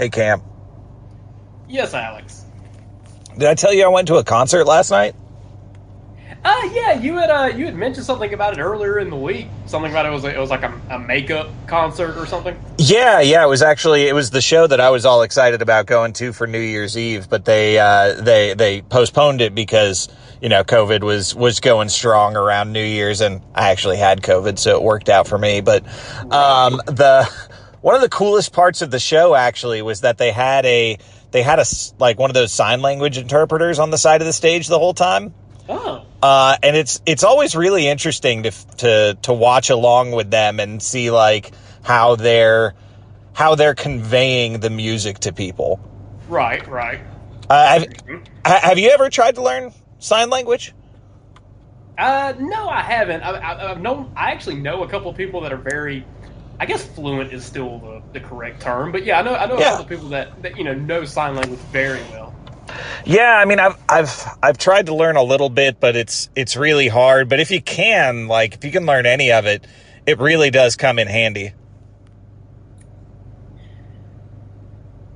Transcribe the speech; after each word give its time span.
Hey, 0.00 0.08
Cam. 0.08 0.40
Yes, 1.68 1.92
Alex. 1.92 2.46
Did 3.36 3.46
I 3.46 3.54
tell 3.54 3.74
you 3.74 3.84
I 3.84 3.88
went 3.88 4.08
to 4.08 4.14
a 4.14 4.24
concert 4.24 4.64
last 4.64 4.90
night? 4.90 5.14
Uh, 6.42 6.70
yeah, 6.72 6.94
you 6.94 7.16
had 7.16 7.28
uh, 7.28 7.54
you 7.54 7.66
had 7.66 7.74
mentioned 7.74 8.06
something 8.06 8.32
about 8.32 8.54
it 8.54 8.62
earlier 8.62 8.98
in 8.98 9.10
the 9.10 9.16
week. 9.16 9.48
Something 9.66 9.90
about 9.90 10.06
it 10.06 10.10
was 10.10 10.24
it 10.24 10.38
was 10.38 10.48
like 10.48 10.62
a, 10.62 10.80
a 10.88 10.98
makeup 10.98 11.50
concert 11.66 12.16
or 12.16 12.24
something. 12.24 12.58
Yeah, 12.78 13.20
yeah. 13.20 13.44
It 13.44 13.48
was 13.48 13.60
actually 13.60 14.08
it 14.08 14.14
was 14.14 14.30
the 14.30 14.40
show 14.40 14.66
that 14.66 14.80
I 14.80 14.88
was 14.88 15.04
all 15.04 15.20
excited 15.20 15.60
about 15.60 15.84
going 15.84 16.14
to 16.14 16.32
for 16.32 16.46
New 16.46 16.60
Year's 16.60 16.96
Eve, 16.96 17.28
but 17.28 17.44
they 17.44 17.78
uh, 17.78 18.22
they 18.22 18.54
they 18.54 18.80
postponed 18.80 19.42
it 19.42 19.54
because 19.54 20.08
you 20.40 20.48
know 20.48 20.64
COVID 20.64 21.02
was 21.02 21.34
was 21.34 21.60
going 21.60 21.90
strong 21.90 22.36
around 22.36 22.72
New 22.72 22.82
Year's, 22.82 23.20
and 23.20 23.42
I 23.54 23.70
actually 23.70 23.98
had 23.98 24.22
COVID, 24.22 24.58
so 24.58 24.76
it 24.76 24.82
worked 24.82 25.10
out 25.10 25.28
for 25.28 25.36
me. 25.36 25.60
But 25.60 25.84
um, 26.32 26.80
the 26.86 27.30
one 27.80 27.94
of 27.94 28.00
the 28.00 28.08
coolest 28.08 28.52
parts 28.52 28.82
of 28.82 28.90
the 28.90 28.98
show 28.98 29.34
actually 29.34 29.82
was 29.82 30.02
that 30.02 30.18
they 30.18 30.32
had 30.32 30.66
a 30.66 30.98
they 31.30 31.42
had 31.42 31.58
a 31.58 31.64
like 31.98 32.18
one 32.18 32.30
of 32.30 32.34
those 32.34 32.52
sign 32.52 32.82
language 32.82 33.18
interpreters 33.18 33.78
on 33.78 33.90
the 33.90 33.98
side 33.98 34.20
of 34.20 34.26
the 34.26 34.32
stage 34.32 34.68
the 34.68 34.78
whole 34.78 34.94
time. 34.94 35.34
Oh. 35.68 36.04
Uh, 36.22 36.56
and 36.62 36.76
it's 36.76 37.00
it's 37.06 37.24
always 37.24 37.54
really 37.54 37.86
interesting 37.86 38.42
to 38.42 38.50
to 38.78 39.18
to 39.22 39.32
watch 39.32 39.70
along 39.70 40.12
with 40.12 40.30
them 40.30 40.60
and 40.60 40.82
see 40.82 41.10
like 41.10 41.52
how 41.82 42.16
they're 42.16 42.74
how 43.32 43.54
they're 43.54 43.74
conveying 43.74 44.60
the 44.60 44.70
music 44.70 45.20
to 45.20 45.32
people. 45.32 45.80
Right, 46.28 46.66
right. 46.68 47.00
Uh, 47.48 47.80
have, 47.80 47.86
have 48.44 48.78
you 48.78 48.90
ever 48.90 49.08
tried 49.08 49.36
to 49.36 49.42
learn 49.42 49.72
sign 49.98 50.30
language? 50.30 50.74
Uh, 51.98 52.34
no, 52.38 52.68
I 52.68 52.80
haven't. 52.80 53.22
I, 53.22 53.30
I, 53.30 53.70
I've 53.70 53.80
known. 53.80 54.12
I 54.16 54.30
actually 54.30 54.56
know 54.56 54.84
a 54.84 54.88
couple 54.88 55.10
of 55.10 55.16
people 55.16 55.40
that 55.42 55.52
are 55.52 55.58
very. 55.58 56.04
I 56.60 56.66
guess 56.66 56.84
fluent 56.84 57.32
is 57.32 57.46
still 57.46 57.80
the, 57.80 58.02
the 58.14 58.20
correct 58.20 58.62
term, 58.62 58.92
but 58.92 59.04
yeah, 59.04 59.20
I 59.20 59.22
know 59.22 59.36
I 59.36 59.46
know 59.46 59.60
a 59.60 59.62
Yeah. 59.62 59.66
couple 59.66 59.84
of 59.84 59.90
people 59.90 60.10
that, 60.10 60.42
that 60.42 60.58
you 60.58 60.64
know 60.64 60.74
know 60.74 61.04
sign 61.06 61.36
language 61.36 61.62
very 61.72 62.04
well. 62.04 62.36
Yeah, 63.04 63.34
I 63.36 63.44
mean, 63.46 63.60
I've 63.60 63.76
I've 63.88 64.24
I've 64.42 64.58
tried 64.58 64.86
to 64.86 64.94
learn 64.94 65.16
a 65.16 65.22
little 65.22 65.50
bit, 65.50 65.80
but 65.80 65.96
it's 65.96 66.30
it's 66.36 66.56
really 66.56 66.88
hard. 66.88 67.28
But 67.28 67.40
if 67.40 67.50
you 67.50 67.62
can, 67.62 68.28
like, 68.28 68.54
if 68.54 68.64
you 68.64 68.70
can 68.72 68.86
learn 68.86 69.06
any 69.06 69.32
of 69.32 69.46
it, 69.46 69.66
it 70.06 70.18
really 70.20 70.50
does 70.50 70.76
come 70.76 70.98
in 70.98 71.08
handy. 71.08 71.54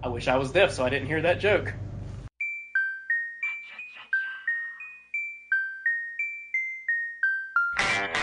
I 0.02 0.08
wish 0.08 0.28
I 0.28 0.36
was 0.36 0.52
deaf 0.52 0.72
so 0.72 0.84
I 0.84 0.90
didn't 0.90 1.08
hear 1.08 1.22
that 1.22 1.40
joke. 1.40 1.74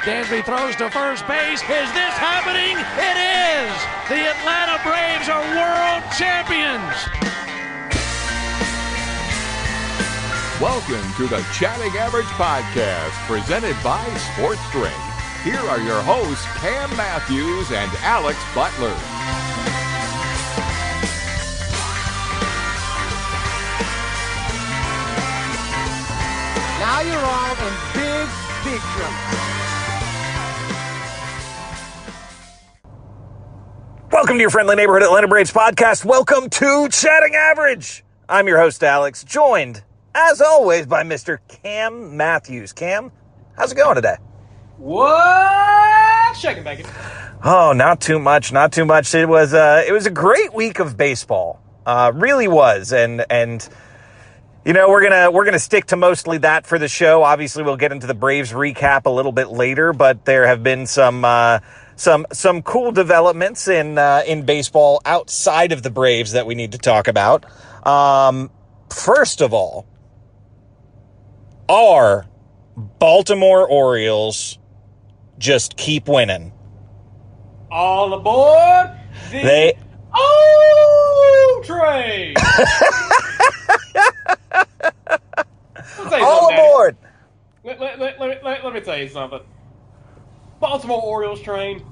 Dansby 0.02 0.44
throws 0.44 0.76
to 0.78 0.90
first 0.90 1.28
base. 1.28 1.62
Is 1.62 1.90
this 1.94 2.16
happening? 2.18 2.74
It 2.74 3.18
is! 3.22 3.70
The 4.10 4.34
Atlanta 4.34 4.82
Braves 4.82 5.30
are 5.30 5.46
world 5.54 6.02
champions! 6.18 6.98
Welcome 10.60 11.06
to 11.18 11.28
the 11.28 11.46
Chatting 11.54 11.96
Average 12.02 12.26
Podcast, 12.34 13.14
presented 13.30 13.78
by 13.84 14.02
Sports 14.34 14.66
Drink. 14.72 14.98
Here 15.44 15.62
are 15.70 15.80
your 15.80 16.02
hosts, 16.02 16.46
Cam 16.58 16.90
Matthews 16.98 17.72
and 17.72 17.92
Alex 18.02 18.40
Butler. 18.56 18.98
Now 26.82 27.02
you're 27.06 27.22
all 27.22 27.54
in 27.54 27.74
big, 27.94 28.30
big 28.66 29.51
Welcome 34.12 34.36
to 34.36 34.42
your 34.42 34.50
friendly 34.50 34.76
neighborhood 34.76 35.04
Atlanta 35.04 35.30
Braves 35.30 35.54
podcast. 35.54 36.04
Welcome 36.04 36.50
to 36.50 36.90
Chatting 36.90 37.34
Average. 37.34 38.04
I'm 38.28 38.46
your 38.46 38.60
host 38.60 38.84
Alex, 38.84 39.24
joined 39.24 39.84
as 40.14 40.42
always 40.42 40.86
by 40.86 41.04
Mr. 41.04 41.40
Cam 41.48 42.18
Matthews. 42.18 42.74
Cam, 42.74 43.14
how's 43.56 43.72
it 43.72 43.76
going 43.76 43.96
today? 43.96 44.18
What? 44.78 46.36
Shaking 46.36 46.66
bacon. 46.66 46.88
Oh, 47.42 47.72
not 47.74 48.02
too 48.02 48.20
much, 48.20 48.52
not 48.52 48.74
too 48.74 48.84
much. 48.84 49.16
It 49.16 49.30
was 49.30 49.54
uh, 49.54 49.84
it 49.88 49.94
was 49.94 50.06
a 50.06 50.12
great 50.12 50.54
week 50.54 50.80
of 50.80 50.98
baseball, 50.98 51.62
uh, 51.86 52.12
really 52.14 52.50
was, 52.50 52.92
and 52.92 53.26
and 53.30 53.68
you 54.66 54.74
know 54.74 54.90
we're 54.90 55.04
gonna 55.04 55.32
we're 55.32 55.46
gonna 55.46 55.58
stick 55.58 55.86
to 55.86 55.96
mostly 55.96 56.38
that 56.40 56.68
for 56.68 56.78
the 56.78 56.90
show. 56.90 57.24
Obviously, 57.24 57.64
we'll 57.64 57.78
get 57.78 57.94
into 57.94 58.08
the 58.08 58.14
Braves 58.14 58.52
recap 58.52 59.06
a 59.06 59.10
little 59.10 59.32
bit 59.32 59.48
later, 59.52 59.94
but 59.94 60.26
there 60.26 60.48
have 60.48 60.64
been 60.64 60.86
some 60.86 61.24
uh, 61.24 61.60
some 61.96 62.26
some 62.32 62.62
cool 62.62 62.92
developments 62.92 63.68
in 63.68 63.98
uh, 63.98 64.24
in 64.26 64.46
baseball 64.46 65.02
outside 65.06 65.72
of 65.72 65.84
the 65.84 65.90
Braves 65.90 66.32
that 66.32 66.46
we 66.46 66.56
need 66.56 66.72
to 66.72 66.78
talk 66.78 67.08
about. 67.08 67.46
Um, 67.86 68.50
first 68.90 69.42
of 69.42 69.54
all, 69.54 69.86
our 71.70 72.26
Baltimore 72.76 73.68
Orioles 73.68 74.58
just 75.38 75.78
keep 75.78 76.08
winning. 76.08 76.54
All 77.72 78.14
aboard 78.14 78.92
the 79.32 79.42
They 79.42 79.74
O 80.14 81.62
train. 81.64 82.36
Let 85.98 86.06
me 86.06 86.10
tell 86.10 86.20
you 86.20 86.26
all 86.26 86.54
aboard. 86.54 86.98
Let, 87.64 87.80
let, 87.80 88.00
let, 88.00 88.20
let, 88.20 88.30
me- 88.30 88.38
let, 88.44 88.64
let 88.66 88.74
me 88.74 88.82
tell 88.82 88.98
you 88.98 89.08
something. 89.08 89.40
Baltimore 90.62 91.02
Orioles 91.02 91.42
train 91.42 91.84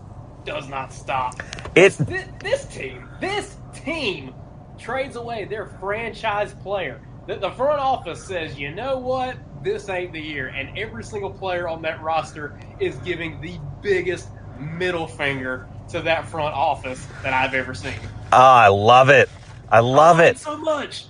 does 0.46 0.70
not 0.70 0.94
stop. 0.94 1.42
It's 1.76 1.98
This, 1.98 2.28
this 2.40 2.66
team, 2.66 3.10
this 3.20 3.58
team 3.74 4.34
trades 4.78 5.16
away 5.16 5.46
their 5.46 5.66
franchise 5.66 6.54
player. 6.54 7.02
The, 7.28 7.38
the 7.38 7.52
front 7.52 7.80
office 7.80 8.24
says, 8.24 8.58
you 8.58 8.72
know 8.74 8.98
what? 8.98 9.38
This 9.64 9.90
ain't 9.90 10.14
the 10.14 10.22
year. 10.22 10.48
And 10.48 10.78
every 10.78 11.04
single 11.04 11.32
player 11.32 11.68
on 11.68 11.82
that 11.82 12.02
roster 12.02 12.58
is 12.80 12.96
giving 12.98 13.42
the 13.42 13.60
biggest 13.82 14.30
middle 14.60 15.08
finger 15.08 15.68
to 15.90 16.02
that 16.02 16.28
front 16.28 16.54
office 16.54 17.06
that 17.24 17.34
I've 17.34 17.56
ever 17.56 17.74
seen. 17.74 17.94
Oh, 18.32 18.38
I 18.38 18.68
love 18.68 19.10
it. 19.10 19.30
I 19.72 19.80
love 19.80 20.20
it. 20.20 20.38
so 20.38 20.58
much. 20.58 21.08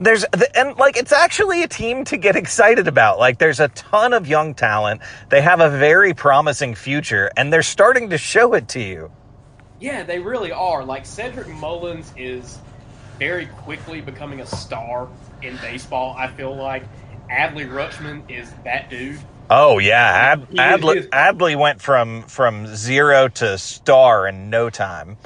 There's 0.00 0.24
and 0.54 0.76
like 0.76 0.96
it's 0.96 1.12
actually 1.12 1.62
a 1.62 1.68
team 1.68 2.04
to 2.04 2.16
get 2.16 2.36
excited 2.36 2.86
about. 2.86 3.18
Like 3.18 3.38
there's 3.38 3.60
a 3.60 3.68
ton 3.68 4.12
of 4.12 4.28
young 4.28 4.54
talent. 4.54 5.00
They 5.28 5.40
have 5.40 5.60
a 5.60 5.70
very 5.70 6.14
promising 6.14 6.74
future 6.74 7.30
and 7.36 7.52
they're 7.52 7.62
starting 7.62 8.10
to 8.10 8.18
show 8.18 8.54
it 8.54 8.68
to 8.68 8.80
you. 8.80 9.10
Yeah, 9.80 10.04
they 10.04 10.18
really 10.18 10.52
are. 10.52 10.84
Like 10.84 11.04
Cedric 11.04 11.48
Mullins 11.48 12.12
is 12.16 12.58
very 13.18 13.46
quickly 13.46 14.00
becoming 14.00 14.40
a 14.40 14.46
star 14.46 15.08
in 15.42 15.56
baseball. 15.56 16.14
I 16.16 16.28
feel 16.28 16.54
like 16.54 16.84
Adley 17.30 17.68
Rutschman 17.68 18.30
is 18.30 18.52
that 18.64 18.90
dude. 18.90 19.18
Oh 19.50 19.78
yeah, 19.78 20.32
Ad, 20.32 20.48
Adley, 20.50 21.08
Adley 21.08 21.58
went 21.58 21.80
from 21.80 22.22
from 22.24 22.66
0 22.66 23.28
to 23.28 23.58
star 23.58 24.28
in 24.28 24.50
no 24.50 24.70
time. 24.70 25.16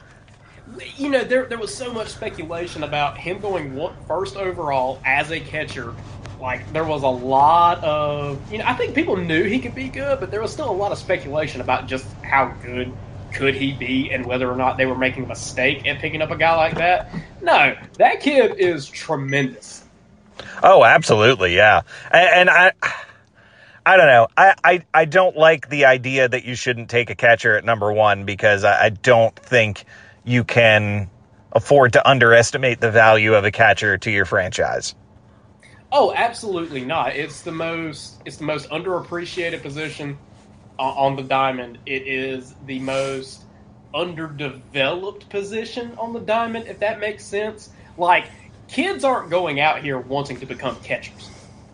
You 0.96 1.10
know, 1.10 1.24
there 1.24 1.46
there 1.46 1.58
was 1.58 1.74
so 1.74 1.92
much 1.92 2.08
speculation 2.08 2.82
about 2.82 3.18
him 3.18 3.40
going 3.40 3.74
one, 3.74 3.94
first 4.06 4.36
overall 4.36 5.00
as 5.04 5.30
a 5.30 5.40
catcher. 5.40 5.94
Like 6.40 6.72
there 6.72 6.84
was 6.84 7.02
a 7.02 7.08
lot 7.08 7.82
of 7.84 8.40
you 8.50 8.58
know, 8.58 8.64
I 8.66 8.74
think 8.74 8.94
people 8.94 9.16
knew 9.16 9.44
he 9.44 9.60
could 9.60 9.74
be 9.74 9.88
good, 9.88 10.20
but 10.20 10.30
there 10.30 10.40
was 10.40 10.52
still 10.52 10.70
a 10.70 10.72
lot 10.72 10.92
of 10.92 10.98
speculation 10.98 11.60
about 11.60 11.86
just 11.86 12.06
how 12.22 12.54
good 12.62 12.92
could 13.32 13.54
he 13.54 13.72
be 13.72 14.10
and 14.10 14.26
whether 14.26 14.50
or 14.50 14.56
not 14.56 14.76
they 14.76 14.86
were 14.86 14.96
making 14.96 15.24
a 15.24 15.28
mistake 15.28 15.84
in 15.84 15.96
picking 15.96 16.22
up 16.22 16.30
a 16.30 16.36
guy 16.36 16.54
like 16.56 16.76
that. 16.76 17.08
No, 17.40 17.76
that 17.98 18.20
kid 18.20 18.56
is 18.58 18.86
tremendous. 18.86 19.84
Oh, 20.62 20.84
absolutely, 20.84 21.56
yeah. 21.56 21.82
And, 22.10 22.48
and 22.48 22.50
I, 22.50 22.72
I 23.84 23.96
don't 23.96 24.06
know. 24.06 24.28
I, 24.36 24.54
I, 24.62 24.84
I 24.94 25.04
don't 25.04 25.36
like 25.36 25.68
the 25.68 25.86
idea 25.86 26.28
that 26.28 26.44
you 26.44 26.54
shouldn't 26.54 26.88
take 26.90 27.10
a 27.10 27.14
catcher 27.14 27.56
at 27.56 27.64
number 27.64 27.92
one 27.92 28.24
because 28.24 28.64
I, 28.64 28.86
I 28.86 28.88
don't 28.90 29.34
think 29.36 29.84
you 30.24 30.44
can 30.44 31.10
afford 31.52 31.92
to 31.94 32.08
underestimate 32.08 32.80
the 32.80 32.90
value 32.90 33.34
of 33.34 33.44
a 33.44 33.50
catcher 33.50 33.98
to 33.98 34.10
your 34.10 34.24
franchise. 34.24 34.94
Oh, 35.90 36.12
absolutely 36.14 36.84
not. 36.84 37.14
It's 37.14 37.42
the 37.42 37.52
most 37.52 38.22
it's 38.24 38.38
the 38.38 38.44
most 38.44 38.68
underappreciated 38.70 39.62
position 39.62 40.18
on, 40.78 41.16
the 41.16 41.22
diamond. 41.22 41.78
It 41.86 42.08
is 42.08 42.54
the 42.66 42.80
most 42.80 43.44
underdeveloped 43.94 45.28
position 45.28 45.94
on 45.98 46.12
the 46.12 46.18
diamond, 46.18 46.66
if 46.66 46.80
that 46.80 46.98
makes 46.98 47.24
sense. 47.24 47.70
Like 47.98 48.24
kids 48.68 49.04
aren't 49.04 49.30
going 49.30 49.60
out 49.60 49.82
here 49.82 49.98
wanting 49.98 50.40
to 50.40 50.46
become 50.46 50.76
catchers. 50.76 51.30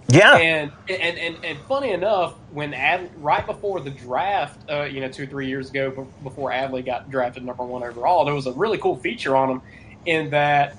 Yeah. 0.09 0.37
And 0.37 0.73
and 0.89 1.19
and, 1.19 1.45
and 1.45 1.59
funny 1.69 1.93
enough, 1.93 2.35
when 2.51 2.75
Ad, 2.75 3.11
right 3.17 3.47
before 3.47 3.81
the 3.81 3.91
draft, 3.91 4.65
uh, 4.71 4.85
you 4.85 5.01
know, 5.01 5.09
two 5.09 5.25
or 5.25 5.27
three 5.27 5.49
years 5.49 5.71
ago, 5.71 6.13
before 6.23 6.51
Adley 6.51 6.85
got 6.85 7.11
drafted 7.11 7.45
number 7.45 7.65
one 7.65 7.83
overall, 7.83 8.25
there 8.25 8.35
was 8.35 8.47
a 8.47 8.53
really 8.53 8.79
cool 8.79 8.97
feature 8.97 9.37
on 9.37 9.51
him 9.51 9.63
in 10.07 10.31
that 10.31 10.77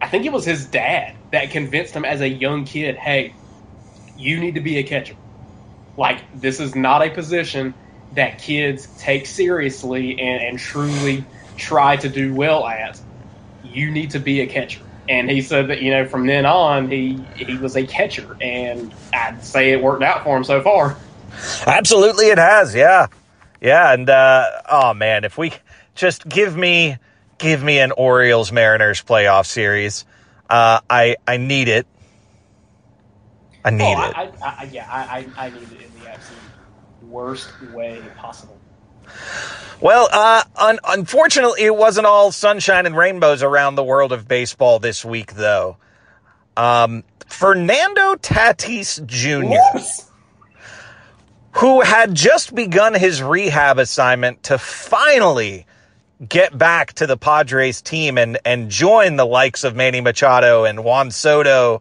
I 0.00 0.08
think 0.08 0.26
it 0.26 0.32
was 0.32 0.44
his 0.44 0.66
dad 0.68 1.16
that 1.30 1.50
convinced 1.50 1.94
him 1.94 2.04
as 2.04 2.20
a 2.20 2.28
young 2.28 2.64
kid, 2.64 2.96
hey, 2.96 3.36
you 4.16 4.40
need 4.40 4.56
to 4.56 4.60
be 4.60 4.78
a 4.78 4.82
catcher. 4.82 5.14
Like 5.96 6.24
this 6.34 6.60
is 6.60 6.74
not 6.74 7.02
a 7.06 7.10
position 7.10 7.74
that 8.12 8.38
kids 8.38 8.88
take 8.98 9.26
seriously 9.26 10.18
and, 10.18 10.42
and 10.42 10.58
truly 10.58 11.24
try 11.56 11.96
to 11.96 12.08
do 12.08 12.34
well 12.34 12.66
at. 12.66 13.00
You 13.62 13.90
need 13.90 14.10
to 14.12 14.18
be 14.18 14.40
a 14.40 14.46
catcher. 14.46 14.82
And 15.08 15.30
he 15.30 15.42
said 15.42 15.68
that, 15.68 15.82
you 15.82 15.90
know, 15.90 16.06
from 16.06 16.26
then 16.26 16.46
on 16.46 16.90
he 16.90 17.22
he 17.36 17.56
was 17.56 17.76
a 17.76 17.86
catcher 17.86 18.36
and 18.40 18.92
I'd 19.12 19.44
say 19.44 19.72
it 19.72 19.82
worked 19.82 20.02
out 20.02 20.24
for 20.24 20.36
him 20.36 20.44
so 20.44 20.62
far. 20.62 20.96
Absolutely, 21.66 22.26
it 22.26 22.38
has. 22.38 22.74
Yeah, 22.74 23.08
yeah, 23.60 23.92
and 23.92 24.08
uh, 24.08 24.62
oh 24.70 24.94
man, 24.94 25.24
if 25.24 25.36
we 25.36 25.52
just 25.94 26.28
give 26.28 26.56
me 26.56 26.96
give 27.38 27.62
me 27.62 27.78
an 27.78 27.92
Orioles 27.92 28.52
Mariners 28.52 29.02
playoff 29.02 29.46
series, 29.46 30.04
uh, 30.48 30.80
I 30.88 31.16
I 31.26 31.36
need 31.36 31.68
it. 31.68 31.86
I 33.64 33.70
need 33.70 33.82
oh, 33.82 34.02
it. 34.02 34.16
I, 34.16 34.22
I, 34.22 34.32
I, 34.42 34.68
yeah, 34.72 34.88
I, 34.90 35.02
I 35.36 35.46
I 35.46 35.50
need 35.50 35.62
it 35.62 35.82
in 35.82 36.02
the 36.02 36.10
absolute 36.10 36.40
worst 37.02 37.50
way 37.72 38.02
possible. 38.16 38.58
Well, 39.80 40.08
uh, 40.12 40.44
un- 40.56 40.78
unfortunately, 40.84 41.62
it 41.62 41.74
wasn't 41.76 42.06
all 42.06 42.30
sunshine 42.30 42.86
and 42.86 42.96
rainbows 42.96 43.42
around 43.42 43.74
the 43.74 43.82
world 43.82 44.12
of 44.12 44.28
baseball 44.28 44.78
this 44.78 45.04
week, 45.04 45.34
though. 45.34 45.76
Um, 46.56 47.02
Fernando 47.26 48.14
Tatis 48.14 49.04
Jr., 49.06 49.46
Whoops. 49.46 50.10
who 51.52 51.80
had 51.80 52.14
just 52.14 52.54
begun 52.54 52.94
his 52.94 53.22
rehab 53.22 53.78
assignment 53.78 54.44
to 54.44 54.58
finally 54.58 55.66
get 56.28 56.56
back 56.56 56.92
to 56.94 57.06
the 57.06 57.16
Padres 57.16 57.82
team 57.82 58.16
and, 58.18 58.38
and 58.44 58.70
join 58.70 59.16
the 59.16 59.26
likes 59.26 59.64
of 59.64 59.74
Manny 59.74 60.00
Machado 60.00 60.64
and 60.64 60.84
Juan 60.84 61.10
Soto, 61.10 61.80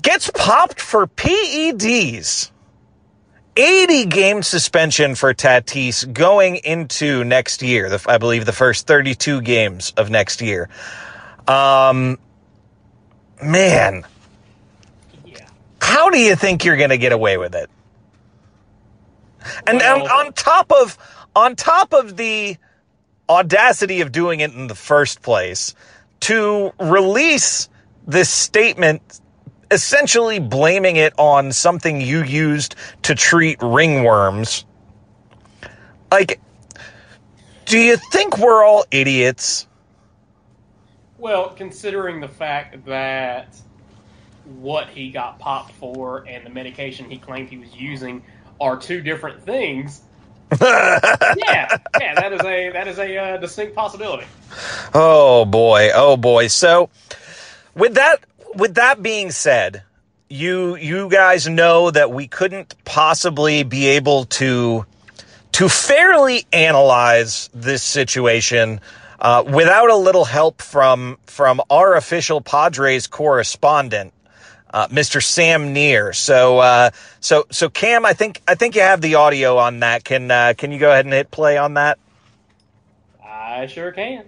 gets 0.00 0.30
popped 0.34 0.80
for 0.80 1.06
PEDs. 1.06 2.50
80 3.58 4.06
game 4.06 4.42
suspension 4.44 5.16
for 5.16 5.34
Tatis 5.34 6.10
going 6.12 6.56
into 6.56 7.24
next 7.24 7.60
year. 7.62 7.90
The, 7.90 8.04
I 8.08 8.18
believe 8.18 8.46
the 8.46 8.52
first 8.52 8.86
32 8.86 9.42
games 9.42 9.92
of 9.96 10.10
next 10.10 10.40
year. 10.40 10.68
Um, 11.48 12.18
man, 13.42 14.04
Yeah. 15.24 15.48
how 15.82 16.10
do 16.10 16.18
you 16.18 16.36
think 16.36 16.64
you're 16.64 16.76
going 16.76 16.90
to 16.90 16.98
get 16.98 17.12
away 17.12 17.36
with 17.36 17.54
it? 17.54 17.68
And 19.66 19.78
Well- 19.78 20.02
on, 20.04 20.26
on 20.26 20.32
top 20.34 20.72
of 20.72 20.96
on 21.36 21.54
top 21.56 21.92
of 21.92 22.16
the 22.16 22.56
audacity 23.28 24.00
of 24.00 24.10
doing 24.12 24.40
it 24.40 24.52
in 24.52 24.66
the 24.68 24.74
first 24.74 25.22
place, 25.22 25.74
to 26.20 26.72
release 26.80 27.68
this 28.06 28.28
statement 28.30 29.20
essentially 29.70 30.38
blaming 30.38 30.96
it 30.96 31.12
on 31.18 31.52
something 31.52 32.00
you 32.00 32.22
used 32.22 32.74
to 33.02 33.14
treat 33.14 33.58
ringworms. 33.60 34.64
Like, 36.10 36.40
do 37.66 37.78
you 37.78 37.96
think 38.10 38.38
we're 38.38 38.64
all 38.64 38.84
idiots? 38.90 39.66
Well, 41.18 41.50
considering 41.50 42.20
the 42.20 42.28
fact 42.28 42.84
that 42.86 43.56
what 44.44 44.88
he 44.88 45.10
got 45.10 45.38
popped 45.38 45.72
for 45.72 46.24
and 46.26 46.46
the 46.46 46.50
medication 46.50 47.10
he 47.10 47.18
claimed 47.18 47.50
he 47.50 47.58
was 47.58 47.74
using 47.74 48.22
are 48.60 48.76
two 48.76 49.00
different 49.00 49.42
things. 49.42 50.02
yeah, 50.62 51.76
yeah, 52.00 52.14
that 52.14 52.32
is 52.32 52.40
a 52.40 52.70
that 52.70 52.88
is 52.88 52.98
a 52.98 53.18
uh, 53.18 53.36
distinct 53.36 53.74
possibility. 53.74 54.26
Oh 54.94 55.44
boy, 55.44 55.90
oh 55.94 56.16
boy. 56.16 56.46
So 56.46 56.88
with 57.74 57.94
that 57.94 58.24
with 58.54 58.74
that 58.74 59.02
being 59.02 59.30
said, 59.30 59.82
you 60.28 60.76
you 60.76 61.08
guys 61.08 61.48
know 61.48 61.90
that 61.90 62.10
we 62.10 62.26
couldn't 62.26 62.74
possibly 62.84 63.62
be 63.62 63.86
able 63.86 64.26
to 64.26 64.84
to 65.52 65.68
fairly 65.68 66.44
analyze 66.52 67.48
this 67.54 67.82
situation 67.82 68.80
uh, 69.20 69.42
without 69.46 69.90
a 69.90 69.96
little 69.96 70.24
help 70.24 70.62
from 70.62 71.18
from 71.26 71.60
our 71.70 71.96
official 71.96 72.40
Padres 72.40 73.06
correspondent, 73.06 74.12
uh, 74.72 74.86
Mr. 74.88 75.22
Sam 75.22 75.72
Neer. 75.72 76.12
So 76.12 76.58
uh, 76.58 76.90
so 77.20 77.46
so 77.50 77.68
Cam, 77.68 78.04
I 78.04 78.12
think 78.12 78.42
I 78.46 78.54
think 78.54 78.76
you 78.76 78.82
have 78.82 79.00
the 79.00 79.16
audio 79.16 79.56
on 79.56 79.80
that. 79.80 80.04
Can 80.04 80.30
uh, 80.30 80.54
can 80.56 80.72
you 80.72 80.78
go 80.78 80.90
ahead 80.90 81.06
and 81.06 81.14
hit 81.14 81.30
play 81.30 81.56
on 81.56 81.74
that? 81.74 81.98
I 83.24 83.66
sure 83.66 83.90
can. 83.92 84.24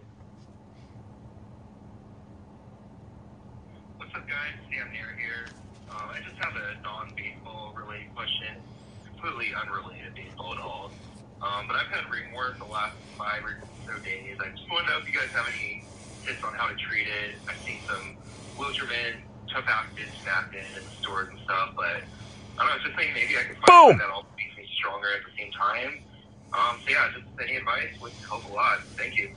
What's 3.96 4.14
up, 4.14 4.19
guys? 4.30 4.54
Sam 4.70 4.86
Nair 4.94 5.10
here. 5.18 5.50
Uh, 5.90 6.14
I 6.14 6.22
just 6.22 6.38
have 6.38 6.54
a 6.54 6.78
non-baseball 6.86 7.74
related 7.74 8.14
question, 8.14 8.62
completely 9.02 9.50
unrelated 9.58 10.06
to 10.06 10.14
baseball 10.14 10.54
at 10.54 10.62
all. 10.62 10.94
Um, 11.42 11.66
but 11.66 11.74
I've 11.74 11.90
had 11.90 12.06
ringworm 12.06 12.62
the 12.62 12.70
last 12.70 12.94
five 13.18 13.42
or 13.42 13.58
so 13.82 13.98
days. 14.06 14.38
I 14.38 14.54
just 14.54 14.70
want 14.70 14.86
to 14.86 14.94
know 14.94 14.98
if 15.02 15.06
you 15.10 15.18
guys 15.18 15.34
have 15.34 15.50
any 15.50 15.82
tips 16.22 16.46
on 16.46 16.54
how 16.54 16.70
to 16.70 16.78
treat 16.78 17.10
it. 17.10 17.42
I've 17.50 17.58
seen 17.66 17.82
some 17.90 18.22
Wilterman, 18.54 19.18
tough 19.50 19.66
acid, 19.66 20.06
snapping 20.22 20.62
in 20.78 20.86
the 20.86 20.94
stores 21.02 21.26
and 21.34 21.42
stuff, 21.42 21.74
but 21.74 22.06
I 22.06 22.62
don't 22.62 22.70
know. 22.70 22.70
I 22.70 22.78
was 22.78 22.86
Just 22.86 22.94
thinking 22.94 23.18
maybe 23.18 23.34
I 23.34 23.50
could 23.50 23.58
find 23.66 23.66
Boom! 23.66 23.98
one 23.98 23.98
that'll 23.98 24.30
makes 24.38 24.54
me 24.54 24.62
stronger 24.78 25.10
at 25.10 25.26
the 25.26 25.34
same 25.34 25.50
time. 25.58 26.06
Um, 26.54 26.78
so 26.86 26.94
yeah, 26.94 27.10
just 27.18 27.26
any 27.42 27.58
advice 27.58 27.90
would 27.98 28.14
help 28.30 28.46
a 28.46 28.52
lot. 28.54 28.86
Thank 28.94 29.18
you. 29.18 29.34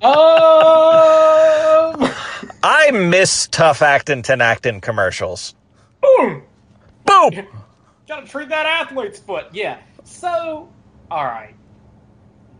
Um, 0.00 0.48
I 2.86 2.90
miss 2.90 3.46
tough 3.46 3.80
acting, 3.80 4.18
actin' 4.18 4.38
Tinactin 4.38 4.82
commercials. 4.82 5.54
boom. 6.02 6.42
Boom. 7.06 7.46
Gotta 8.06 8.26
treat 8.26 8.50
that 8.50 8.66
athlete's 8.66 9.18
foot. 9.18 9.46
Yeah. 9.52 9.78
So, 10.04 10.68
all 11.10 11.24
right. 11.24 11.54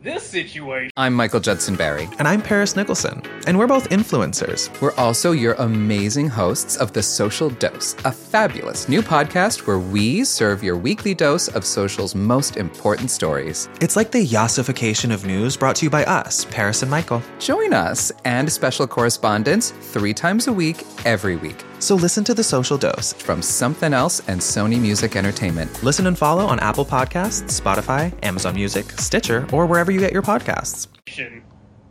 This 0.04 0.22
situation. 0.22 0.90
I'm 0.98 1.14
Michael 1.14 1.40
Judson 1.40 1.76
Barry. 1.76 2.10
And 2.18 2.28
I'm 2.28 2.42
Paris 2.42 2.76
Nicholson, 2.76 3.22
and 3.46 3.58
we're 3.58 3.66
both 3.66 3.88
influencers. 3.88 4.68
We're 4.82 4.94
also 4.96 5.32
your 5.32 5.54
amazing 5.54 6.28
hosts 6.28 6.76
of 6.76 6.92
The 6.92 7.02
Social 7.02 7.48
Dose, 7.48 7.94
a 8.04 8.12
fabulous 8.12 8.86
new 8.86 9.00
podcast 9.00 9.66
where 9.66 9.78
we 9.78 10.22
serve 10.24 10.62
your 10.62 10.76
weekly 10.76 11.14
dose 11.14 11.48
of 11.48 11.64
social's 11.64 12.14
most 12.14 12.58
important 12.58 13.10
stories. 13.10 13.70
It's 13.80 13.96
like 13.96 14.10
the 14.10 14.26
yassification 14.26 15.10
of 15.10 15.24
news 15.24 15.56
brought 15.56 15.76
to 15.76 15.86
you 15.86 15.90
by 15.90 16.04
us, 16.04 16.44
Paris 16.50 16.82
and 16.82 16.90
Michael. 16.90 17.22
Join 17.38 17.72
us 17.72 18.12
and 18.26 18.52
special 18.52 18.86
correspondents 18.86 19.70
three 19.70 20.12
times 20.12 20.48
a 20.48 20.52
week, 20.52 20.84
every 21.06 21.36
week, 21.36 21.64
So 21.78 21.94
listen 21.94 22.24
to 22.24 22.34
The 22.34 22.44
Social 22.44 22.76
Dose. 22.78 23.12
from 23.14 23.40
Something 23.42 23.94
Else 23.94 24.20
and 24.28 24.38
Sony 24.40 24.78
Music 24.78 25.16
Entertainment. 25.16 25.82
Listen 25.82 26.06
and 26.06 26.16
follow 26.18 26.44
on 26.46 26.58
Apple 26.60 26.84
Podcasts, 26.84 27.60
Spotify, 27.60 28.12
Amazon 28.22 28.54
Music, 28.54 28.90
Stitcher, 28.92 29.46
or 29.52 29.64
wherever 29.66 29.93
you 29.94 30.00
get 30.00 30.12
your 30.12 30.22
podcasts. 30.22 30.88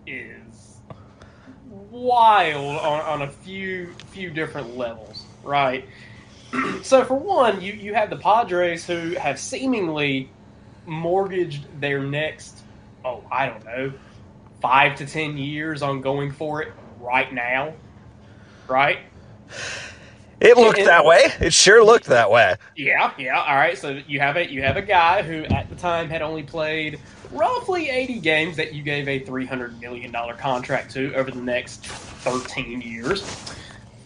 is 0.06 0.78
wild 1.90 2.78
on, 2.80 3.02
on 3.02 3.22
a 3.22 3.30
few 3.30 3.94
few 4.08 4.30
different 4.30 4.76
levels, 4.76 5.24
right? 5.44 5.88
so 6.84 7.04
for 7.06 7.16
one, 7.16 7.62
you, 7.62 7.74
you 7.74 7.94
have 7.94 8.10
the 8.10 8.18
Padres 8.18 8.86
who 8.86 9.12
have 9.12 9.40
seemingly 9.40 10.30
mortgaged 10.86 11.66
their 11.80 12.04
next 12.04 12.60
oh, 13.06 13.24
I 13.32 13.48
don't 13.48 13.66
know, 13.66 13.94
five 14.62 14.96
to 14.98 15.06
ten 15.06 15.38
years 15.38 15.82
on 15.82 16.02
going 16.02 16.32
for 16.32 16.62
it 16.62 16.74
right 17.00 17.32
now. 17.34 17.74
Right? 18.68 19.00
It 20.40 20.58
looked 20.58 20.80
And- 20.80 20.88
that 20.88 21.06
way. 21.06 21.32
It 21.40 21.54
sure 21.54 21.84
looked 21.84 22.08
that 22.08 22.30
way. 22.30 22.56
Yeah, 22.76 23.12
yeah. 23.18 23.40
All 23.42 23.56
right. 23.56 23.78
So 23.78 24.02
you 24.08 24.20
have 24.20 24.36
a 24.36 24.50
you 24.50 24.62
have 24.62 24.76
a 24.78 24.82
guy 24.82 25.22
who 25.22 25.44
at 25.46 25.70
the 25.70 25.76
time 25.76 26.10
had 26.10 26.22
only 26.22 26.44
played 26.44 27.00
roughly 27.34 27.90
80 27.90 28.20
games 28.20 28.58
that 28.58 28.74
you 28.74 28.84
gave 28.84 29.08
a 29.08 29.20
300 29.20 29.80
million 29.80 30.12
dollar 30.12 30.34
contract 30.36 30.92
to 30.92 31.14
over 31.16 31.32
the 31.32 31.42
next 31.42 31.86
13 31.86 32.82
years. 32.82 33.24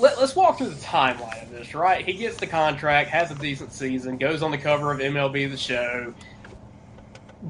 Let, 0.00 0.18
us 0.18 0.34
walk 0.34 0.58
through 0.58 0.70
the 0.70 0.84
timeline 0.84 1.42
of 1.42 1.50
this. 1.50 1.74
Right, 1.74 2.04
he 2.04 2.14
gets 2.14 2.36
the 2.36 2.46
contract, 2.46 3.10
has 3.10 3.30
a 3.30 3.34
decent 3.34 3.72
season, 3.72 4.18
goes 4.18 4.42
on 4.42 4.50
the 4.50 4.58
cover 4.58 4.92
of 4.92 4.98
MLB 4.98 5.50
The 5.50 5.56
Show, 5.56 6.12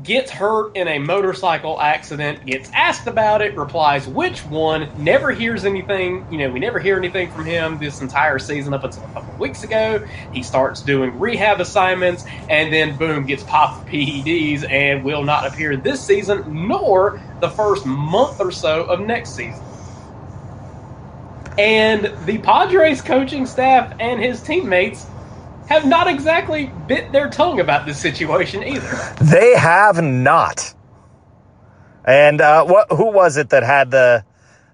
gets 0.03 0.31
hurt 0.31 0.73
in 0.75 0.89
a 0.89 0.99
motorcycle 0.99 1.81
accident, 1.81 2.45
gets 2.45 2.69
asked 2.75 3.07
about 3.07 3.43
it, 3.43 3.57
replies 3.57 4.09
which 4.09 4.45
one, 4.45 4.91
never 4.95 5.33
hears 5.33 5.65
anything. 5.65 6.25
You 6.29 6.39
know, 6.39 6.51
we 6.51 6.59
never 6.61 6.81
hear 6.81 6.97
anything 6.97 7.31
from 7.31 7.47
him 7.47 7.79
this 7.79 8.01
entire 8.01 8.39
season 8.39 8.75
up 8.75 8.85
until 8.85 9.05
a 9.05 9.09
couple 9.09 9.37
weeks 9.37 9.63
ago. 9.63 10.01
He 10.31 10.43
starts 10.43 10.83
doing 10.83 11.19
rehab 11.19 11.61
assignments, 11.61 12.25
and 12.49 12.73
then 12.73 12.97
boom, 12.97 13.27
gets 13.27 13.45
popped 13.45 13.89
PEDs 13.89 14.65
and 14.71 15.05
will 15.05 15.25
not 15.25 15.47
appear 15.47 15.77
this 15.77 16.07
season, 16.07 16.43
nor 16.47 17.19
the 17.41 17.51
first 17.51 17.87
month 17.87 18.37
or 18.41 18.51
so 18.51 18.85
of 18.85 19.01
next 19.01 19.35
season. 19.35 19.67
And 21.57 22.13
the 22.21 22.39
Padres 22.39 23.01
coaching 23.01 23.47
staff 23.47 23.93
and 24.01 24.21
his 24.21 24.43
teammates 24.43 25.14
have 25.69 25.87
not 25.87 26.09
exactly 26.09 26.71
bit 26.87 27.13
their 27.13 27.31
tongue 27.31 27.61
about 27.61 27.87
this 27.87 27.99
situation 27.99 28.63
either. 28.63 29.15
They 29.21 29.57
have 29.57 30.03
not. 30.03 30.75
And 32.05 32.41
uh, 32.41 32.65
what? 32.65 32.93
Who 32.93 33.11
was 33.11 33.37
it 33.37 33.51
that 33.51 33.63
had 33.63 33.91
the 33.91 34.25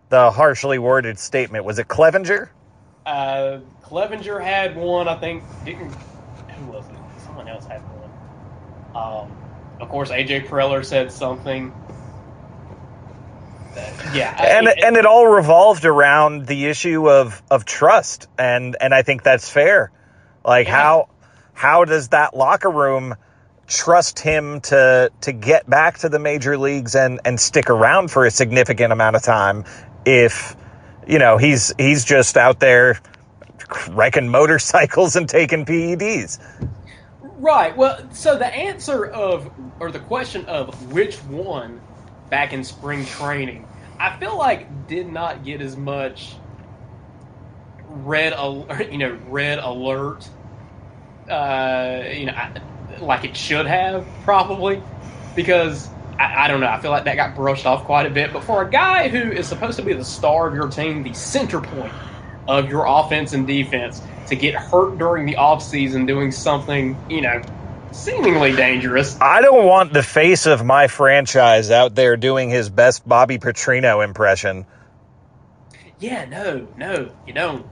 the 0.09 0.31
harshly 0.31 0.79
worded 0.79 1.19
statement? 1.19 1.65
Was 1.65 1.79
it 1.79 1.87
Clevinger? 1.87 2.49
Uh, 3.07 3.61
Clevinger 3.85 4.43
had 4.43 4.77
one. 4.77 5.07
I 5.07 5.17
think. 5.17 5.45
Didn't 5.65 5.93
who 5.93 6.73
was 6.73 6.85
it? 6.87 7.23
Someone 7.25 7.49
else 7.49 7.67
had 7.67 7.81
one. 7.83 8.11
Um, 8.97 9.33
of 9.81 9.89
course, 9.89 10.11
AJ 10.11 10.49
Preller 10.49 10.85
said 10.85 11.13
something. 11.13 11.73
That, 13.75 14.15
yeah, 14.17 14.35
and 14.37 14.69
I, 14.69 14.75
and 14.85 14.97
it 14.97 15.07
all 15.07 15.29
revolved 15.29 15.85
around 15.85 16.47
the 16.47 16.67
issue 16.67 17.09
of 17.09 17.41
of 17.49 17.65
trust, 17.65 18.27
and 18.37 18.77
and 18.81 18.93
I 18.93 19.03
think 19.03 19.23
that's 19.23 19.49
fair. 19.49 19.93
Like 20.45 20.67
Yeah. 20.67 20.75
how 20.75 21.09
how 21.53 21.85
does 21.85 22.09
that 22.09 22.37
locker 22.37 22.71
room 22.71 23.15
trust 23.67 24.19
him 24.19 24.61
to 24.63 25.11
to 25.21 25.33
get 25.33 25.69
back 25.69 25.99
to 25.99 26.09
the 26.09 26.19
major 26.19 26.59
leagues 26.59 26.95
and 26.95 27.21
and 27.25 27.39
stick 27.39 27.71
around 27.71 28.11
for 28.11 28.25
a 28.25 28.31
significant 28.31 28.93
amount 28.93 29.17
of 29.17 29.23
time 29.23 29.65
if 30.05 30.57
you 31.07 31.19
know 31.19 31.37
he's 31.37 31.73
he's 31.79 32.05
just 32.05 32.37
out 32.37 32.61
there 32.61 33.01
wrecking 33.91 34.29
motorcycles 34.29 35.17
and 35.17 35.29
taking 35.29 35.65
PEDs. 35.65 36.39
Right. 37.23 37.77
Well, 37.77 37.99
so 38.13 38.37
the 38.37 38.47
answer 38.47 39.07
of, 39.07 39.51
or 39.79 39.91
the 39.91 40.01
question 40.01 40.45
of 40.47 40.93
which 40.93 41.17
one 41.25 41.81
back 42.29 42.53
in 42.53 42.65
spring 42.65 43.05
training, 43.07 43.67
I 43.99 44.19
feel 44.19 44.37
like 44.37 44.89
did 44.89 45.11
not 45.11 45.45
get 45.45 45.61
as 45.61 45.77
much 45.77 46.35
red, 47.91 48.35
you 48.93 48.99
know, 48.99 49.19
red 49.25 49.59
alert, 49.59 50.31
uh, 51.29 52.03
you 52.13 52.27
know, 52.27 52.35
I- 52.37 52.51
like 53.01 53.25
it 53.25 53.37
should 53.37 53.67
have 53.67 54.09
probably, 54.21 54.85
because 55.35 55.95
I, 56.19 56.45
I 56.45 56.49
don't 56.49 56.61
know. 56.61 56.69
I 56.69 56.81
feel 56.81 56.91
like 56.91 57.05
that 57.05 57.17
got 57.17 57.35
brushed 57.37 57.67
off 57.67 57.85
quite 57.85 58.07
a 58.07 58.11
bit. 58.11 58.33
But 58.33 58.45
for 58.45 58.63
a 58.63 58.71
guy 58.71 59.09
who 59.09 59.33
is 59.33 59.49
supposed 59.49 59.79
to 59.79 59.85
be 59.85 59.95
the 59.95 60.05
star 60.05 60.49
of 60.49 60.55
your 60.55 60.69
team, 60.69 61.03
the 61.03 61.15
center 61.15 61.63
point 61.63 61.95
of 62.49 62.69
your 62.69 62.85
offense 62.87 63.33
and 63.33 63.47
defense, 63.47 64.03
to 64.27 64.37
get 64.37 64.55
hurt 64.55 64.99
during 64.99 65.27
the 65.27 65.37
offseason 65.37 66.07
doing 66.07 66.33
something, 66.33 67.05
you 67.09 67.23
know, 67.23 67.43
seemingly 67.93 68.55
dangerous. 68.55 69.19
I 69.21 69.41
don't 69.41 69.67
want 69.67 69.93
the 69.93 70.03
face 70.03 70.47
of 70.47 70.65
my 70.65 70.89
franchise 70.89 71.71
out 71.71 71.95
there 71.95 72.17
doing 72.17 72.51
his 72.51 72.71
best 72.71 73.07
Bobby 73.09 73.39
Petrino 73.39 74.05
impression. 74.05 74.67
Yeah, 75.99 76.25
no, 76.27 76.69
no, 76.77 77.13
you 77.27 77.35
don't. 77.35 77.67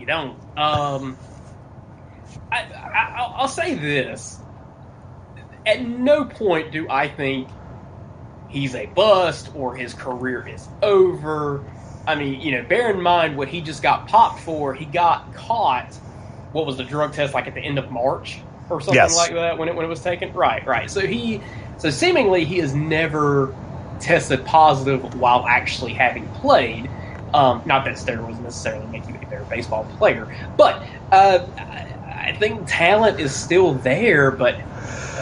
You 0.00 0.06
don't. 0.06 0.38
Um, 0.56 1.20
I, 2.50 2.58
I, 2.58 3.04
I'll- 3.18 3.34
I'll 3.40 3.48
say 3.48 3.74
this. 3.74 4.42
At 5.66 5.82
no 5.82 6.24
point 6.26 6.72
do 6.72 6.86
I 6.90 7.08
think 7.08 7.52
he's 8.48 8.74
a 8.74 8.86
bust 8.86 9.50
or 9.54 9.76
his 9.76 9.94
career 9.94 10.46
is 10.46 10.70
over. 10.82 11.66
I 12.06 12.16
mean, 12.16 12.40
you 12.40 12.52
know, 12.52 12.64
bear 12.68 12.90
in 12.90 13.02
mind 13.02 13.36
what 13.36 13.48
he 13.48 13.62
just 13.62 13.82
got 13.82 14.08
popped 14.08 14.40
for. 14.40 14.74
He 14.74 14.86
got 14.86 15.32
caught. 15.34 15.98
What 16.52 16.66
was 16.66 16.78
the 16.78 16.84
drug 16.84 17.12
test 17.14 17.34
like 17.34 17.46
at 17.48 17.54
the 17.54 17.60
end 17.62 17.78
of 17.78 17.90
March 17.90 18.46
or 18.70 18.80
something 18.80 19.12
Yes. 19.12 19.14
like 19.14 19.34
that 19.34 19.58
when 19.58 19.68
it 19.68 19.76
when 19.76 19.84
it 19.86 19.90
was 19.90 20.02
taken? 20.02 20.32
Right, 20.34 20.62
right. 20.66 20.90
So 20.90 21.06
he, 21.06 21.44
so 21.76 21.90
seemingly 21.90 22.46
he 22.46 22.58
has 22.58 22.74
never 22.74 23.58
tested 24.00 24.44
positive 24.46 25.02
while 25.02 25.44
actually 25.48 25.94
having 25.94 26.30
played. 26.30 26.90
Um, 27.32 27.62
not 27.64 27.84
that 27.84 27.94
steroids 27.94 28.40
necessarily 28.40 28.86
make 28.88 29.08
you 29.08 29.16
a 29.22 29.26
better 29.26 29.46
baseball 29.48 29.86
player, 29.86 30.28
but 30.56 30.82
uh, 31.12 31.40
I 32.28 32.32
think 32.34 32.68
talent 32.68 33.20
is 33.20 33.38
still 33.38 33.74
there. 33.74 34.32
But 34.32 34.56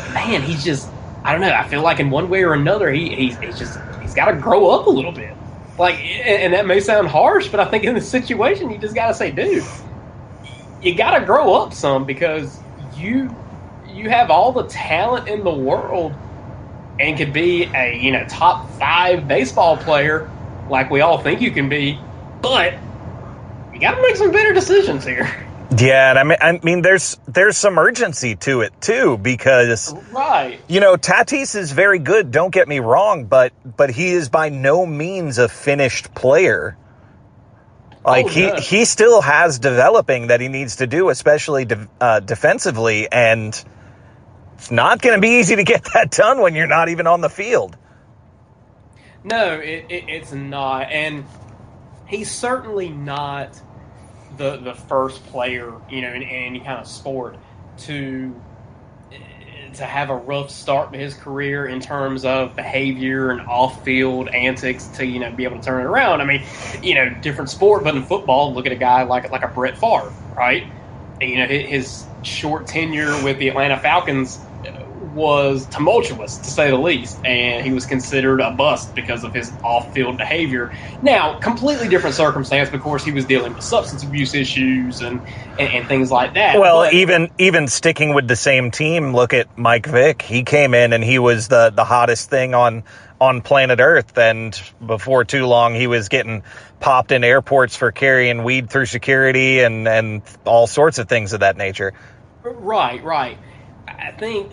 man, 0.07 0.43
he's 0.43 0.65
just 0.65 0.95
I 1.25 1.33
don't 1.33 1.43
know. 1.43 1.53
I 1.53 1.65
feel 1.65 1.83
like 1.83 2.01
in 2.01 2.11
one 2.11 2.29
way 2.31 2.45
or 2.45 2.55
another, 2.55 2.91
he 2.91 3.15
he's, 3.15 3.39
he's 3.39 3.59
just 3.59 3.83
he's 4.01 4.15
got 4.15 4.27
to 4.27 4.37
grow 4.39 4.71
up 4.71 4.87
a 4.87 4.91
little 4.91 5.13
bit. 5.13 5.39
Like, 5.79 5.97
and, 6.27 6.43
and 6.43 6.55
that 6.55 6.67
may 6.67 6.81
sound 6.81 7.09
harsh, 7.09 7.49
but 7.51 7.61
I 7.61 7.67
think 7.67 7.85
in 7.85 7.95
this 7.95 8.11
situation, 8.11 8.71
you 8.71 8.79
just 8.79 8.95
got 8.95 9.09
to 9.09 9.15
say, 9.15 9.31
dude, 9.31 9.73
you 10.81 10.97
got 10.97 11.19
to 11.19 11.25
grow 11.27 11.55
up 11.55 11.75
some 11.75 12.07
because 12.07 12.65
you 12.77 13.37
you 13.85 14.11
have 14.11 14.31
all 14.31 14.53
the 14.53 14.67
talent 14.69 15.29
in 15.29 15.45
the 15.45 15.55
world 15.55 16.19
and 16.99 17.17
could 17.17 17.33
be 17.33 17.71
a 17.75 17.97
you 17.97 18.13
know 18.13 18.25
top 18.29 18.71
five 18.79 19.27
baseball 19.29 19.79
player 19.79 20.33
like 20.71 20.91
we 20.91 21.01
all 21.01 21.19
think 21.19 21.41
you 21.41 21.51
can 21.51 21.69
be, 21.69 21.99
but 22.43 22.75
you 23.73 23.81
got 23.81 23.95
to 23.97 24.03
make 24.03 24.17
some 24.17 24.33
better 24.33 24.53
decisions 24.53 25.05
here. 25.05 25.31
Yeah, 25.77 26.11
and 26.11 26.19
I 26.19 26.25
mean, 26.25 26.39
I 26.41 26.61
mean, 26.65 26.83
there's 26.83 27.19
there's 27.27 27.57
some 27.59 27.79
urgency 27.79 28.37
to 28.37 28.63
it 28.63 28.81
too 28.81 29.19
because 29.19 29.95
Right. 30.13 30.61
you 30.69 30.81
know 30.81 30.97
Tatis 30.97 31.55
is 31.57 31.73
very 31.73 31.99
good. 31.99 32.31
Don't 32.31 32.53
get 32.53 32.69
me 32.69 32.81
wrong, 32.81 33.27
but 33.27 33.53
but 33.77 33.91
he 33.91 34.09
is 34.09 34.31
by 34.31 34.49
no 34.49 34.87
means 34.87 35.39
a 35.39 35.49
finished 35.49 36.15
player. 36.15 36.79
Like 38.05 38.27
Oh, 38.27 38.29
he 38.29 38.51
he 38.61 38.85
still 38.87 39.21
has 39.21 39.59
developing 39.59 40.29
that 40.29 40.41
he 40.41 40.49
needs 40.49 40.77
to 40.77 40.87
do, 40.87 41.11
especially 41.11 41.67
de- 41.67 41.89
uh, 42.01 42.21
defensively, 42.21 43.11
and 43.13 43.49
it's 44.55 44.71
not 44.71 45.03
going 45.03 45.17
to 45.17 45.21
be 45.21 45.39
easy 45.41 45.57
to 45.57 45.65
get 45.65 45.85
that 45.95 46.11
done 46.11 46.41
when 46.41 46.55
you're 46.55 46.67
not 46.67 46.89
even 46.89 47.07
on 47.07 47.21
the 47.21 47.29
field. 47.31 47.77
No, 49.25 49.55
it, 49.59 49.87
it, 49.89 50.05
it's 50.09 50.33
not, 50.33 50.91
and 50.91 51.25
he's 52.07 52.31
certainly 52.31 52.89
not 52.89 53.61
the 54.37 54.57
the 54.59 54.75
first 54.75 55.25
player, 55.27 55.73
you 55.91 56.03
know, 56.03 56.13
in, 56.13 56.23
in 56.23 56.29
any 56.29 56.61
kind 56.61 56.79
of 56.81 56.87
sport 56.87 57.37
to 57.79 58.35
to 59.75 59.85
have 59.85 60.11
a 60.11 60.17
rough 60.17 60.51
start 60.51 60.93
to 60.93 60.99
his 60.99 61.15
career 61.15 61.67
in 61.67 61.81
terms 61.81 62.25
of 62.25 62.57
behavior 62.57 63.31
and 63.31 63.41
off-field 63.43 64.29
antics 64.29 64.87
to 64.89 65.05
you 65.05 65.19
know 65.21 65.31
be 65.31 65.45
able 65.45 65.59
to 65.59 65.63
turn 65.63 65.81
it 65.81 65.85
around. 65.85 66.21
I 66.21 66.25
mean, 66.25 66.43
you 66.83 66.95
know, 66.95 67.11
different 67.21 67.51
sport, 67.51 67.85
but 67.85 67.95
in 67.95 68.03
football, 68.05 68.55
look 68.55 68.67
at 68.67 68.73
a 68.73 68.77
guy 68.77 69.03
like 69.03 69.31
like 69.31 69.43
a 69.43 69.49
Brett 69.49 69.79
Favre, 69.79 70.13
right? 70.37 70.65
You 71.21 71.39
know, 71.39 71.47
his, 71.47 71.69
his 71.69 72.05
short 72.23 72.67
tenure 72.67 73.23
with 73.23 73.39
the 73.39 73.49
Atlanta 73.49 73.79
Falcons 73.79 74.39
was 75.19 75.69
tumultuous 75.69 76.39
to 76.41 76.51
say 76.51 76.71
the 76.71 76.79
least, 76.79 77.21
and 77.27 77.65
he 77.65 77.73
was 77.73 77.87
considered 77.87 78.41
a 78.41 78.53
bust 78.53 78.95
because 78.95 79.25
of 79.25 79.35
his 79.35 79.53
off-field 79.65 80.17
behavior. 80.17 80.71
Now, 81.03 81.35
completely 81.35 81.89
different 81.89 82.17
circumstance. 82.17 82.73
Of 82.73 82.81
course, 82.81 83.05
he 83.05 83.13
was 83.13 83.27
dealing 83.27 83.55
with 83.55 83.65
substance 83.65 84.05
abuse 84.05 84.35
issues 84.35 85.01
and 85.03 85.23
and, 85.59 85.69
and 85.73 85.89
things 85.89 86.11
like 86.11 86.35
that. 86.35 86.59
Well, 86.59 86.85
But- 86.85 86.95
even 86.95 87.31
even 87.39 87.69
sticking 87.69 88.15
with 88.15 88.29
the 88.29 88.37
same 88.37 88.71
team, 88.71 89.15
look 89.15 89.35
at 89.35 89.49
Mike 89.59 89.87
Vick. 89.87 90.23
He 90.23 90.45
came 90.45 90.75
in 90.75 90.93
and 90.95 91.05
he 91.05 91.19
was 91.19 91.49
the 91.49 91.71
the 91.75 91.85
hottest 91.85 92.31
thing 92.31 92.55
on 92.55 92.85
on 93.21 93.43
planet 93.43 93.81
Earth, 93.81 94.17
and 94.17 94.59
before 94.85 95.25
too 95.25 95.47
long, 95.47 95.75
he 95.75 95.89
was 95.89 96.09
getting 96.09 96.45
popped 96.81 97.11
in 97.11 97.25
airports 97.25 97.75
for 97.77 97.91
carrying 97.91 98.45
weed 98.45 98.71
through 98.71 98.87
security 98.87 99.61
and 99.61 99.89
and 99.89 100.23
all 100.45 100.69
sorts 100.69 100.99
of 100.99 101.09
things 101.09 101.33
of 101.33 101.41
that 101.41 101.57
nature. 101.57 101.93
Right, 102.45 103.03
right. 103.03 103.39
I 103.89 104.13
think 104.13 104.53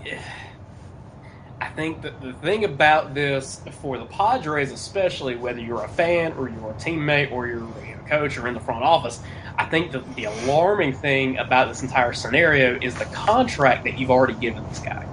I 1.62 1.70
think 1.70 2.02
that 2.02 2.22
the 2.22 2.34
thing 2.34 2.66
about 2.66 3.14
this 3.14 3.62
for 3.82 3.98
the 3.98 4.06
Padres, 4.06 4.72
especially 4.72 5.36
whether 5.36 5.60
you're 5.60 5.84
a 5.84 5.88
fan 5.88 6.34
or 6.34 6.50
you're 6.50 6.72
a 6.72 6.74
teammate 6.74 7.32
or 7.32 7.48
you're 7.48 7.64
a 7.64 8.10
coach 8.10 8.38
or 8.38 8.48
in 8.48 8.54
the 8.54 8.60
front 8.60 8.84
office, 8.84 9.22
I 9.58 9.66
think 9.66 9.92
that 9.94 10.16
the 10.16 10.26
alarming 10.26 10.94
thing 10.94 11.38
about 11.38 11.70
this 11.70 11.82
entire 11.82 12.14
scenario 12.14 12.78
is 12.82 12.96
the 12.96 13.06
contract 13.06 13.86
that 13.86 13.98
you've 13.98 14.12
already 14.12 14.34
given 14.34 14.68
this 14.68 14.80
guy. 14.80 15.06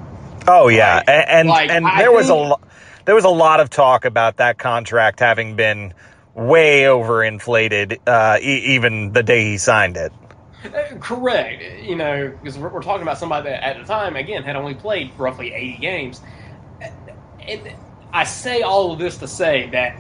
Oh 0.49 0.69
yeah. 0.69 1.03
A- 1.07 1.33
and 1.33 1.49
Like, 1.49 1.71
and 1.71 1.87
I 1.87 1.99
there 1.99 2.13
was 2.13 2.29
a 2.29 2.35
lo- 2.35 2.61
there 3.05 3.15
was 3.15 3.25
a 3.25 3.31
lot 3.31 3.61
of 3.61 3.71
talk 3.71 4.05
about 4.05 4.39
that 4.39 4.59
contract 4.59 5.21
having 5.21 5.55
been 5.57 5.95
way 6.35 6.83
overinflated, 6.83 7.99
uh, 8.07 8.39
e- 8.41 8.75
even 8.75 9.13
the 9.13 9.23
day 9.23 9.45
he 9.45 9.59
signed 9.59 9.97
it. 9.97 10.13
Uh, 10.64 10.99
Correct. 11.00 11.62
You 11.83 11.97
know, 11.97 12.33
because 12.40 12.59
we're, 12.59 12.73
we're 12.73 12.83
talking 12.83 13.02
about 13.02 13.19
somebody 13.19 13.49
that 13.50 13.64
at 13.66 13.78
the 13.78 13.85
time, 13.85 14.16
again, 14.16 14.42
had 14.42 14.57
only 14.57 14.75
played 14.75 15.14
roughly 15.19 15.52
80 15.54 15.78
games. 15.78 16.23
And 17.49 17.69
I 18.12 18.25
say 18.25 18.62
all 18.62 18.92
of 18.92 18.99
this 18.99 19.19
to 19.19 19.28
say 19.28 19.71
that 19.71 19.92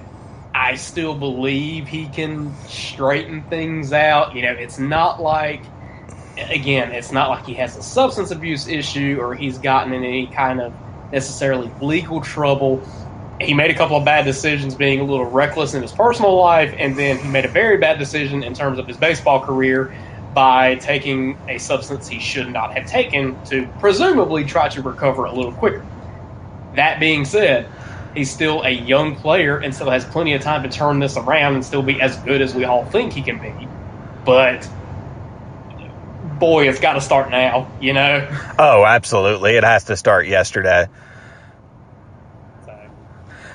I 0.54 0.74
still 0.76 1.18
believe 1.18 1.88
he 1.88 2.10
can 2.10 2.58
straighten 2.66 3.44
things 3.48 3.92
out. 3.92 4.34
You 4.34 4.42
know, 4.42 4.52
it's 4.52 4.78
not 4.78 5.20
like, 5.22 5.72
again, 6.50 6.92
it's 6.92 7.12
not 7.12 7.30
like 7.30 7.46
he 7.46 7.54
has 7.56 7.76
a 7.76 7.82
substance 7.82 8.30
abuse 8.30 8.68
issue 8.68 9.18
or 9.20 9.34
he's 9.34 9.58
gotten 9.58 9.92
in 9.92 10.04
any 10.04 10.28
kind 10.28 10.60
of 10.60 10.76
necessarily 11.12 11.74
legal 11.80 12.22
trouble. 12.22 12.86
He 13.40 13.54
made 13.54 13.70
a 13.70 13.74
couple 13.74 13.96
of 13.96 14.04
bad 14.04 14.24
decisions, 14.24 14.76
being 14.76 15.00
a 15.00 15.04
little 15.04 15.26
reckless 15.30 15.74
in 15.74 15.82
his 15.82 15.92
personal 15.92 16.38
life, 16.40 16.74
and 16.78 16.98
then 16.98 17.18
he 17.18 17.28
made 17.28 17.44
a 17.44 17.50
very 17.50 17.78
bad 17.78 17.98
decision 17.98 18.44
in 18.44 18.54
terms 18.54 18.78
of 18.78 18.86
his 18.88 18.98
baseball 18.98 19.40
career 19.42 19.94
by 20.34 20.76
taking 20.76 21.38
a 21.48 21.58
substance 21.58 22.08
he 22.08 22.18
should 22.20 22.48
not 22.48 22.72
have 22.74 22.86
taken 22.86 23.40
to 23.44 23.68
presumably 23.78 24.44
try 24.44 24.68
to 24.70 24.82
recover 24.82 25.24
a 25.24 25.34
little 25.34 25.52
quicker. 25.52 25.86
That 26.74 27.00
being 27.00 27.24
said, 27.24 27.70
he's 28.14 28.32
still 28.32 28.62
a 28.62 28.70
young 28.70 29.16
player 29.16 29.58
and 29.58 29.74
still 29.74 29.90
has 29.90 30.04
plenty 30.06 30.34
of 30.34 30.42
time 30.42 30.62
to 30.62 30.70
turn 30.70 31.00
this 31.00 31.16
around 31.16 31.54
and 31.54 31.64
still 31.64 31.82
be 31.82 32.00
as 32.00 32.18
good 32.22 32.40
as 32.40 32.54
we 32.54 32.64
all 32.64 32.84
think 32.86 33.12
he 33.12 33.22
can 33.22 33.40
be. 33.40 33.72
But 34.24 34.68
boy, 36.22 36.68
it's 36.68 36.80
got 36.80 36.94
to 36.94 37.00
start 37.00 37.30
now, 37.30 37.72
you 37.80 37.92
know? 37.92 38.28
Oh, 38.58 38.84
absolutely. 38.86 39.56
It 39.56 39.64
has 39.64 39.84
to 39.84 39.96
start 39.96 40.26
yesterday. 40.26 40.86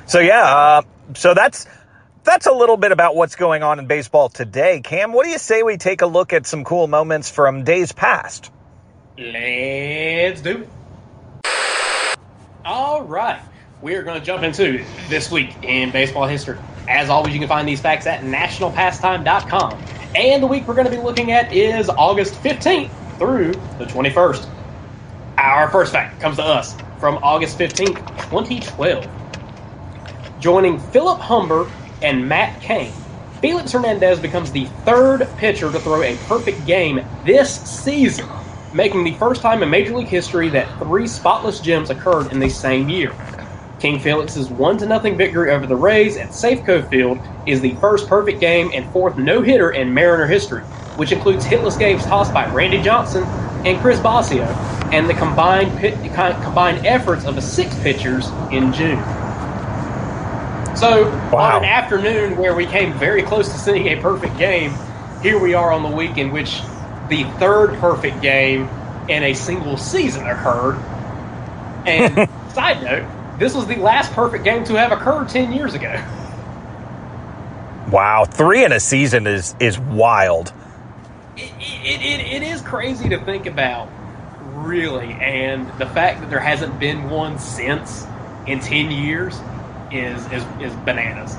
So, 0.06 0.20
yeah, 0.20 0.44
uh, 0.44 0.82
so 1.16 1.34
that's 1.34 1.66
that's 2.28 2.46
a 2.46 2.52
little 2.52 2.78
bit 2.78 2.92
about 2.92 3.16
what's 3.16 3.36
going 3.36 3.64
on 3.64 3.80
in 3.80 3.88
baseball 3.88 4.28
today. 4.28 4.82
Cam, 4.82 5.14
what 5.14 5.24
do 5.24 5.32
you 5.32 5.38
say 5.38 5.64
we 5.64 5.78
take 5.78 6.02
a 6.02 6.06
look 6.06 6.34
at 6.34 6.46
some 6.46 6.66
cool 6.66 6.88
moments 6.88 7.32
from 7.32 7.64
days 7.64 7.94
past? 7.94 8.52
Let's 9.18 10.42
do 10.42 10.64
it. 10.64 10.70
All 12.66 13.04
right. 13.04 13.42
We 13.82 13.96
are 13.96 14.04
going 14.04 14.20
to 14.20 14.26
jump 14.26 14.44
into 14.44 14.84
this 15.08 15.32
week 15.32 15.56
in 15.64 15.92
baseball 15.92 16.28
history. 16.28 16.58
As 16.90 17.10
always, 17.10 17.34
you 17.34 17.40
can 17.40 17.48
find 17.48 17.66
these 17.68 17.80
facts 17.80 18.06
at 18.06 18.22
nationalpastime.com. 18.22 19.82
And 20.16 20.44
the 20.44 20.48
week 20.48 20.68
we're 20.68 20.74
going 20.74 20.88
to 20.88 20.92
be 20.92 21.02
looking 21.02 21.32
at 21.32 21.54
is 21.54 21.90
August 21.90 22.34
15th 22.44 22.90
through 23.18 23.54
the 23.78 23.86
21st. 23.86 24.50
Our 25.38 25.70
first 25.70 25.94
fact 25.94 26.20
comes 26.20 26.36
to 26.38 26.44
us 26.44 26.76
from 27.00 27.20
August 27.24 27.58
15th, 27.58 27.98
2012. 28.30 29.08
Joining 30.40 30.78
Philip 30.78 31.20
Humber 31.20 31.72
and 32.02 32.28
Matt 32.28 32.62
Cain, 32.62 33.06
Felix 33.42 33.72
Hernandez 33.72 34.20
becomes 34.20 34.52
the 34.52 34.74
third 34.86 35.36
pitcher 35.38 35.72
to 35.72 35.82
throw 35.82 36.04
a 36.04 36.18
perfect 36.18 36.66
game 36.66 37.02
this 37.24 37.62
season, 37.64 38.30
making 38.72 39.04
the 39.04 39.18
first 39.18 39.42
time 39.42 39.64
in 39.64 39.70
Major 39.70 39.96
League 39.96 40.10
history 40.10 40.50
that 40.50 40.80
three 40.80 41.08
spotless 41.08 41.60
gems 41.60 41.90
occurred 41.90 42.32
in 42.32 42.40
the 42.40 42.50
same 42.50 42.90
year. 42.90 43.16
King 43.80 44.00
Felix's 44.00 44.50
1 44.52 44.80
0 44.80 45.00
victory 45.18 45.52
over 45.52 45.68
the 45.68 45.78
Rays 45.78 46.18
at 46.18 46.32
Safeco 46.32 46.88
Field 46.90 47.20
is 47.46 47.62
the 47.62 47.78
first 47.78 48.10
perfect 48.10 48.40
game 48.42 48.72
and 48.76 48.92
fourth 48.92 49.18
no 49.18 49.42
hitter 49.44 49.72
in 49.72 49.94
Mariner 49.94 50.28
history, 50.28 50.64
which 50.96 51.12
includes 51.12 51.48
hitless 51.48 51.78
games 51.78 52.06
tossed 52.06 52.34
by 52.34 52.48
Randy 52.50 52.82
Johnson 52.82 53.32
and 53.66 53.80
Chris 53.80 54.00
Bosio, 54.00 54.60
and 54.92 55.10
the 55.10 55.14
combined, 55.14 55.76
pit, 55.78 56.02
combined 56.42 56.82
efforts 56.86 57.26
of 57.26 57.36
the 57.36 57.42
six 57.42 57.78
pitchers 57.78 58.40
in 58.50 58.72
June. 58.72 59.17
So, 60.80 61.10
wow. 61.34 61.56
on 61.56 61.64
an 61.64 61.70
afternoon 61.70 62.38
where 62.38 62.54
we 62.54 62.68
came 62.68 62.94
very 62.94 63.24
close 63.24 63.52
to 63.52 63.58
seeing 63.58 63.88
a 63.88 64.00
perfect 64.00 64.38
game, 64.38 64.76
here 65.24 65.40
we 65.40 65.56
are 65.56 65.72
on 65.72 65.82
the 65.82 65.90
week 65.90 66.20
in 66.20 66.32
which 66.32 66.62
the 67.10 67.24
third 67.40 67.80
perfect 67.80 68.22
game 68.22 68.70
in 69.10 69.24
a 69.24 69.34
single 69.34 69.76
season 69.78 70.28
occurred. 70.28 70.76
And, 71.88 72.30
side 72.54 72.84
note, 72.84 73.40
this 73.40 73.56
was 73.56 73.66
the 73.66 73.78
last 73.78 74.12
perfect 74.12 74.44
game 74.44 74.66
to 74.66 74.76
have 74.76 74.92
occurred 74.92 75.30
10 75.30 75.52
years 75.52 75.74
ago. 75.74 75.94
Wow, 77.90 78.26
three 78.26 78.64
in 78.64 78.72
a 78.72 78.80
season 78.80 79.26
is 79.26 79.56
is 79.60 79.80
wild. 79.80 80.54
It, 81.38 81.52
it, 81.60 82.02
it, 82.04 82.34
it 82.34 82.44
is 82.44 82.62
crazy 82.62 83.10
to 83.10 83.26
think 83.26 83.48
about, 83.48 83.90
really, 84.54 85.14
and 85.14 85.68
the 85.80 85.88
fact 85.88 86.20
that 86.20 86.30
there 86.30 86.40
hasn't 86.40 86.80
been 86.80 87.10
one 87.10 87.40
since 87.40 88.06
in 88.46 88.60
10 88.60 88.92
years 88.92 89.40
is, 89.92 90.26
is, 90.32 90.44
is 90.62 90.74
bananas. 90.86 91.36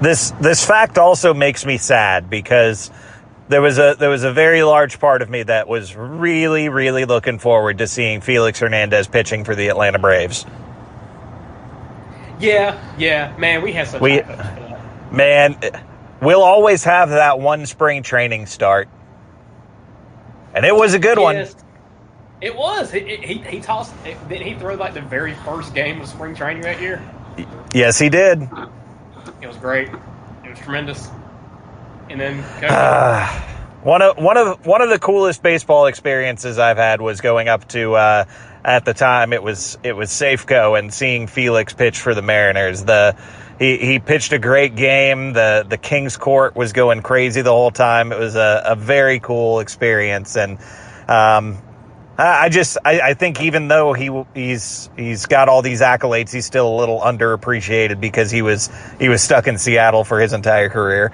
This 0.00 0.30
this 0.40 0.64
fact 0.64 0.96
also 0.96 1.34
makes 1.34 1.66
me 1.66 1.76
sad 1.76 2.30
because 2.30 2.90
there 3.48 3.60
was 3.60 3.78
a 3.78 3.96
there 3.98 4.10
was 4.10 4.24
a 4.24 4.32
very 4.32 4.62
large 4.62 4.98
part 4.98 5.20
of 5.22 5.28
me 5.28 5.42
that 5.42 5.68
was 5.68 5.94
really 5.94 6.68
really 6.68 7.04
looking 7.04 7.38
forward 7.38 7.78
to 7.78 7.86
seeing 7.86 8.20
Felix 8.20 8.60
Hernandez 8.60 9.08
pitching 9.08 9.44
for 9.44 9.54
the 9.54 9.68
Atlanta 9.68 9.98
Braves. 9.98 10.46
Yeah, 12.40 12.80
yeah, 12.96 13.36
man, 13.36 13.62
we 13.62 13.72
had 13.72 13.88
such. 13.88 14.00
We, 14.00 14.22
man, 15.10 15.58
we'll 16.22 16.42
always 16.42 16.84
have 16.84 17.10
that 17.10 17.40
one 17.40 17.66
spring 17.66 18.02
training 18.02 18.46
start, 18.46 18.88
and 20.54 20.64
it 20.64 20.74
was 20.74 20.94
a 20.94 20.98
good 21.00 21.18
yes, 21.18 21.54
one. 21.54 21.64
It 22.40 22.56
was. 22.56 22.92
He, 22.92 23.16
he, 23.16 23.34
he 23.38 23.60
tossed. 23.60 23.92
Did 24.28 24.40
he 24.40 24.54
throw 24.54 24.76
like 24.76 24.94
the 24.94 25.00
very 25.00 25.34
first 25.44 25.74
game 25.74 26.00
of 26.00 26.06
spring 26.08 26.36
training 26.36 26.62
that 26.62 26.80
year? 26.80 27.02
Yes, 27.74 27.98
he 27.98 28.08
did. 28.08 28.42
It 29.40 29.46
was 29.46 29.56
great. 29.56 29.88
It 29.88 30.50
was 30.50 30.58
tremendous. 30.60 31.08
And 32.10 32.20
then 32.20 32.40
uh, 32.64 33.26
one 33.82 34.02
of 34.02 34.16
one 34.16 34.36
of 34.36 34.66
one 34.66 34.82
of 34.82 34.88
the 34.88 34.98
coolest 34.98 35.42
baseball 35.42 35.86
experiences 35.86 36.58
I've 36.58 36.76
had 36.76 37.00
was 37.00 37.20
going 37.20 37.48
up 37.48 37.68
to 37.68 37.94
uh, 37.94 38.24
at 38.64 38.84
the 38.84 38.94
time 38.94 39.32
it 39.32 39.42
was 39.42 39.78
it 39.82 39.94
was 39.94 40.10
Safeco 40.10 40.78
and 40.78 40.92
seeing 40.92 41.26
Felix 41.26 41.74
pitch 41.74 41.98
for 41.98 42.14
the 42.14 42.22
Mariners. 42.22 42.84
The 42.84 43.16
he, 43.58 43.76
he 43.76 43.98
pitched 43.98 44.32
a 44.32 44.38
great 44.38 44.76
game. 44.76 45.32
The 45.32 45.66
the 45.68 45.78
King's 45.78 46.16
Court 46.16 46.56
was 46.56 46.72
going 46.72 47.02
crazy 47.02 47.42
the 47.42 47.52
whole 47.52 47.70
time. 47.70 48.12
It 48.12 48.18
was 48.18 48.36
a, 48.36 48.62
a 48.66 48.76
very 48.76 49.20
cool 49.20 49.60
experience, 49.60 50.36
and 50.36 50.58
um, 51.08 51.58
I 52.18 52.48
just 52.48 52.78
I, 52.84 53.00
I, 53.00 53.14
think 53.14 53.40
even 53.40 53.68
though 53.68 53.92
he 53.92 54.10
he's 54.34 54.90
he's 54.96 55.26
got 55.26 55.48
all 55.48 55.62
these 55.62 55.80
accolades, 55.80 56.32
he's 56.32 56.46
still 56.46 56.68
a 56.68 56.76
little 56.76 57.00
underappreciated 57.00 58.00
because 58.00 58.32
he 58.32 58.42
was 58.42 58.70
he 58.98 59.08
was 59.08 59.22
stuck 59.22 59.46
in 59.46 59.56
Seattle 59.56 60.02
for 60.02 60.18
his 60.18 60.32
entire 60.32 60.68
career. 60.68 61.12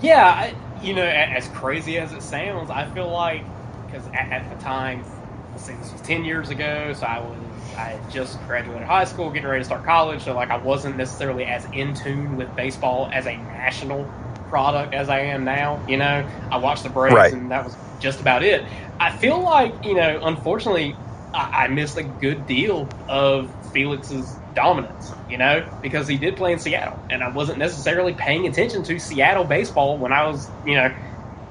Yeah, 0.00 0.54
you 0.82 0.94
know, 0.94 1.04
as 1.04 1.46
crazy 1.48 1.98
as 1.98 2.12
it 2.12 2.22
sounds, 2.22 2.70
I 2.70 2.86
feel 2.86 3.10
like 3.10 3.44
because 3.84 4.06
at, 4.08 4.32
at 4.32 4.56
the 4.56 4.64
time 4.64 5.04
this 5.52 5.92
was 5.92 6.00
10 6.02 6.24
years 6.24 6.48
ago, 6.48 6.94
so 6.94 7.04
I 7.04 7.20
was 7.20 7.38
I 7.76 8.00
just 8.10 8.40
graduated 8.46 8.86
high 8.86 9.04
school, 9.04 9.28
getting 9.28 9.48
ready 9.48 9.60
to 9.60 9.64
start 9.66 9.84
college, 9.84 10.22
so 10.22 10.34
like 10.34 10.48
I 10.48 10.56
wasn't 10.56 10.96
necessarily 10.96 11.44
as 11.44 11.66
in 11.74 11.92
tune 11.94 12.38
with 12.38 12.54
baseball 12.56 13.10
as 13.12 13.26
a 13.26 13.36
national 13.36 14.10
product 14.48 14.94
as 14.94 15.10
I 15.10 15.20
am 15.20 15.44
now. 15.44 15.84
You 15.86 15.98
know, 15.98 16.26
I 16.50 16.56
watched 16.56 16.82
the 16.82 16.88
Braves, 16.88 17.14
right. 17.14 17.32
and 17.32 17.50
that 17.50 17.64
was 17.64 17.76
just 18.00 18.20
about 18.20 18.44
it. 18.44 18.66
I 19.00 19.10
feel 19.10 19.44
like 19.44 19.74
you 19.84 19.94
know, 19.96 20.20
unfortunately, 20.22 21.00
I, 21.34 21.48
I 21.54 21.68
missed 21.68 21.98
a 21.98 22.04
good 22.04 22.46
deal 22.46 22.96
of 23.08 23.52
Felix's 23.72 24.42
dominance, 24.54 25.16
you 25.28 25.38
know, 25.38 25.66
because 25.82 26.08
he 26.08 26.18
did 26.18 26.36
play 26.36 26.52
in 26.52 26.60
Seattle, 26.60 27.04
and 27.10 27.22
I 27.22 27.30
wasn't 27.30 27.58
necessarily 27.58 28.14
paying 28.14 28.46
attention 28.46 28.84
to 28.84 28.98
Seattle 29.00 29.44
baseball 29.44 30.00
when 30.00 30.12
I 30.12 30.26
was, 30.28 30.52
you 30.64 30.76
know, 30.76 30.90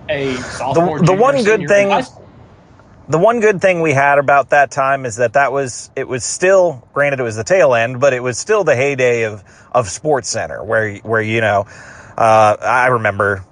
a 0.10 0.44
sophomore. 0.44 1.00
The, 1.00 1.06
the 1.08 1.14
one 1.14 1.44
good 1.44 1.68
thing 1.68 1.92
the 3.08 3.20
one 3.20 3.40
good 3.40 3.62
thing 3.62 3.82
we 3.82 3.94
had 3.94 4.20
about 4.20 4.50
that 4.50 4.72
time 4.72 5.06
is 5.06 5.18
that 5.18 5.34
that 5.34 5.52
was 5.52 5.92
it 5.96 6.08
was 6.08 6.26
still 6.26 6.88
granted 6.94 7.20
it 7.20 7.24
was 7.24 7.36
the 7.38 7.44
tail 7.44 7.76
end, 7.76 8.00
but 8.00 8.14
it 8.14 8.22
was 8.22 8.40
still 8.40 8.64
the 8.64 8.76
heyday 8.76 9.24
of 9.24 9.44
of 9.72 9.90
Sports 9.90 10.30
Center 10.30 10.64
where 10.64 10.96
where 10.98 11.22
you 11.22 11.42
know 11.42 11.66
uh, 12.18 12.58
I 12.62 12.88
remember 12.88 13.46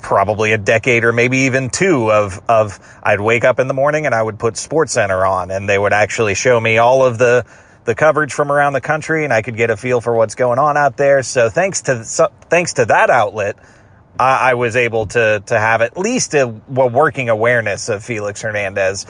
probably 0.00 0.52
a 0.52 0.58
decade 0.58 1.04
or 1.04 1.12
maybe 1.12 1.38
even 1.38 1.70
two 1.70 2.10
of 2.10 2.40
of 2.48 2.78
I'd 3.02 3.20
wake 3.20 3.44
up 3.44 3.58
in 3.58 3.68
the 3.68 3.74
morning 3.74 4.06
and 4.06 4.14
I 4.14 4.22
would 4.22 4.38
put 4.38 4.56
Sports 4.56 4.92
Center 4.92 5.24
on 5.24 5.50
and 5.50 5.68
they 5.68 5.78
would 5.78 5.92
actually 5.92 6.34
show 6.34 6.60
me 6.60 6.78
all 6.78 7.04
of 7.04 7.18
the 7.18 7.44
the 7.84 7.94
coverage 7.94 8.32
from 8.32 8.52
around 8.52 8.74
the 8.74 8.80
country 8.80 9.24
and 9.24 9.32
I 9.32 9.42
could 9.42 9.56
get 9.56 9.70
a 9.70 9.76
feel 9.76 10.00
for 10.00 10.14
what's 10.14 10.34
going 10.34 10.58
on 10.58 10.76
out 10.76 10.96
there. 10.96 11.22
So 11.22 11.48
thanks 11.48 11.82
to 11.82 12.04
so, 12.04 12.28
thanks 12.50 12.74
to 12.74 12.86
that 12.86 13.10
outlet 13.10 13.56
I, 14.18 14.50
I 14.50 14.54
was 14.54 14.76
able 14.76 15.06
to 15.06 15.42
to 15.46 15.58
have 15.58 15.82
at 15.82 15.96
least 15.96 16.34
a, 16.34 16.42
a 16.44 16.86
working 16.86 17.28
awareness 17.28 17.88
of 17.88 18.04
Felix 18.04 18.42
Hernandez 18.42 19.06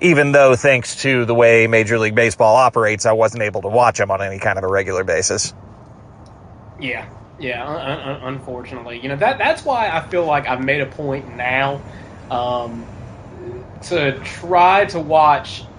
even 0.00 0.32
though 0.32 0.56
thanks 0.56 1.02
to 1.02 1.24
the 1.24 1.34
way 1.34 1.66
Major 1.66 1.98
League 1.98 2.14
Baseball 2.14 2.56
operates, 2.56 3.04
I 3.04 3.12
wasn't 3.12 3.42
able 3.42 3.62
to 3.62 3.68
watch 3.68 4.00
him 4.00 4.10
on 4.10 4.22
any 4.22 4.38
kind 4.38 4.56
of 4.56 4.64
a 4.64 4.66
regular 4.66 5.04
basis. 5.04 5.52
Yeah, 6.80 7.06
yeah. 7.40 7.66
Un- 7.66 8.00
un- 8.00 8.20
unfortunately, 8.34 9.00
you 9.02 9.08
know 9.10 9.16
that 9.16 9.38
that's 9.38 9.64
why 9.64 9.90
I 9.90 10.02
feel 10.02 10.26
like 10.26 10.48
I've 10.48 10.62
made 10.64 10.82
a 10.82 10.86
point 10.86 11.28
now 11.28 11.84
um, 12.30 12.90
to 13.82 14.20
try 14.20 14.86
to 14.86 15.00
watch, 15.00 15.72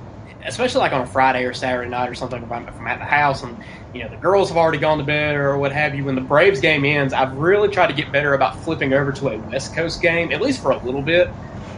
especially 0.47 0.81
like 0.81 0.93
on 0.93 1.01
a 1.01 1.07
Friday 1.07 1.45
or 1.45 1.53
Saturday 1.53 1.89
night 1.89 2.09
or 2.09 2.15
something. 2.15 2.43
If 2.43 2.51
I'm, 2.51 2.67
if 2.67 2.79
I'm 2.79 2.87
at 2.87 2.99
the 2.99 3.05
house 3.05 3.43
and 3.43 3.57
you 3.93 4.03
know 4.03 4.09
the 4.09 4.17
girls 4.17 4.49
have 4.49 4.57
already 4.57 4.79
gone 4.79 4.99
to 4.99 5.03
bed 5.03 5.35
or 5.35 5.57
what 5.57 5.71
have 5.71 5.95
you 5.95 6.05
when 6.05 6.15
the 6.15 6.21
braves 6.21 6.61
game 6.61 6.85
ends 6.85 7.13
i've 7.13 7.33
really 7.33 7.69
tried 7.69 7.87
to 7.87 7.93
get 7.93 8.11
better 8.11 8.33
about 8.33 8.63
flipping 8.63 8.93
over 8.93 9.13
to 9.13 9.29
a 9.29 9.39
west 9.39 9.75
coast 9.75 10.01
game 10.01 10.31
at 10.31 10.41
least 10.41 10.61
for 10.61 10.71
a 10.71 10.83
little 10.83 11.03
bit 11.03 11.29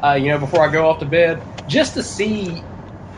uh, 0.04 0.13
you 0.13 0.30
know 0.30 0.39
before 0.39 0.67
i 0.67 0.72
go 0.72 0.89
off 0.89 1.00
to 1.00 1.06
bed 1.06 1.43
just 1.67 1.96
to 1.96 2.04
see 2.04 2.67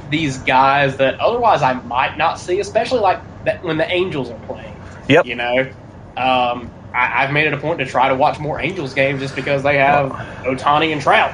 these 0.04 0.43
guys 0.43 0.97
that 0.97 1.15
otherwise 1.19 1.62
i 1.62 1.73
might 1.73 2.17
not 2.17 2.39
see 2.39 2.60
especially 2.60 2.99
like 3.01 3.19
that 3.43 3.58
when 3.63 3.78
the 3.78 3.91
angels 3.93 4.32
are 4.32 4.39
playing 4.39 4.82
yep 5.08 5.25
you 5.25 5.36
know 5.36 5.71
um, 6.17 6.71
I, 6.93 7.23
have 7.23 7.32
made 7.32 7.47
it 7.47 7.54
a 7.54 7.58
point 7.58 7.80
to 7.80 7.86
try 7.86 8.10
to 8.10 8.15
watch 8.15 8.39
more 8.39 8.60
angels 8.60 8.93
games 8.93 9.19
just 9.19 9.36
because 9.36 9.63
they 9.63 9.78
have 9.78 10.12
Ohtani 10.12 10.91
and 10.91 11.01
trout 11.01 11.34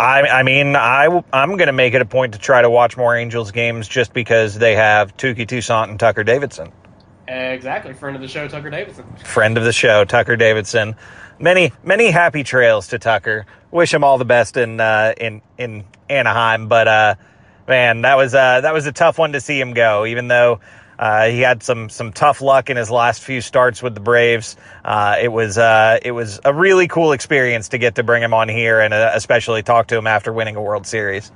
I, 0.00 0.22
I 0.22 0.42
mean, 0.44 0.76
I, 0.76 1.22
I'm 1.32 1.56
going 1.56 1.66
to 1.66 1.72
make 1.72 1.92
it 1.92 2.00
a 2.00 2.06
point 2.06 2.32
to 2.32 2.38
try 2.38 2.62
to 2.62 2.70
watch 2.70 2.96
more 2.96 3.14
Angels 3.14 3.50
games 3.50 3.86
just 3.86 4.14
because 4.14 4.54
they 4.54 4.74
have 4.74 5.14
Touki 5.16 5.46
Toussaint 5.46 5.90
and 5.90 6.00
Tucker 6.00 6.24
Davidson. 6.24 6.72
Exactly. 7.28 7.92
Friend 7.92 8.16
of 8.16 8.22
the 8.22 8.28
show, 8.28 8.48
Tucker 8.48 8.70
Davidson. 8.70 9.04
Friend 9.24 9.58
of 9.58 9.64
the 9.64 9.72
show, 9.72 10.04
Tucker 10.04 10.36
Davidson. 10.36 10.96
Many, 11.38 11.72
many 11.84 12.10
happy 12.10 12.42
trails 12.44 12.88
to 12.88 12.98
Tucker. 12.98 13.46
Wish 13.70 13.92
him 13.92 14.02
all 14.02 14.16
the 14.16 14.24
best 14.24 14.56
in 14.56 14.80
uh, 14.80 15.14
in 15.16 15.42
in 15.56 15.84
Anaheim. 16.08 16.66
But 16.66 16.88
uh, 16.88 17.14
man, 17.68 18.02
that 18.02 18.16
was 18.16 18.34
uh, 18.34 18.62
that 18.62 18.74
was 18.74 18.86
a 18.86 18.92
tough 18.92 19.16
one 19.16 19.32
to 19.32 19.40
see 19.40 19.60
him 19.60 19.74
go. 19.74 20.06
Even 20.06 20.28
though 20.28 20.60
uh, 21.00 21.28
he 21.28 21.40
had 21.40 21.62
some 21.62 21.88
some 21.88 22.12
tough 22.12 22.42
luck 22.42 22.68
in 22.68 22.76
his 22.76 22.90
last 22.90 23.22
few 23.22 23.40
starts 23.40 23.82
with 23.82 23.94
the 23.94 24.00
Braves. 24.00 24.56
Uh, 24.84 25.16
it 25.20 25.28
was 25.28 25.56
uh, 25.56 25.98
it 26.02 26.12
was 26.12 26.38
a 26.44 26.52
really 26.52 26.88
cool 26.88 27.12
experience 27.12 27.70
to 27.70 27.78
get 27.78 27.94
to 27.94 28.02
bring 28.02 28.22
him 28.22 28.34
on 28.34 28.50
here 28.50 28.80
and 28.80 28.92
uh, 28.92 29.12
especially 29.14 29.62
talk 29.62 29.86
to 29.86 29.96
him 29.96 30.06
after 30.06 30.30
winning 30.30 30.56
a 30.56 30.62
World 30.62 30.86
Series. 30.86 31.32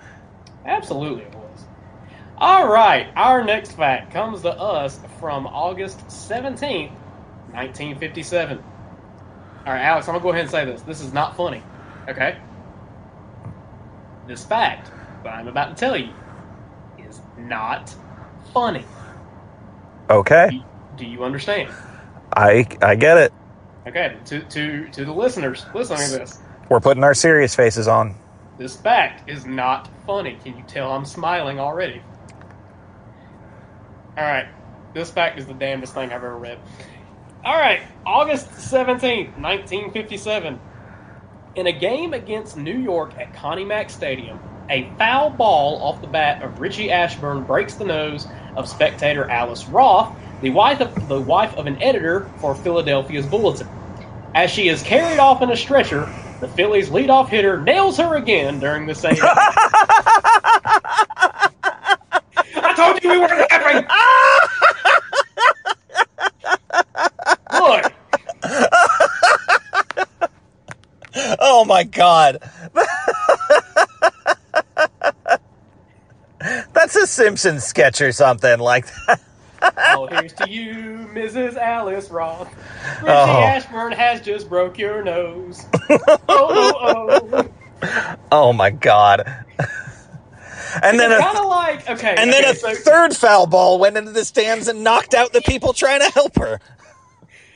Absolutely, 0.67 1.23
it 1.23 1.35
was. 1.35 1.65
All 2.37 2.69
right, 2.69 3.09
our 3.17 3.43
next 3.43 3.73
fact 3.73 4.13
comes 4.13 4.43
to 4.43 4.51
us 4.51 5.01
from 5.19 5.47
August 5.47 6.11
seventeenth, 6.11 6.93
nineteen 7.53 7.99
fifty-seven. 7.99 8.59
All 9.67 9.73
right, 9.73 9.83
Alex, 9.83 10.09
I'm 10.09 10.13
gonna 10.13 10.23
go 10.23 10.29
ahead 10.29 10.43
and 10.43 10.51
say 10.51 10.67
this. 10.67 10.83
This 10.83 11.01
is 11.01 11.15
not 11.15 11.39
funny, 11.39 11.63
okay? 12.07 12.37
This 14.27 14.45
fact 14.45 14.91
that 15.23 15.33
I'm 15.33 15.49
about 15.49 15.75
to 15.75 15.81
tell 15.81 15.97
you 15.97 16.13
is 16.99 17.19
not 17.39 17.95
funny. 18.53 18.85
Okay, 20.11 20.63
Do 20.97 21.07
you 21.07 21.25
understand? 21.25 21.71
I 22.37 22.67
I 22.83 22.95
get 22.95 23.17
it. 23.17 23.33
Okay, 23.87 24.17
to 24.27 24.41
to 24.41 24.89
to 24.91 25.05
the 25.05 25.13
listeners 25.13 25.65
listening 25.75 26.09
to 26.11 26.19
this, 26.19 26.39
We're 26.69 26.81
putting 26.81 27.05
our 27.05 27.15
serious 27.15 27.55
faces 27.55 27.89
on. 27.89 28.15
this 28.59 28.77
fact 28.77 29.29
is 29.29 29.47
not 29.47 29.89
funny. 30.07 30.39
Can 30.45 30.57
you 30.57 30.65
tell 30.67 30.93
I'm 30.93 31.05
smiling 31.05 31.59
already? 31.59 32.03
All 34.17 34.25
right, 34.25 34.47
this 34.93 35.11
fact 35.11 35.39
is 35.39 35.47
the 35.47 35.55
damnedest 35.55 35.95
thing 35.95 36.11
I've 36.11 36.23
ever 36.23 36.37
read. 36.37 36.59
All 37.45 37.57
right, 37.59 37.81
August 38.07 38.49
17th, 38.51 39.37
1957. 39.39 40.59
In 41.57 41.67
a 41.67 41.73
game 41.73 42.15
against 42.15 42.57
New 42.57 42.77
York 42.79 43.15
at 43.19 43.35
Connie 43.35 43.65
Mack 43.65 43.91
Stadium, 43.91 44.39
a 44.71 44.91
foul 44.99 45.31
ball 45.31 45.77
off 45.83 46.01
the 46.01 46.07
bat 46.07 46.43
of 46.43 46.59
Richie 46.61 46.91
Ashburn 46.91 47.43
breaks 47.45 47.75
the 47.75 47.85
nose 47.85 48.27
of 48.57 48.69
spectator 48.69 49.29
Alice 49.31 49.69
Roth, 49.69 50.17
the 50.41 50.51
wife 50.51 50.81
of, 50.81 50.95
the 51.09 51.21
wife 51.21 51.55
of 51.57 51.67
an 51.67 51.81
editor 51.83 52.33
for 52.41 52.55
Philadelphia's 52.57 53.27
Bulletin. 53.27 53.69
As 54.35 54.51
she 54.51 54.69
is 54.69 54.83
carried 54.83 55.19
off 55.19 55.43
in 55.43 55.51
a 55.51 55.57
stretcher, 55.57 56.15
the 56.41 56.49
Phillies' 56.49 56.91
leadoff 56.91 57.29
hitter 57.31 57.63
nails 57.63 57.97
her 57.99 58.17
again 58.17 58.61
during 58.61 58.87
the 58.87 58.95
same. 58.95 59.17
I 62.63 62.75
told 62.77 63.03
you 63.03 63.11
we 63.11 63.19
weren't 63.19 63.51
laughing. 63.51 63.87
Look, 67.51 67.93
Oh 71.41 71.65
my 71.65 71.85
god. 71.85 72.39
That's 76.95 77.11
a 77.11 77.13
Simpsons 77.13 77.65
sketch 77.65 78.01
or 78.01 78.13
something 78.13 78.61
like 78.61 78.87
that. 79.07 79.21
oh, 79.89 80.07
here's 80.07 80.33
to 80.35 80.49
you, 80.49 81.09
Mrs. 81.13 81.57
Alice 81.57 82.09
Roth. 82.09 82.49
Richie 82.99 83.09
Oh. 83.09 83.43
Ashburn 83.43 83.91
has 83.93 84.21
just 84.21 84.49
broke 84.49 84.79
your 84.79 85.03
nose. 85.03 85.65
oh, 85.91 86.19
oh, 86.29 87.49
oh. 87.83 88.17
Oh 88.31 88.53
my 88.53 88.71
god. 88.71 89.25
And 90.83 90.99
then 90.99 91.11
a, 91.13 91.43
like 91.47 91.89
okay, 91.91 92.15
and 92.17 92.33
then 92.33 92.45
okay, 92.45 92.51
a 92.53 92.55
so- 92.55 92.75
third 92.75 93.17
foul 93.17 93.47
ball 93.47 93.79
went 93.81 93.97
into 93.97 94.13
the 94.13 94.25
stands 94.25 94.69
and 94.69 94.85
knocked 94.85 95.15
out 95.15 95.33
the 95.33 95.43
people 95.43 95.73
trying 95.73 96.01
to 96.01 96.11
help 96.11 96.37
her. 96.39 96.61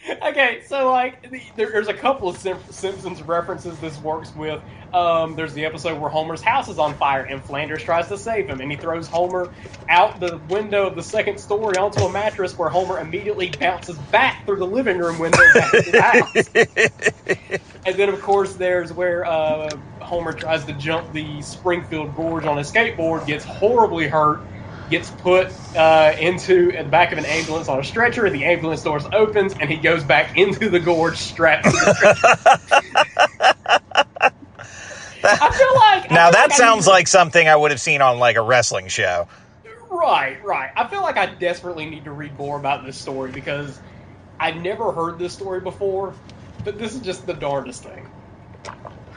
Okay, 0.08 0.62
so 0.66 0.90
like 0.90 1.30
the, 1.30 1.40
there, 1.56 1.70
there's 1.70 1.88
a 1.88 1.94
couple 1.94 2.28
of 2.28 2.36
Sim- 2.36 2.58
Simpsons 2.70 3.22
references 3.22 3.78
this 3.78 3.98
works 4.00 4.34
with. 4.34 4.60
Um, 4.92 5.36
there's 5.36 5.52
the 5.52 5.66
episode 5.66 6.00
where 6.00 6.08
Homer's 6.08 6.40
house 6.40 6.68
is 6.68 6.78
on 6.78 6.94
fire 6.94 7.24
and 7.24 7.42
Flanders 7.42 7.82
tries 7.82 8.08
to 8.08 8.16
save 8.16 8.48
him, 8.48 8.60
and 8.60 8.70
he 8.70 8.76
throws 8.76 9.06
Homer 9.06 9.52
out 9.88 10.18
the 10.18 10.40
window 10.48 10.86
of 10.86 10.96
the 10.96 11.02
second 11.02 11.38
story 11.38 11.76
onto 11.76 12.00
a 12.00 12.10
mattress, 12.10 12.56
where 12.56 12.68
Homer 12.68 13.00
immediately 13.00 13.50
bounces 13.60 13.98
back 14.10 14.46
through 14.46 14.56
the 14.56 14.66
living 14.66 14.98
room 14.98 15.18
window 15.18 15.38
back 15.54 15.70
to 15.72 15.90
the 15.90 16.02
house. 16.02 17.60
and 17.86 17.96
then 17.96 18.08
of 18.08 18.20
course 18.22 18.54
there's 18.54 18.92
where 18.92 19.26
uh, 19.26 19.70
Homer 20.00 20.32
tries 20.32 20.64
to 20.64 20.72
jump 20.74 21.12
the 21.12 21.42
Springfield 21.42 22.14
Gorge 22.14 22.44
on 22.46 22.58
a 22.58 22.62
skateboard, 22.62 23.26
gets 23.26 23.44
horribly 23.44 24.08
hurt, 24.08 24.40
gets 24.90 25.10
put 25.10 25.52
uh, 25.76 26.14
into 26.18 26.72
the 26.72 26.84
back 26.84 27.12
of 27.12 27.18
an 27.18 27.26
ambulance 27.26 27.68
on 27.68 27.78
a 27.78 27.84
stretcher. 27.84 28.28
The 28.30 28.44
ambulance 28.44 28.82
doors 28.82 29.04
opens, 29.12 29.54
and 29.60 29.70
he 29.70 29.76
goes 29.76 30.04
back 30.04 30.36
into 30.36 30.68
the 30.70 30.80
gorge 30.80 31.16
strapped 31.16 31.64
to 31.64 31.70
the 31.70 31.94
stretcher. 31.94 32.36
I 35.24 35.50
feel 35.50 35.74
like 35.76 36.10
Now 36.10 36.30
feel 36.30 36.32
that 36.32 36.50
like 36.50 36.52
sounds 36.52 36.86
like 36.86 37.08
something 37.08 37.48
I 37.48 37.56
would 37.56 37.70
have 37.70 37.80
seen 37.80 38.02
on 38.02 38.18
like 38.18 38.36
a 38.36 38.42
wrestling 38.42 38.88
show. 38.88 39.28
right, 39.90 40.42
right. 40.44 40.70
I 40.76 40.86
feel 40.88 41.02
like 41.02 41.16
I 41.16 41.26
desperately 41.26 41.86
need 41.86 42.04
to 42.04 42.12
read 42.12 42.36
more 42.38 42.58
about 42.58 42.84
this 42.84 42.96
story 42.98 43.30
because 43.32 43.80
I've 44.40 44.56
never 44.56 44.92
heard 44.92 45.18
this 45.18 45.32
story 45.34 45.60
before. 45.60 46.14
But 46.64 46.78
this 46.78 46.94
is 46.94 47.00
just 47.00 47.26
the 47.26 47.34
darndest 47.34 47.84
thing. 47.84 48.08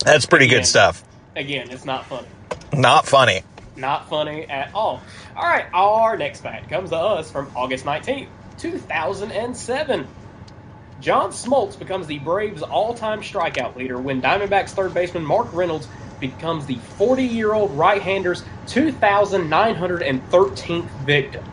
That's 0.03 0.25
pretty 0.25 0.45
Again. 0.45 0.59
good 0.59 0.65
stuff. 0.65 1.03
Again, 1.35 1.69
it's 1.71 1.85
not 1.85 2.05
funny. 2.07 2.27
Not 2.73 3.05
funny. 3.07 3.43
Not 3.81 4.09
funny 4.09 4.47
at 4.49 4.69
all. 4.75 5.07
All 5.35 5.49
right, 5.49 5.65
our 5.73 6.17
next 6.17 6.41
fact 6.41 6.69
comes 6.69 6.91
to 6.91 6.97
us 6.97 7.31
from 7.31 7.51
August 7.55 7.85
19th, 7.85 8.29
2007. 8.59 10.09
John 10.99 11.31
Smoltz 11.31 11.79
becomes 11.79 12.05
the 12.07 12.19
Braves' 12.19 12.61
all 12.61 12.93
time 12.95 13.21
strikeout 13.21 13.75
leader 13.75 13.99
when 14.01 14.21
Diamondbacks 14.21 14.73
third 14.73 14.93
baseman 14.93 15.25
Mark 15.25 15.49
Reynolds 15.53 15.87
becomes 16.19 16.65
the 16.67 16.81
40 16.97 17.23
year 17.25 17.53
old 17.53 17.77
right 17.77 18.01
hander's 18.03 18.43
2,913th 18.67 20.91
victim. 20.99 21.43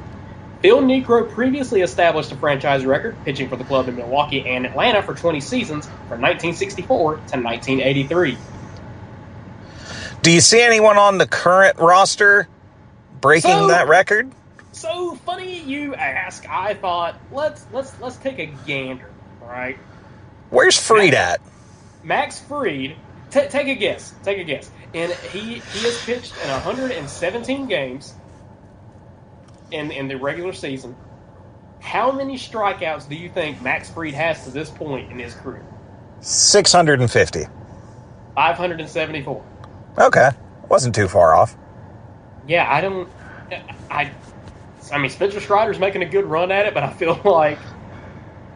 Phil 0.62 0.82
Niekro 0.82 1.30
previously 1.30 1.80
established 1.82 2.32
a 2.32 2.36
franchise 2.36 2.84
record, 2.84 3.22
pitching 3.24 3.48
for 3.48 3.56
the 3.56 3.64
club 3.64 3.88
in 3.88 3.94
Milwaukee 3.96 4.46
and 4.46 4.66
Atlanta 4.66 5.02
for 5.02 5.14
20 5.14 5.40
seasons 5.40 5.86
from 6.08 6.20
1964 6.20 7.22
to 7.28 7.40
1983. 7.40 8.44
Do 10.22 10.30
you 10.32 10.40
see 10.40 10.60
anyone 10.60 10.98
on 10.98 11.18
the 11.18 11.26
current 11.26 11.78
roster 11.78 12.48
breaking 13.20 13.50
So- 13.52 13.68
that 13.68 13.88
record? 13.88 14.30
So 14.72 15.16
funny 15.26 15.58
you 15.60 15.94
ask. 15.94 16.48
I 16.48 16.74
thought 16.74 17.16
let's 17.32 17.66
let's 17.72 17.98
let's 18.00 18.16
take 18.16 18.38
a 18.38 18.46
gander, 18.66 19.10
right? 19.42 19.76
Where's 20.50 20.78
Fried 20.78 21.14
at? 21.14 21.40
Max 22.04 22.38
Fried, 22.40 22.94
ta 23.30 23.42
take 23.48 23.66
a 23.66 23.74
guess. 23.74 24.14
Take 24.22 24.38
a 24.38 24.44
guess. 24.44 24.70
And 24.94 25.10
he 25.12 25.54
he 25.54 25.84
has 25.84 26.00
pitched 26.04 26.32
in 26.44 26.50
117 26.50 27.66
games 27.66 28.14
in 29.72 29.90
in 29.90 30.06
the 30.06 30.16
regular 30.16 30.52
season. 30.52 30.94
How 31.80 32.12
many 32.12 32.36
strikeouts 32.36 33.08
do 33.08 33.16
you 33.16 33.28
think 33.30 33.60
Max 33.62 33.90
Fried 33.90 34.14
has 34.14 34.44
to 34.44 34.50
this 34.50 34.70
point 34.70 35.10
in 35.10 35.18
his 35.18 35.34
career? 35.34 35.64
650. 36.20 37.46
574. 38.36 39.44
Okay. 39.98 40.30
Wasn't 40.68 40.94
too 40.94 41.08
far 41.08 41.34
off. 41.34 41.56
Yeah, 42.46 42.66
I 42.72 42.80
don't. 42.80 43.08
I. 43.90 44.12
I 44.92 44.98
mean, 44.98 45.10
Spencer 45.10 45.40
Strider's 45.40 45.78
making 45.78 46.02
a 46.02 46.06
good 46.08 46.24
run 46.24 46.50
at 46.50 46.66
it, 46.66 46.72
but 46.74 46.82
I 46.82 46.90
feel 46.92 47.20
like, 47.24 47.58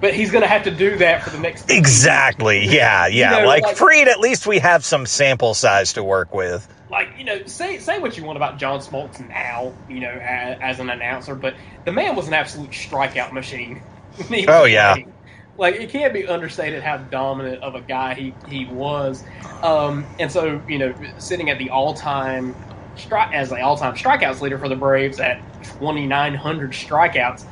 but 0.01 0.15
he's 0.15 0.31
going 0.31 0.43
to 0.43 0.49
have 0.49 0.65
to 0.65 0.71
do 0.71 0.97
that 0.99 1.23
for 1.23 1.31
the 1.31 1.39
next. 1.39 1.63
15 1.63 1.79
Exactly. 1.79 2.67
Yeah, 2.67 3.07
yeah. 3.07 3.31
know, 3.41 3.47
like, 3.47 3.63
like- 3.63 3.77
Fried, 3.77 4.09
at 4.09 4.19
least 4.21 4.47
we 4.47 4.59
have 4.61 4.85
some 4.85 5.05
sample 5.07 5.53
size 5.55 5.93
to 5.95 6.05
work 6.05 6.33
with. 6.35 6.67
like 6.91 7.09
you 7.19 7.25
know 7.25 7.45
say 7.47 7.79
say 7.79 7.99
what 7.99 8.17
you 8.17 8.25
want 8.25 8.37
about 8.37 8.59
John 8.59 8.81
Smoltz 8.81 9.27
now 9.29 9.73
you 9.89 10.01
know 10.01 10.11
as, 10.11 10.59
as 10.61 10.81
an 10.81 10.91
announcer 10.91 11.35
but 11.35 11.55
the 11.87 11.93
man 11.93 12.15
was 12.17 12.29
an 12.29 12.35
absolute 12.35 12.71
strikeout 12.71 13.33
machine 13.33 13.81
when 14.17 14.29
he 14.41 14.47
was 14.47 14.55
Oh, 14.55 14.65
yeah. 14.65 14.93
playing. 14.95 15.13
Like 15.59 15.77
it 15.77 15.91
can't 15.91 16.15
be 16.15 16.27
understated 16.27 16.83
how 16.83 16.99
dominant 16.99 17.63
of 17.63 17.75
a 17.75 17.83
guy 17.83 18.15
he 18.15 18.39
he 18.45 18.67
was 18.71 19.25
um 19.63 20.11
and 20.19 20.33
so 20.33 20.63
you 20.69 20.79
know 20.79 20.95
sitting 21.19 21.51
at 21.51 21.59
the 21.59 21.71
all-time 21.71 22.57
strike 22.97 23.29
as 23.35 23.51
the 23.51 23.61
all-time 23.61 23.95
strikeouts 23.95 24.41
leader 24.41 24.59
for 24.59 24.69
the 24.69 24.77
Braves 24.77 25.21
at 25.21 25.39
2900 25.81 26.73
strikeouts 26.73 27.43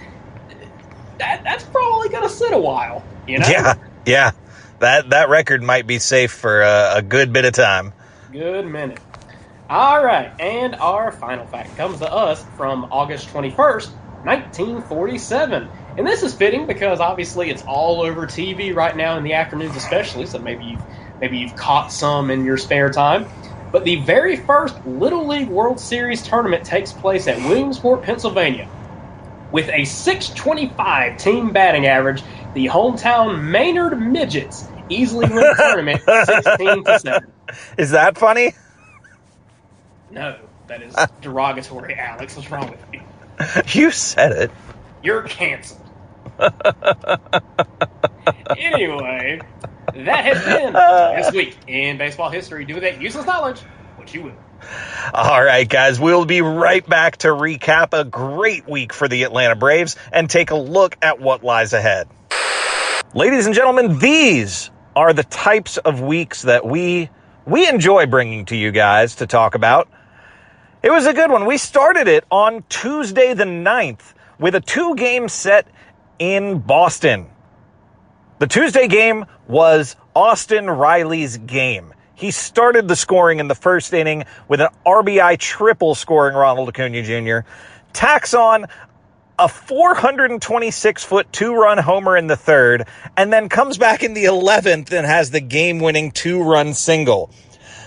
that 1.19 1.41
that's 1.45 1.65
probably 1.73 2.11
going 2.11 2.29
to 2.29 2.35
sit 2.35 2.53
a 2.55 2.59
while 2.59 3.09
you 3.27 3.39
know 3.39 3.49
Yeah, 3.49 3.75
yeah. 4.07 4.33
That 4.81 5.11
that 5.11 5.29
record 5.29 5.63
might 5.63 5.87
be 5.87 5.99
safe 5.99 6.33
for 6.33 6.63
a, 6.63 6.95
a 6.97 7.03
good 7.03 7.33
bit 7.33 7.45
of 7.45 7.53
time. 7.53 7.95
Good 8.31 8.67
minute. 8.67 9.03
All 9.69 10.05
right, 10.05 10.33
and 10.39 10.77
our 10.77 11.13
final 11.13 11.47
fact 11.47 11.77
comes 11.77 12.01
to 12.01 12.13
us 12.13 12.45
from 12.57 12.87
August 12.93 13.31
21st, 13.33 13.89
1947. 14.23 15.71
And 16.01 16.07
this 16.07 16.23
is 16.23 16.33
fitting 16.33 16.67
because 16.67 16.99
obviously 16.99 17.51
it's 17.51 17.61
all 17.65 18.01
over 18.01 18.27
TV 18.27 18.75
right 18.75 18.97
now 18.97 19.19
in 19.19 19.23
the 19.23 19.35
afternoons 19.35 19.77
especially, 19.77 20.25
so 20.25 20.39
maybe 20.39 20.65
you've 20.65 20.83
maybe 21.21 21.37
you've 21.37 21.55
caught 21.55 21.93
some 21.93 22.31
in 22.31 22.47
your 22.47 22.57
spare 22.57 22.89
time. 22.89 23.27
But 23.71 23.85
the 23.85 23.97
very 23.97 24.37
first 24.37 24.83
Little 24.87 25.29
League 25.29 25.51
World 25.51 25.79
Series 25.79 26.23
tournament 26.23 26.65
takes 26.65 26.91
place 26.91 27.29
at 27.29 27.37
Williamsport, 27.47 28.03
Pennsylvania. 28.03 28.67
With 29.53 29.69
a 29.69 29.85
625 29.85 31.19
team 31.19 31.53
batting 31.53 31.85
average, 31.85 32.23
the 32.55 32.69
hometown 32.69 33.43
Maynard 33.51 34.01
Midgets 34.01 34.67
easily 34.89 35.27
win 35.27 35.37
the 35.37 35.55
tournament 35.55 36.01
16 36.25 36.85
to 36.85 36.99
7. 36.99 37.33
Is 37.77 37.91
that 37.91 38.17
funny? 38.17 38.55
No, 40.11 40.39
that 40.67 40.81
is 40.81 40.97
derogatory, 41.21 41.95
Alex. 41.95 42.37
What's 42.37 42.51
wrong 42.51 42.71
with 42.71 42.83
you? 42.91 43.03
You 43.79 43.91
said 43.91 44.33
it. 44.33 44.51
You're 45.03 45.25
canceled. 45.25 45.80
Anyway, 48.59 49.41
that 49.95 50.25
has 50.25 50.45
been 50.45 50.73
this 51.17 51.33
week 51.33 51.57
in 51.67 51.99
baseball 51.99 52.31
history. 52.31 52.65
Do 52.65 52.81
that 52.81 53.01
useless 53.01 53.27
knowledge 53.27 53.61
what 53.97 54.15
you 54.15 54.23
will. 54.23 54.35
All 55.15 55.43
right, 55.43 55.69
guys, 55.69 55.99
we'll 55.99 56.25
be 56.25 56.43
right 56.43 56.87
back 56.87 57.19
to 57.19 57.29
recap 57.29 57.99
a 57.99 58.05
great 58.05 58.69
week 58.69 58.93
for 58.93 59.09
the 59.09 59.23
Atlanta 59.25 59.57
Braves 59.57 59.97
and 60.13 60.29
take 60.29 60.51
a 60.51 60.57
look 60.57 60.97
at 61.03 61.21
what 61.21 61.43
lies 61.43 61.73
ahead. 61.73 62.09
Ladies 63.15 63.47
and 63.47 63.55
gentlemen, 63.55 63.99
these 63.99 64.71
are 64.95 65.13
the 65.13 65.25
types 65.25 65.79
of 65.79 66.01
weeks 66.01 66.43
that 66.43 66.67
we 66.67 67.11
we 67.47 67.69
enjoy 67.69 68.07
bringing 68.07 68.45
to 68.47 68.57
you 68.57 68.71
guys 68.71 69.17
to 69.17 69.27
talk 69.27 69.55
about. 69.55 69.89
It 70.83 70.91
was 70.91 71.07
a 71.07 71.13
good 71.13 71.31
one. 71.31 71.47
We 71.47 71.59
started 71.59 72.07
it 72.07 72.25
on 72.31 72.65
Tuesday 72.69 73.35
the 73.35 73.45
9th 73.45 74.15
with 74.39 74.55
a 74.55 74.61
two-game 74.61 75.29
set 75.29 75.67
in 76.21 76.61
Boston. 76.61 77.27
The 78.39 78.47
Tuesday 78.47 78.87
game 78.87 79.25
was 79.49 79.97
Austin 80.15 80.71
Riley's 80.71 81.39
game. 81.39 81.93
He 82.15 82.31
started 82.31 82.87
the 82.87 82.95
scoring 82.95 83.41
in 83.41 83.49
the 83.49 83.55
first 83.55 83.93
inning 83.93 84.25
with 84.47 84.61
an 84.61 84.69
RBI 84.87 85.39
triple 85.39 85.95
scoring 85.95 86.37
Ronald 86.37 86.69
Acuna 86.69 87.03
Jr. 87.03 87.49
Tacks 87.93 88.35
on 88.35 88.67
a 89.39 89.49
426 89.49 91.03
foot 91.03 91.33
two 91.33 91.55
run 91.55 91.79
homer 91.79 92.17
in 92.17 92.27
the 92.27 92.37
third, 92.37 92.87
and 93.17 93.33
then 93.33 93.49
comes 93.49 93.79
back 93.79 94.03
in 94.03 94.13
the 94.13 94.25
11th 94.25 94.93
and 94.93 95.07
has 95.07 95.31
the 95.31 95.41
game 95.41 95.81
winning 95.81 96.11
two 96.11 96.43
run 96.43 96.75
single. 96.75 97.31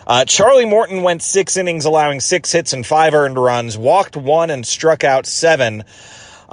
Uh, 0.08 0.26
Charlie 0.26 0.66
Morton 0.66 1.04
went 1.04 1.22
six 1.22 1.56
innings, 1.56 1.86
allowing 1.86 2.20
six 2.20 2.52
hits 2.52 2.74
and 2.74 2.86
five 2.86 3.14
earned 3.14 3.38
runs, 3.38 3.78
walked 3.78 4.18
one 4.18 4.50
and 4.50 4.66
struck 4.66 5.04
out 5.04 5.28
seven. 5.28 5.84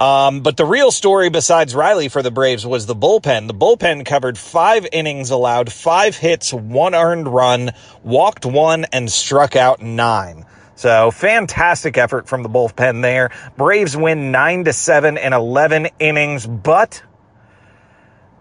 Um, 0.01 0.41
but 0.41 0.57
the 0.57 0.65
real 0.65 0.89
story 0.89 1.29
besides 1.29 1.75
Riley 1.75 2.09
for 2.09 2.23
the 2.23 2.31
Braves 2.31 2.65
was 2.65 2.87
the 2.87 2.95
bullpen. 2.95 3.45
The 3.45 3.53
bullpen 3.53 4.03
covered 4.03 4.35
five 4.35 4.87
innings, 4.91 5.29
allowed 5.29 5.71
five 5.71 6.17
hits, 6.17 6.51
one 6.51 6.95
earned 6.95 7.27
run, 7.27 7.69
walked 8.01 8.43
one, 8.43 8.85
and 8.85 9.11
struck 9.11 9.55
out 9.55 9.79
nine. 9.79 10.47
So 10.73 11.11
fantastic 11.11 11.99
effort 11.99 12.27
from 12.27 12.41
the 12.41 12.49
bullpen 12.49 13.03
there. 13.03 13.29
Braves 13.57 13.95
win 13.95 14.31
nine 14.31 14.63
to 14.63 14.73
seven 14.73 15.19
in 15.19 15.33
11 15.33 15.89
innings, 15.99 16.47
but 16.47 17.03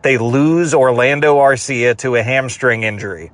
they 0.00 0.16
lose 0.16 0.72
Orlando 0.72 1.36
Arcia 1.36 1.94
to 1.98 2.16
a 2.16 2.22
hamstring 2.22 2.84
injury. 2.84 3.32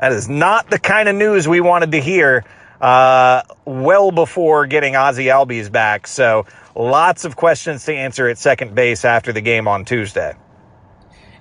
That 0.00 0.12
is 0.12 0.30
not 0.30 0.70
the 0.70 0.78
kind 0.78 1.10
of 1.10 1.14
news 1.14 1.46
we 1.46 1.60
wanted 1.60 1.92
to 1.92 2.00
hear 2.00 2.46
uh, 2.80 3.42
well 3.64 4.10
before 4.10 4.66
getting 4.66 4.94
Ozzy 4.94 5.26
Albies 5.26 5.70
back. 5.70 6.06
So 6.06 6.46
lots 6.74 7.24
of 7.24 7.36
questions 7.36 7.84
to 7.84 7.94
answer 7.94 8.28
at 8.28 8.38
second 8.38 8.74
base 8.74 9.04
after 9.04 9.32
the 9.32 9.40
game 9.40 9.68
on 9.68 9.84
Tuesday. 9.84 10.34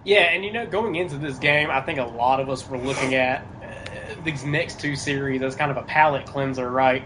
Yeah, 0.06 0.24
and 0.24 0.44
you 0.44 0.52
know, 0.52 0.66
going 0.66 0.96
into 0.96 1.18
this 1.18 1.38
game, 1.38 1.70
I 1.70 1.82
think 1.82 2.00
a 2.00 2.04
lot 2.04 2.40
of 2.40 2.50
us 2.50 2.68
were 2.68 2.78
looking 2.78 3.16
at 3.16 3.46
uh, 3.62 4.22
these 4.24 4.44
next 4.44 4.80
two 4.80 4.96
series 4.96 5.42
as 5.42 5.56
kind 5.56 5.72
of 5.72 5.78
a 5.78 5.84
palate 5.84 6.26
cleanser, 6.26 6.70
right? 6.70 7.04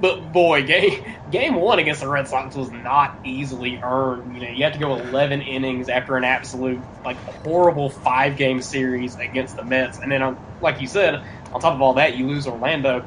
But 0.00 0.32
boy, 0.32 0.62
game 0.66 1.04
game 1.30 1.54
one 1.56 1.80
against 1.80 2.00
the 2.00 2.08
Red 2.08 2.28
Sox 2.28 2.54
was 2.54 2.70
not 2.70 3.18
easily 3.24 3.80
earned. 3.82 4.34
You 4.34 4.42
know, 4.42 4.50
you 4.50 4.64
have 4.64 4.74
to 4.74 4.78
go 4.78 4.96
11 4.96 5.42
innings 5.42 5.88
after 5.88 6.16
an 6.16 6.24
absolute 6.24 6.80
like 7.04 7.16
horrible 7.16 7.90
five 7.90 8.36
game 8.36 8.62
series 8.62 9.16
against 9.16 9.56
the 9.56 9.64
Mets, 9.64 9.98
and 9.98 10.10
then 10.10 10.22
on, 10.22 10.38
like 10.60 10.80
you 10.80 10.86
said, 10.86 11.24
on 11.52 11.60
top 11.60 11.74
of 11.74 11.82
all 11.82 11.94
that, 11.94 12.16
you 12.16 12.28
lose 12.28 12.46
Orlando, 12.46 13.04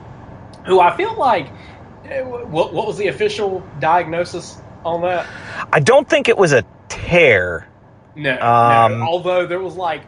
who 0.65 0.79
I 0.79 0.95
feel 0.95 1.15
like 1.17 1.47
uh, 2.05 2.23
what 2.23 2.73
what 2.73 2.87
was 2.87 2.97
the 2.97 3.07
official 3.07 3.63
diagnosis 3.79 4.57
on 4.85 5.01
that? 5.01 5.25
I 5.71 5.79
don't 5.79 6.07
think 6.09 6.29
it 6.29 6.37
was 6.37 6.51
a 6.53 6.63
tear. 6.89 7.67
No, 8.15 8.31
Um, 8.41 8.99
no. 8.99 9.05
Although 9.05 9.45
there 9.47 9.59
was 9.59 9.75
like 9.75 10.01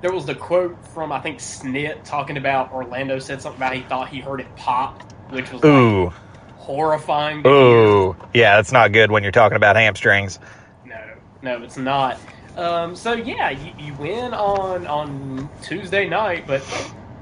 there 0.00 0.12
was 0.12 0.26
the 0.26 0.34
quote 0.34 0.76
from 0.88 1.10
I 1.12 1.20
think 1.20 1.38
Snit 1.38 2.04
talking 2.04 2.36
about 2.36 2.72
Orlando 2.72 3.18
said 3.18 3.42
something 3.42 3.58
about 3.60 3.74
he 3.74 3.82
thought 3.82 4.08
he 4.08 4.20
heard 4.20 4.40
it 4.40 4.54
pop, 4.56 5.02
which 5.30 5.50
was 5.52 5.62
like, 5.62 5.72
Ooh, 5.72 6.12
horrifying. 6.56 7.42
To 7.42 7.48
hear. 7.48 7.56
ooh, 7.56 8.16
yeah, 8.34 8.56
that's 8.56 8.72
not 8.72 8.92
good 8.92 9.10
when 9.10 9.22
you're 9.22 9.32
talking 9.32 9.56
about 9.56 9.74
hamstrings. 9.76 10.38
No, 10.84 11.00
no, 11.42 11.62
it's 11.62 11.76
not. 11.76 12.18
Um, 12.56 12.94
so 12.96 13.12
yeah, 13.12 13.50
you, 13.50 13.72
you 13.78 13.94
win 13.94 14.34
on 14.34 14.86
on 14.86 15.48
Tuesday 15.62 16.08
night, 16.08 16.46
but 16.46 16.62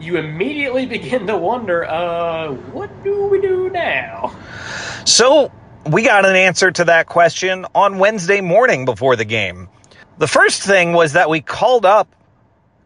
you 0.00 0.16
immediately 0.16 0.87
begin 0.96 1.26
to 1.26 1.37
wonder, 1.37 1.85
uh, 1.85 2.52
what 2.52 3.04
do 3.04 3.26
we 3.26 3.40
do 3.40 3.70
now? 3.70 4.37
So 5.04 5.52
we 5.87 6.02
got 6.02 6.24
an 6.24 6.37
answer 6.37 6.70
to 6.70 6.85
that 6.85 7.06
question 7.06 7.66
on 7.74 7.98
Wednesday 7.98 8.40
morning 8.40 8.85
before 8.85 9.16
the 9.16 9.24
game. 9.24 9.68
The 10.18 10.26
first 10.26 10.62
thing 10.62 10.92
was 10.92 11.12
that 11.12 11.28
we 11.28 11.40
called 11.40 11.85
up 11.85 12.09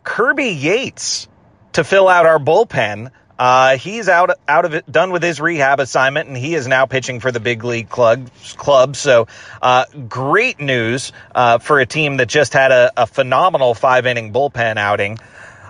Kirby 0.03 0.51
Yates 0.51 1.29
to 1.73 1.85
fill 1.85 2.09
out 2.09 2.27
our 2.27 2.39
bullpen. 2.39 3.11
Uh, 3.39 3.79
he's 3.79 4.09
out 4.09 4.33
out 4.47 4.67
of 4.67 4.75
it, 4.75 4.91
done 4.91 5.13
with 5.13 5.23
his 5.23 5.41
rehab 5.41 5.81
assignment, 5.81 6.29
and 6.29 6.37
he 6.37 6.55
is 6.55 6.69
now 6.69 6.85
pitching 6.85 7.21
for 7.21 7.33
the 7.33 7.41
big 7.41 7.65
league 7.65 7.89
club. 7.89 8.29
Club. 8.57 8.97
So, 8.97 9.29
uh, 9.63 9.87
great 10.09 10.61
news 10.61 11.13
uh, 11.35 11.59
for 11.59 11.81
a 11.81 11.87
team 11.87 12.19
that 12.19 12.29
just 12.29 12.53
had 12.53 12.71
a, 12.71 12.93
a 12.99 13.07
phenomenal 13.07 13.73
five 13.73 14.05
inning 14.05 14.31
bullpen 14.31 14.77
outing. 14.77 15.19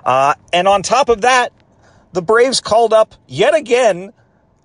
Uh, 0.05 0.35
and 0.53 0.67
on 0.69 0.83
top 0.83 1.09
of 1.09 1.23
that, 1.23 1.53
the 2.13 2.23
Braves 2.23 2.61
called 2.61 2.93
up 2.93 3.15
yet 3.27 3.55
again 3.55 4.13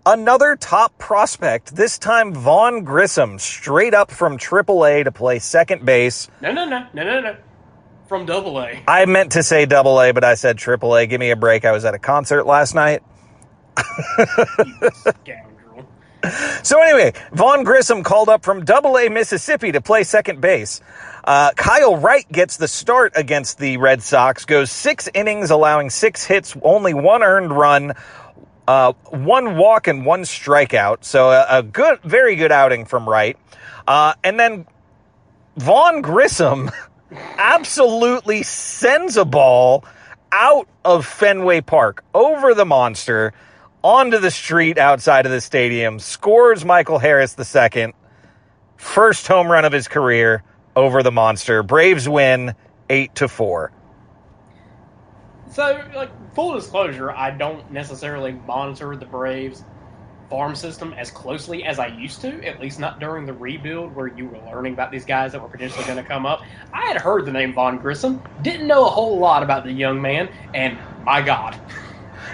another 0.06 0.56
top 0.56 0.98
prospect. 0.98 1.76
This 1.76 1.98
time, 1.98 2.34
Vaughn 2.34 2.84
Grissom, 2.84 3.40
straight 3.40 3.94
up 3.94 4.12
from 4.12 4.38
AAA 4.38 5.06
to 5.06 5.12
play 5.12 5.40
second 5.40 5.86
base. 5.86 6.30
No, 6.42 6.52
no, 6.52 6.66
no, 6.66 6.86
no, 6.94 7.04
no, 7.04 7.22
no. 7.22 7.38
From 8.08 8.26
Double 8.28 8.60
A. 8.62 8.84
I 8.88 9.06
meant 9.06 9.32
to 9.32 9.42
say 9.42 9.66
double 9.66 10.00
A, 10.00 10.12
but 10.12 10.24
I 10.24 10.36
said 10.36 10.60
triple 10.60 10.96
A. 10.96 11.08
Give 11.08 11.20
me 11.20 11.32
a 11.32 11.36
break. 11.36 11.66
I 11.66 11.72
was 11.72 11.86
at 11.86 11.96
a 11.96 12.00
concert 12.00 12.46
last 12.46 12.76
night. 12.76 13.02
So 16.64 16.82
anyway, 16.82 17.14
Vaughn 17.32 17.64
Grissom 17.64 18.04
called 18.04 18.28
up 18.28 18.44
from 18.44 18.66
Double 18.66 18.98
A 18.98 19.08
Mississippi 19.10 19.72
to 19.72 19.82
play 19.82 20.04
second 20.04 20.42
base. 20.42 20.82
Uh, 21.24 21.52
Kyle 21.56 21.98
Wright 21.98 22.30
gets 22.32 22.58
the 22.58 22.68
start 22.68 23.14
against 23.16 23.60
the 23.60 23.78
Red 23.78 24.02
Sox, 24.02 24.46
goes 24.46 24.72
six 24.72 25.08
innings, 25.14 25.52
allowing 25.52 25.90
six 25.90 26.26
hits, 26.26 26.56
only 26.64 26.94
one 26.94 27.24
earned 27.24 27.52
run, 27.52 27.94
uh, 28.68 28.94
one 29.10 29.58
walk, 29.58 29.88
and 29.88 30.06
one 30.06 30.22
strikeout. 30.22 31.04
So 31.04 31.30
a, 31.30 31.60
a 31.60 31.64
good, 31.64 32.00
very 32.04 32.36
good 32.36 32.52
outing 32.52 32.86
from 32.86 33.08
Wright. 33.08 33.38
Uh, 33.88 34.14
and 34.24 34.40
then 34.40 34.66
Vaughn 35.58 36.02
Grissom 36.02 36.72
absolutely 37.38 38.44
sends 38.44 39.18
a 39.18 39.26
ball 39.26 39.86
out 40.32 40.68
of 40.84 41.06
Fenway 41.06 41.62
Park 41.62 42.04
over 42.14 42.54
the 42.54 42.66
monster 42.66 43.34
onto 43.86 44.18
the 44.18 44.32
street 44.32 44.80
outside 44.80 45.28
of 45.28 45.32
the 45.32 45.40
stadium, 45.40 46.00
scores 46.00 46.66
Michael 46.66 46.98
Harris 46.98 47.34
the 47.34 47.46
second, 47.46 47.94
first 48.78 49.28
home 49.28 49.48
run 49.48 49.64
of 49.64 49.72
his 49.72 49.88
career 49.88 50.42
over 50.76 51.04
the 51.04 51.12
monster. 51.12 51.62
Braves 51.62 52.10
win 52.10 52.56
eight 52.90 53.14
to 53.14 53.28
four. 53.28 53.72
So, 55.52 55.84
like, 55.96 56.10
full 56.34 56.56
disclosure, 56.56 57.12
I 57.12 57.30
don't 57.30 57.72
necessarily 57.72 58.32
monitor 58.32 58.96
the 58.96 59.06
Braves 59.06 59.64
farm 60.32 60.56
system 60.56 60.92
as 60.94 61.12
closely 61.12 61.64
as 61.64 61.78
I 61.78 61.86
used 61.86 62.22
to, 62.22 62.44
at 62.44 62.60
least 62.60 62.80
not 62.80 63.00
during 63.00 63.28
the 63.28 63.34
rebuild 63.34 63.96
where 63.96 64.08
you 64.08 64.28
were 64.30 64.40
learning 64.52 64.74
about 64.74 64.90
these 64.90 65.06
guys 65.06 65.32
that 65.34 65.42
were 65.44 65.48
potentially 65.48 65.86
going 65.86 65.98
to 65.98 66.04
come 66.04 66.26
up. 66.26 66.42
I 66.74 66.88
had 66.88 67.00
heard 67.00 67.26
the 67.26 67.32
name 67.32 67.54
Vaughn 67.54 67.78
Grissom, 67.78 68.24
didn't 68.42 68.66
know 68.66 68.88
a 68.88 68.90
whole 68.90 69.20
lot 69.20 69.44
about 69.44 69.64
the 69.64 69.72
young 69.72 70.02
man, 70.02 70.28
and 70.56 70.76
my 71.04 71.22
God. 71.22 71.56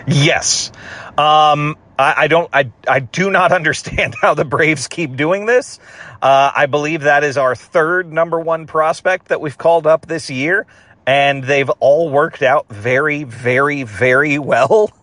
Yes. 0.07 0.71
Um, 1.17 1.77
I, 1.97 2.13
I 2.17 2.27
don't. 2.27 2.49
I 2.53 2.71
I 2.87 2.99
do 2.99 3.29
not 3.29 3.51
understand 3.59 4.15
how 4.19 4.33
the 4.33 4.45
Braves 4.45 4.87
keep 4.87 5.15
doing 5.15 5.45
this. 5.45 5.79
Uh, 6.21 6.51
I 6.55 6.65
believe 6.65 7.01
that 7.01 7.23
is 7.23 7.37
our 7.37 7.55
third 7.55 8.11
number 8.11 8.39
one 8.39 8.67
prospect 8.67 9.29
that 9.29 9.41
we've 9.41 9.57
called 9.57 9.87
up 9.87 10.07
this 10.07 10.29
year, 10.29 10.65
and 11.05 11.43
they've 11.43 11.69
all 11.79 12.09
worked 12.09 12.41
out 12.41 12.67
very, 12.69 13.23
very, 13.23 13.83
very 13.83 14.39
well. 14.39 14.91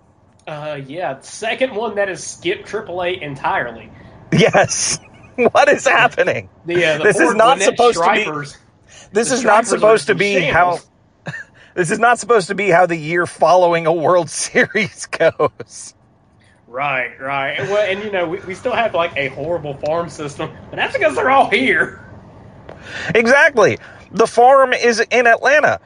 Uh, 0.48 0.80
yeah, 0.87 1.20
second 1.20 1.74
one 1.74 1.96
that 1.96 2.08
has 2.08 2.26
skipped 2.26 2.66
AAA 2.66 3.20
entirely. 3.20 3.92
Yes. 4.32 4.98
What 5.52 5.68
is 5.68 5.87
happening? 5.87 6.48
The, 6.64 6.84
uh, 6.84 6.98
the 6.98 7.04
this 7.04 7.20
is 7.20 7.34
not 7.34 7.61
supposed 7.61 8.02
to 8.02 8.12
be. 8.12 8.24
This 9.12 9.30
is 9.30 9.44
not 9.44 9.66
Stripers 9.66 9.68
supposed 9.68 10.06
to 10.08 10.14
be 10.16 10.40
how. 10.40 10.78
This 11.74 11.90
is 11.90 11.98
not 11.98 12.18
supposed 12.18 12.48
to 12.48 12.54
be 12.54 12.70
how 12.70 12.87
the 12.87 12.96
year 12.96 13.26
following 13.26 13.87
a 13.87 13.92
World 13.92 14.31
Series 14.31 15.07
goes. 15.07 15.94
Right, 16.66 17.18
right. 17.18 17.52
And, 17.52 17.70
well, 17.70 17.90
and 17.90 18.04
you 18.04 18.11
know, 18.12 18.28
we, 18.28 18.38
we 18.40 18.54
still 18.54 18.74
have 18.74 18.94
like 18.94 19.16
a 19.16 19.28
horrible 19.28 19.74
farm 19.74 20.11
system, 20.11 20.50
but 20.70 20.76
that's 20.76 20.92
because 20.92 21.16
they're 21.16 21.31
all 21.31 21.48
here. 21.48 22.04
Exactly. 23.14 23.78
The 24.11 24.26
farm 24.26 24.72
is 24.72 25.00
in 25.00 25.26
Atlanta. 25.26 25.81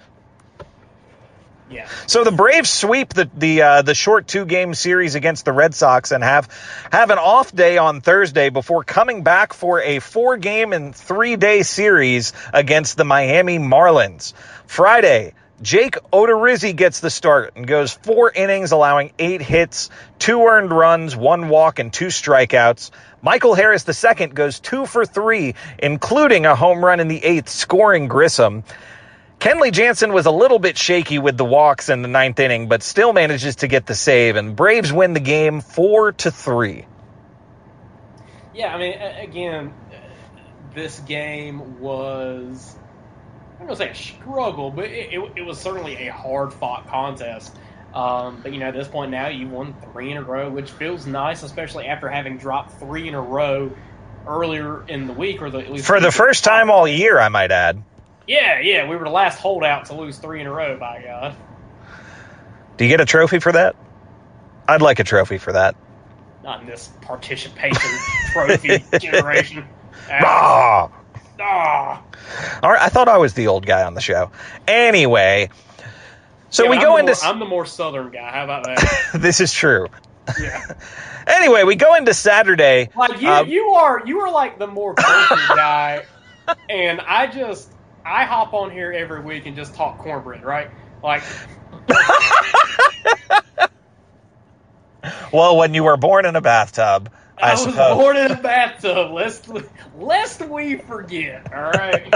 Yeah. 1.70 1.88
So 2.06 2.22
the 2.22 2.32
Braves 2.32 2.68
sweep 2.68 3.14
the 3.14 3.30
the 3.34 3.62
uh, 3.62 3.82
the 3.82 3.94
short 3.94 4.26
two 4.26 4.44
game 4.44 4.74
series 4.74 5.14
against 5.14 5.44
the 5.44 5.52
Red 5.52 5.74
Sox 5.74 6.12
and 6.12 6.22
have 6.22 6.48
have 6.92 7.10
an 7.10 7.18
off 7.18 7.54
day 7.54 7.78
on 7.78 8.02
Thursday 8.02 8.50
before 8.50 8.84
coming 8.84 9.22
back 9.22 9.54
for 9.54 9.80
a 9.80 9.98
four 9.98 10.36
game 10.36 10.72
and 10.72 10.94
three 10.94 11.36
day 11.36 11.62
series 11.62 12.34
against 12.52 12.98
the 12.98 13.04
Miami 13.04 13.58
Marlins. 13.58 14.34
Friday, 14.66 15.32
Jake 15.62 15.96
Odorizzi 16.12 16.74
gets 16.74 16.98
the 16.98 17.08
start 17.08 17.52
and 17.54 17.66
goes 17.66 17.92
four 17.92 18.32
innings, 18.32 18.72
allowing 18.72 19.12
eight 19.20 19.40
hits, 19.40 19.90
two 20.18 20.44
earned 20.44 20.72
runs, 20.72 21.14
one 21.14 21.48
walk, 21.48 21.78
and 21.78 21.92
two 21.92 22.06
strikeouts. 22.06 22.90
Michael 23.22 23.54
Harris 23.54 23.86
II 23.88 24.26
goes 24.28 24.58
two 24.58 24.86
for 24.86 25.06
three, 25.06 25.54
including 25.78 26.46
a 26.46 26.56
home 26.56 26.84
run 26.84 26.98
in 26.98 27.06
the 27.06 27.22
eighth, 27.24 27.48
scoring 27.48 28.08
Grissom. 28.08 28.64
Kenley 29.38 29.70
Jansen 29.72 30.12
was 30.12 30.26
a 30.26 30.32
little 30.32 30.58
bit 30.58 30.76
shaky 30.76 31.20
with 31.20 31.36
the 31.36 31.44
walks 31.44 31.88
in 31.88 32.02
the 32.02 32.08
ninth 32.08 32.40
inning, 32.40 32.68
but 32.68 32.82
still 32.82 33.12
manages 33.12 33.56
to 33.56 33.68
get 33.68 33.86
the 33.86 33.94
save, 33.94 34.34
and 34.34 34.56
Braves 34.56 34.92
win 34.92 35.12
the 35.12 35.20
game 35.20 35.60
four 35.60 36.10
to 36.12 36.32
three. 36.32 36.86
Yeah, 38.52 38.74
I 38.74 38.78
mean, 38.78 39.00
again, 39.00 39.74
this 40.74 40.98
game 41.00 41.80
was 41.80 42.76
I'm 43.62 43.68
gonna 43.68 43.76
say 43.76 43.90
a 43.90 43.94
struggle, 43.94 44.72
but 44.72 44.86
it, 44.86 45.12
it, 45.12 45.32
it 45.36 45.42
was 45.42 45.56
certainly 45.56 46.08
a 46.08 46.12
hard 46.12 46.52
fought 46.52 46.88
contest. 46.88 47.56
Um, 47.94 48.40
but 48.42 48.52
you 48.52 48.58
know, 48.58 48.66
at 48.66 48.74
this 48.74 48.88
point 48.88 49.12
now, 49.12 49.28
you 49.28 49.46
won 49.46 49.76
three 49.92 50.10
in 50.10 50.16
a 50.16 50.22
row, 50.22 50.50
which 50.50 50.72
feels 50.72 51.06
nice, 51.06 51.44
especially 51.44 51.86
after 51.86 52.08
having 52.08 52.38
dropped 52.38 52.80
three 52.80 53.06
in 53.06 53.14
a 53.14 53.20
row 53.20 53.70
earlier 54.26 54.84
in 54.88 55.06
the 55.06 55.12
week, 55.12 55.42
or 55.42 55.48
the, 55.48 55.58
at 55.58 55.70
least 55.70 55.86
for 55.86 56.00
the 56.00 56.10
first 56.10 56.42
time 56.42 56.72
all 56.72 56.88
year, 56.88 57.20
I 57.20 57.28
might 57.28 57.52
add. 57.52 57.80
Yeah, 58.26 58.58
yeah, 58.58 58.88
we 58.88 58.96
were 58.96 59.04
the 59.04 59.10
last 59.10 59.38
holdout 59.38 59.84
to 59.86 59.94
lose 59.94 60.18
three 60.18 60.40
in 60.40 60.48
a 60.48 60.52
row. 60.52 60.76
By 60.76 61.04
God. 61.04 61.36
Do 62.78 62.84
you 62.84 62.88
get 62.88 63.00
a 63.00 63.04
trophy 63.04 63.38
for 63.38 63.52
that? 63.52 63.76
I'd 64.66 64.82
like 64.82 64.98
a 64.98 65.04
trophy 65.04 65.38
for 65.38 65.52
that. 65.52 65.76
Not 66.42 66.62
in 66.62 66.66
this 66.66 66.90
participation 67.02 67.90
trophy 68.32 68.84
generation. 68.98 69.68
Ah. 70.10 70.90
Ah. 71.42 72.02
All 72.62 72.70
right, 72.70 72.80
I 72.80 72.88
thought 72.88 73.08
I 73.08 73.18
was 73.18 73.34
the 73.34 73.48
old 73.48 73.66
guy 73.66 73.82
on 73.82 73.94
the 73.94 74.00
show. 74.00 74.30
Anyway, 74.68 75.50
so 76.50 76.64
Yeah, 76.64 76.70
we 76.70 76.76
I'm 76.76 76.82
go 76.82 76.96
into. 76.98 77.12
More, 77.12 77.24
I'm 77.32 77.38
the 77.40 77.44
more 77.46 77.66
southern 77.66 78.10
guy. 78.10 78.30
How 78.30 78.44
about 78.44 78.64
that? 78.64 79.10
this 79.14 79.40
is 79.40 79.52
true. 79.52 79.88
yeah. 80.40 80.64
Anyway, 81.24 81.62
we 81.62 81.76
go 81.76 81.94
into 81.94 82.12
Saturday. 82.12 82.88
Like 82.96 83.20
you, 83.20 83.28
Um, 83.28 83.46
you 83.48 83.62
are 83.74 84.02
you 84.04 84.18
are 84.22 84.32
like 84.32 84.58
the 84.58 84.66
more 84.66 84.92
guy, 84.96 86.04
and 86.68 87.00
I 87.00 87.28
just 87.28 87.72
I 88.04 88.24
hop 88.24 88.54
on 88.54 88.72
here 88.72 88.90
every 88.90 89.20
week 89.20 89.46
and 89.46 89.54
just 89.54 89.76
talk 89.76 89.98
cornbread, 89.98 90.42
right? 90.42 90.68
Like 91.00 91.22
well, 95.32 95.56
when 95.56 95.74
you 95.74 95.84
were 95.84 95.96
born 95.96 96.26
in 96.26 96.36
a 96.36 96.40
bathtub, 96.40 97.10
I, 97.42 97.48
I, 97.48 97.52
was 97.52 97.62
suppose. 97.64 97.96
born 97.96 98.16
in 98.16 98.30
a 98.30 98.40
bathtub. 98.40 99.12
Lest 99.12 99.48
lest 99.96 100.40
we 100.48 100.76
forget. 100.76 101.52
All 101.52 101.70
right. 101.70 102.14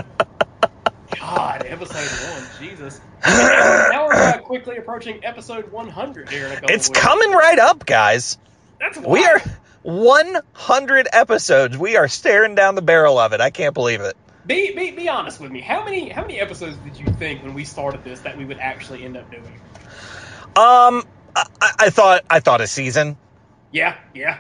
God, 1.19 1.65
episode 1.67 2.31
one, 2.31 2.43
Jesus. 2.61 3.01
now 3.27 4.07
we're 4.07 4.15
uh, 4.15 4.39
quickly 4.39 4.77
approaching 4.77 5.25
episode 5.25 5.73
100 5.73 6.29
here 6.29 6.47
in 6.47 6.53
a 6.53 6.55
couple 6.55 6.71
it's 6.71 6.89
weeks. 6.89 7.01
coming 7.01 7.33
right 7.33 7.59
up, 7.59 7.85
guys. 7.85 8.39
That's 8.79 8.99
We 8.99 9.25
are 9.25 9.41
100 9.83 11.09
episodes. 11.13 11.77
We 11.77 11.97
are 11.97 12.07
staring 12.07 12.55
down 12.55 12.77
the 12.77 12.83
barrel 12.83 13.19
of 13.19 13.33
it. 13.33 13.41
I 13.41 13.51
can't 13.51 13.75
believe 13.75 14.01
it. 14.03 14.17
Be, 14.47 14.75
be 14.77 14.93
be 14.93 15.09
honest 15.09 15.41
with 15.41 15.51
me. 15.51 15.61
How 15.61 15.85
many 15.85 16.09
how 16.09 16.23
many 16.23 16.39
episodes 16.39 16.77
did 16.79 16.97
you 16.97 17.07
think 17.15 17.43
when 17.43 17.55
we 17.55 17.65
started 17.65 18.05
this 18.05 18.21
that 18.21 18.39
we 18.39 18.45
would 18.45 18.59
actually 18.59 19.05
end 19.05 19.17
up 19.17 19.29
doing? 19.29 19.61
Um, 20.55 21.03
I, 21.35 21.45
I 21.61 21.91
thought 21.91 22.25
I 22.31 22.39
thought 22.39 22.61
a 22.61 22.69
season, 22.69 23.17
Yeah, 23.73 23.97
yeah. 24.15 24.39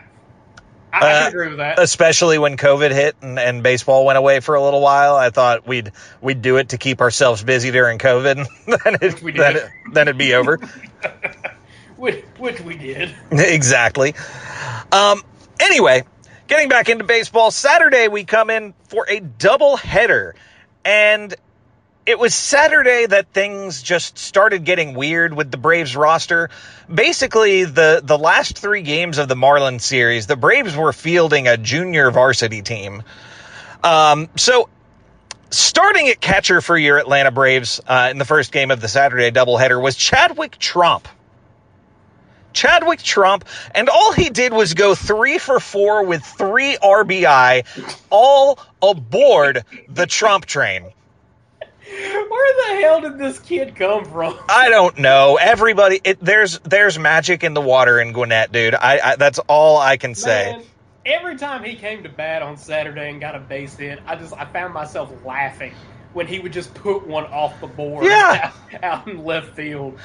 I, 1.00 1.06
I 1.06 1.12
Uh, 1.12 1.18
can 1.20 1.28
agree 1.28 1.48
with 1.48 1.58
that. 1.58 1.78
especially 1.78 2.38
when 2.38 2.56
COVID 2.56 2.90
hit 2.92 3.16
and, 3.22 3.38
and 3.38 3.62
baseball 3.62 4.04
went 4.06 4.18
away 4.18 4.40
for 4.40 4.54
a 4.54 4.62
little 4.62 4.80
while. 4.80 5.14
I 5.16 5.30
thought 5.30 5.66
we'd 5.66 5.92
we'd 6.20 6.42
do 6.42 6.56
it 6.56 6.70
to 6.70 6.78
keep 6.78 7.00
ourselves 7.00 7.42
busy 7.42 7.70
during 7.70 7.98
COVID. 7.98 8.46
then 8.66 8.96
it, 9.02 9.22
we 9.22 9.32
did. 9.32 9.40
Then, 9.40 9.56
it, 9.56 9.70
then 9.92 10.08
it'd 10.08 10.18
be 10.18 10.34
over. 10.34 10.58
which, 11.96 12.24
which 12.38 12.60
we 12.60 12.76
did. 12.76 13.14
exactly. 13.30 14.14
Um, 14.92 15.22
anyway, 15.60 16.04
getting 16.46 16.68
back 16.68 16.88
into 16.88 17.04
baseball, 17.04 17.50
Saturday 17.50 18.08
we 18.08 18.24
come 18.24 18.50
in 18.50 18.74
for 18.88 19.06
a 19.08 19.20
double 19.20 19.76
header. 19.76 20.34
And 20.84 21.34
it 22.06 22.20
was 22.20 22.34
Saturday 22.34 23.06
that 23.06 23.32
things 23.32 23.82
just 23.82 24.16
started 24.16 24.64
getting 24.64 24.94
weird 24.94 25.34
with 25.34 25.50
the 25.50 25.56
Braves 25.56 25.96
roster. 25.96 26.50
Basically, 26.92 27.64
the, 27.64 28.00
the 28.02 28.16
last 28.16 28.56
three 28.56 28.82
games 28.82 29.18
of 29.18 29.26
the 29.26 29.34
Marlins 29.34 29.80
series, 29.80 30.28
the 30.28 30.36
Braves 30.36 30.76
were 30.76 30.92
fielding 30.92 31.48
a 31.48 31.56
junior 31.56 32.12
varsity 32.12 32.62
team. 32.62 33.02
Um, 33.82 34.28
so 34.36 34.68
starting 35.50 36.08
at 36.08 36.20
catcher 36.20 36.60
for 36.60 36.78
your 36.78 36.96
Atlanta 36.96 37.32
Braves 37.32 37.80
uh, 37.88 38.08
in 38.12 38.18
the 38.18 38.24
first 38.24 38.52
game 38.52 38.70
of 38.70 38.80
the 38.80 38.88
Saturday 38.88 39.32
doubleheader 39.32 39.82
was 39.82 39.96
Chadwick 39.96 40.58
Tromp. 40.58 41.08
Chadwick 42.52 43.00
Tromp, 43.00 43.44
and 43.74 43.88
all 43.88 44.12
he 44.12 44.30
did 44.30 44.52
was 44.52 44.74
go 44.74 44.94
three 44.94 45.38
for 45.38 45.60
four 45.60 46.04
with 46.04 46.22
three 46.22 46.78
RBI, 46.78 47.66
all 48.10 48.58
aboard 48.80 49.64
the 49.88 50.06
Tromp 50.06 50.46
train. 50.46 50.92
Where 51.88 52.74
the 52.74 52.80
hell 52.82 53.00
did 53.00 53.18
this 53.18 53.38
kid 53.38 53.76
come 53.76 54.04
from? 54.04 54.38
I 54.48 54.68
don't 54.68 54.98
know. 54.98 55.38
Everybody, 55.40 56.00
it, 56.02 56.18
there's 56.20 56.58
there's 56.60 56.98
magic 56.98 57.44
in 57.44 57.54
the 57.54 57.60
water 57.60 58.00
in 58.00 58.12
Gwinnett, 58.12 58.50
dude. 58.50 58.74
I, 58.74 58.98
I 58.98 59.16
that's 59.16 59.38
all 59.40 59.78
I 59.78 59.96
can 59.96 60.14
say. 60.14 60.52
Man, 60.52 60.62
every 61.04 61.36
time 61.36 61.62
he 61.62 61.76
came 61.76 62.02
to 62.02 62.08
bat 62.08 62.42
on 62.42 62.56
Saturday 62.56 63.10
and 63.10 63.20
got 63.20 63.36
a 63.36 63.40
base 63.40 63.76
hit, 63.76 64.00
I 64.06 64.16
just 64.16 64.34
I 64.34 64.46
found 64.46 64.74
myself 64.74 65.12
laughing 65.24 65.74
when 66.16 66.26
he 66.26 66.38
would 66.38 66.52
just 66.52 66.72
put 66.72 67.06
one 67.06 67.24
off 67.26 67.60
the 67.60 67.66
board 67.66 68.06
Yeah. 68.06 68.50
out, 68.72 68.82
out 68.82 69.06
in 69.06 69.22
left 69.22 69.54
field. 69.54 69.98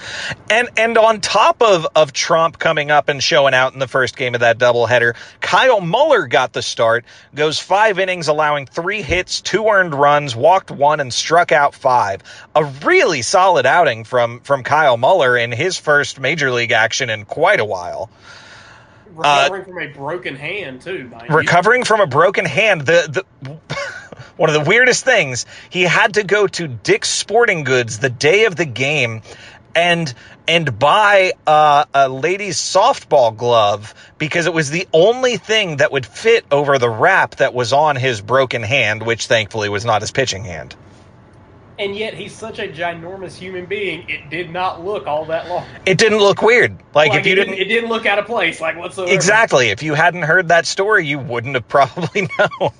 And 0.49 0.67
and 0.75 0.97
on 0.97 1.21
top 1.21 1.61
of 1.61 1.87
of 1.95 2.11
Tromp 2.11 2.59
coming 2.59 2.91
up 2.91 3.07
and 3.07 3.23
showing 3.23 3.53
out 3.53 3.71
in 3.71 3.79
the 3.79 3.87
first 3.87 4.17
game 4.17 4.35
of 4.35 4.41
that 4.41 4.57
doubleheader, 4.57 5.15
Kyle 5.39 5.79
Muller 5.79 6.27
got 6.27 6.51
the 6.51 6.61
start, 6.61 7.05
goes 7.33 7.59
five 7.59 7.97
innings, 7.97 8.27
allowing 8.27 8.65
three 8.65 9.01
hits, 9.01 9.39
two 9.39 9.65
earned 9.67 9.95
runs, 9.95 10.35
walked 10.35 10.69
one, 10.69 10.99
and 10.99 11.13
struck 11.13 11.53
out 11.53 11.73
five. 11.73 12.21
A 12.55 12.65
really 12.65 13.21
solid 13.21 13.65
outing 13.65 14.03
from 14.03 14.41
from 14.41 14.63
Kyle 14.63 14.97
Muller 14.97 15.37
in 15.37 15.53
his 15.53 15.77
first 15.77 16.19
major 16.19 16.51
league 16.51 16.73
action 16.73 17.09
in 17.09 17.23
quite 17.23 17.61
a 17.61 17.65
while. 17.65 18.09
Recovering 19.15 19.61
uh, 19.61 19.65
from 19.65 19.77
a 19.81 19.87
broken 19.87 20.35
hand 20.35 20.81
too, 20.81 21.07
mind 21.07 21.29
you. 21.29 21.35
recovering 21.35 21.85
from 21.85 22.01
a 22.01 22.07
broken 22.07 22.43
hand 22.45 22.81
the, 22.81 23.23
the 23.41 23.57
one 24.41 24.49
of 24.49 24.55
the 24.55 24.69
weirdest 24.69 25.05
things 25.05 25.45
he 25.69 25.83
had 25.83 26.15
to 26.15 26.23
go 26.23 26.47
to 26.47 26.67
dick's 26.67 27.09
sporting 27.09 27.63
goods 27.63 27.99
the 27.99 28.09
day 28.09 28.45
of 28.45 28.55
the 28.55 28.65
game 28.65 29.21
and 29.75 30.13
and 30.47 30.79
buy 30.79 31.33
uh, 31.47 31.85
a 31.93 32.09
lady's 32.09 32.57
softball 32.57 33.35
glove 33.37 33.93
because 34.17 34.47
it 34.47 34.53
was 34.53 34.69
the 34.71 34.87
only 34.93 35.37
thing 35.37 35.77
that 35.77 35.91
would 35.91 36.05
fit 36.05 36.45
over 36.51 36.77
the 36.79 36.89
wrap 36.89 37.35
that 37.35 37.53
was 37.53 37.71
on 37.71 37.95
his 37.95 38.19
broken 38.21 38.63
hand 38.63 39.05
which 39.05 39.27
thankfully 39.27 39.69
was 39.69 39.85
not 39.85 40.01
his 40.01 40.11
pitching 40.11 40.43
hand 40.43 40.75
And 41.79 41.95
yet 41.95 42.13
he's 42.15 42.33
such 42.33 42.59
a 42.59 42.67
ginormous 42.67 43.35
human 43.35 43.65
being. 43.65 44.07
It 44.09 44.29
did 44.29 44.51
not 44.51 44.83
look 44.83 45.07
all 45.07 45.25
that 45.25 45.47
long. 45.49 45.65
it 45.85 45.97
didn't 45.97 46.19
look 46.19 46.41
weird 46.41 46.77
like, 46.93 47.13
if 47.13 47.25
you 47.25 47.33
it 47.33 47.35
didn't 47.35 47.53
it 47.55 47.65
didn't 47.65 47.89
look 47.89 48.05
out 48.05 48.19
of 48.19 48.25
place, 48.25 48.61
like 48.61 48.77
whatsoever. 48.77 49.11
Exactly. 49.11 49.69
If 49.69 49.83
you 49.83 49.93
hadn't 49.93 50.23
heard 50.23 50.49
that 50.49 50.65
story, 50.67 51.07
you 51.07 51.19
wouldn't 51.19 51.55
have 51.55 51.67
probably 51.79 52.27
known. 52.37 52.71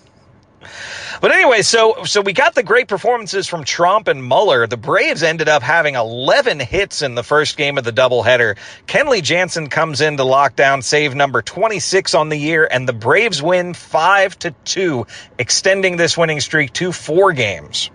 But 1.21 1.31
anyway, 1.31 1.61
so 1.61 2.03
so 2.05 2.21
we 2.21 2.33
got 2.33 2.55
the 2.55 2.63
great 2.63 2.87
performances 2.87 3.47
from 3.47 3.63
Tromp 3.63 4.07
and 4.07 4.23
Muller. 4.23 4.67
The 4.67 4.77
Braves 4.77 5.23
ended 5.23 5.49
up 5.49 5.63
having 5.63 5.95
11 5.95 6.59
hits 6.59 7.01
in 7.01 7.15
the 7.15 7.23
first 7.23 7.57
game 7.57 7.77
of 7.77 7.83
the 7.83 7.91
doubleheader. 7.91 8.57
Kenley 8.87 9.21
Jansen 9.21 9.69
comes 9.69 10.01
in 10.01 10.17
to 10.17 10.23
lock 10.23 10.55
down 10.55 10.81
save 10.81 11.15
number 11.15 11.41
26 11.41 12.13
on 12.13 12.29
the 12.29 12.37
year, 12.37 12.67
and 12.69 12.87
the 12.87 12.93
Braves 12.93 13.41
win 13.41 13.73
five 13.73 14.37
to 14.39 14.51
two, 14.65 15.05
extending 15.37 15.97
this 15.97 16.17
winning 16.17 16.39
streak 16.39 16.73
to 16.73 16.91
four 16.91 17.33
games. 17.33 17.89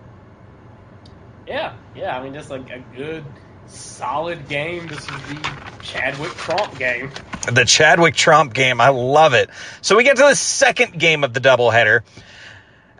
Yeah, 1.47 1.73
yeah. 1.95 2.17
I 2.17 2.23
mean, 2.23 2.33
just 2.33 2.49
like 2.49 2.69
a 2.69 2.83
good, 2.95 3.23
solid 3.67 4.47
game. 4.49 4.87
This 4.87 4.99
is 4.99 5.05
the 5.07 5.51
Chadwick 5.81 6.31
Tromp 6.31 6.77
game. 6.77 7.11
the 7.51 7.63
Chadwick 7.63 8.15
Tromp 8.15 8.53
game. 8.53 8.81
I 8.81 8.89
love 8.89 9.33
it. 9.33 9.49
So 9.81 9.95
we 9.95 10.03
get 10.03 10.17
to 10.17 10.23
the 10.23 10.35
second 10.35 10.99
game 10.99 11.23
of 11.23 11.33
the 11.33 11.39
doubleheader, 11.39 12.01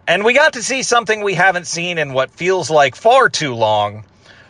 and 0.08 0.24
we 0.24 0.34
got 0.34 0.54
to 0.54 0.64
see 0.64 0.84
something 0.84 1.22
we 1.22 1.34
haven't 1.34 1.68
seen 1.68 1.98
in 1.98 2.14
what 2.14 2.32
feels 2.32 2.70
like 2.70 2.96
far 2.96 3.30
too 3.30 3.54
long. 3.54 4.06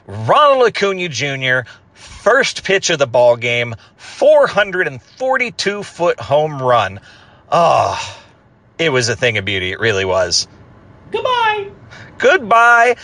Ronald 0.05 0.67
Acuna 0.67 1.09
Jr. 1.09 1.69
first 1.93 2.63
pitch 2.63 2.89
of 2.89 2.99
the 2.99 3.07
ball 3.07 3.35
game, 3.35 3.75
442 3.97 5.83
foot 5.83 6.19
home 6.19 6.61
run. 6.61 6.99
Oh, 7.51 8.19
it 8.77 8.89
was 8.89 9.09
a 9.09 9.15
thing 9.15 9.37
of 9.37 9.45
beauty. 9.45 9.71
It 9.71 9.79
really 9.79 10.05
was. 10.05 10.47
Goodbye. 11.11 11.69
Goodbye. 12.17 12.95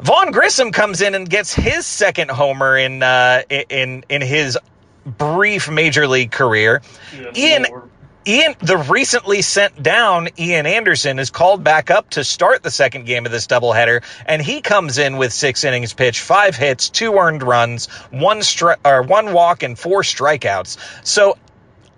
Vaughn 0.00 0.32
Grissom 0.32 0.72
comes 0.72 1.00
in 1.00 1.14
and 1.14 1.28
gets 1.28 1.54
his 1.54 1.86
second 1.86 2.30
homer 2.30 2.76
in 2.76 3.02
uh, 3.02 3.42
in 3.48 4.04
in 4.08 4.22
his 4.22 4.58
brief 5.06 5.70
major 5.70 6.06
league 6.06 6.30
career. 6.30 6.82
Good 7.16 7.36
Ian 7.36 7.66
Lord. 7.70 7.90
Ian, 8.26 8.54
the 8.60 8.78
recently 8.78 9.42
sent 9.42 9.82
down 9.82 10.28
Ian 10.38 10.64
Anderson 10.64 11.18
is 11.18 11.28
called 11.28 11.62
back 11.62 11.90
up 11.90 12.08
to 12.10 12.24
start 12.24 12.62
the 12.62 12.70
second 12.70 13.04
game 13.04 13.26
of 13.26 13.32
this 13.32 13.46
doubleheader, 13.46 14.02
and 14.24 14.40
he 14.40 14.62
comes 14.62 14.96
in 14.96 15.18
with 15.18 15.30
six 15.30 15.62
innings 15.62 15.92
pitched, 15.92 16.20
five 16.20 16.56
hits, 16.56 16.88
two 16.88 17.14
earned 17.16 17.42
runs, 17.42 17.86
one 18.10 18.38
stri- 18.38 18.78
or 18.82 19.02
one 19.02 19.34
walk, 19.34 19.62
and 19.62 19.78
four 19.78 20.00
strikeouts. 20.02 20.78
So, 21.06 21.36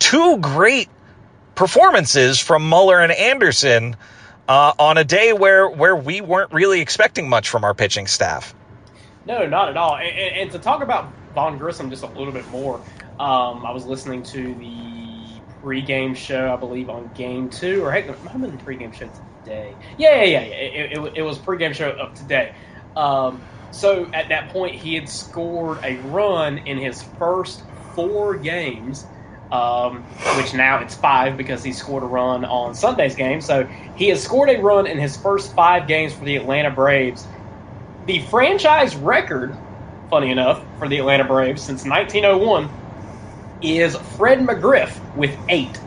two 0.01 0.39
great 0.39 0.89
performances 1.55 2.41
from 2.41 2.69
Muller 2.69 3.01
and 3.01 3.13
Anderson 3.13 3.95
uh, 4.49 4.73
on 4.81 4.99
a 4.99 5.05
day 5.05 5.33
where 5.33 5.69
where 5.69 5.95
we 5.95 6.21
weren't 6.21 6.53
really 6.53 6.81
expecting 6.81 7.29
much 7.29 7.49
from 7.49 7.63
our 7.63 7.75
pitching 7.75 8.09
staff. 8.09 8.53
No, 9.27 9.47
not 9.47 9.69
at 9.69 9.77
all. 9.77 9.97
And, 9.97 10.37
and, 10.37 10.51
to 10.53 10.59
talk 10.59 10.83
about 10.83 11.13
Vaughn 11.35 11.59
Grissom 11.59 11.89
just 11.91 12.03
a 12.03 12.07
little 12.07 12.33
bit 12.33 12.49
more, 12.51 12.77
um, 13.21 13.65
I 13.65 13.73
was 13.73 13.87
listening 13.87 14.23
to 14.25 14.55
the 14.55 15.06
pregame 15.67 16.15
show, 16.15 16.53
I 16.53 16.57
believe, 16.57 16.89
on 16.89 17.11
game 17.15 17.51
two, 17.51 17.85
or 17.85 17.91
heck, 17.91 18.07
might 18.07 18.31
have 18.31 18.41
been 18.41 18.57
the 18.57 18.63
pregame 18.63 18.95
show 18.95 19.11
today. 19.45 19.75
Yeah, 19.99 20.23
yeah, 20.23 20.23
yeah. 20.23 20.41
yeah. 20.41 20.55
It, 20.55 20.93
it, 20.93 21.13
it 21.17 21.23
was 21.23 21.39
pregame 21.39 21.75
show 21.75 21.91
of 21.91 22.15
today. 22.15 22.55
Um, 22.95 23.43
so 23.73 24.09
at 24.15 24.29
that 24.29 24.49
point, 24.51 24.77
he 24.77 24.95
had 24.95 25.09
scored 25.09 25.79
a 25.83 25.97
run 25.97 26.59
in 26.59 26.79
his 26.79 27.03
first 27.03 27.65
four 27.97 28.37
games, 28.37 29.05
um, 29.51 30.05
which 30.37 30.55
now 30.55 30.79
it's 30.79 30.95
five 30.95 31.37
because 31.37 31.65
he 31.65 31.73
scored 31.73 32.05
a 32.05 32.07
run 32.07 32.45
on 32.45 32.73
Sunday's 32.75 33.17
game. 33.17 33.41
So 33.41 33.65
he 33.97 34.09
has 34.11 34.23
scored 34.23 34.49
a 34.51 34.63
run 34.63 34.87
in 34.87 34.99
his 34.99 35.17
first 35.17 35.53
five 35.55 35.89
games 35.89 36.13
for 36.13 36.25
the 36.25 36.37
Atlanta 36.37 36.71
Braves. 36.71 37.27
The 38.07 38.21
franchise 38.23 38.95
record, 38.95 39.53
funny 40.11 40.31
enough, 40.31 40.65
for 40.79 40.89
the 40.89 40.99
Atlanta 40.99 41.25
Braves 41.25 41.61
since 41.61 41.85
1901 41.85 42.71
is 43.63 43.97
Fred 43.97 44.39
McGriff 44.39 44.97
with 45.17 45.37
eight. 45.49 45.79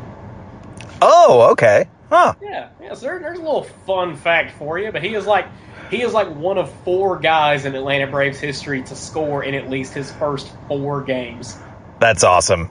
Oh, 1.01 1.49
okay. 1.51 1.87
Huh. 2.09 2.33
Yeah, 2.41 2.69
yeah. 2.81 2.93
So 2.95 3.05
there, 3.05 3.19
there's 3.19 3.37
a 3.37 3.41
little 3.41 3.63
fun 3.63 4.15
fact 4.15 4.57
for 4.57 4.79
you, 4.79 4.91
but 4.91 5.03
he 5.03 5.13
is 5.13 5.25
like 5.25 5.45
he 5.91 6.01
is 6.01 6.13
like 6.13 6.33
one 6.35 6.57
of 6.57 6.71
four 6.83 7.19
guys 7.19 7.65
in 7.65 7.75
Atlanta 7.75 8.07
Braves 8.07 8.39
history 8.39 8.81
to 8.83 8.95
score 8.95 9.43
in 9.43 9.53
at 9.53 9.69
least 9.69 9.93
his 9.93 10.11
first 10.11 10.51
four 10.67 11.01
games. 11.03 11.57
That's 11.99 12.23
awesome. 12.23 12.69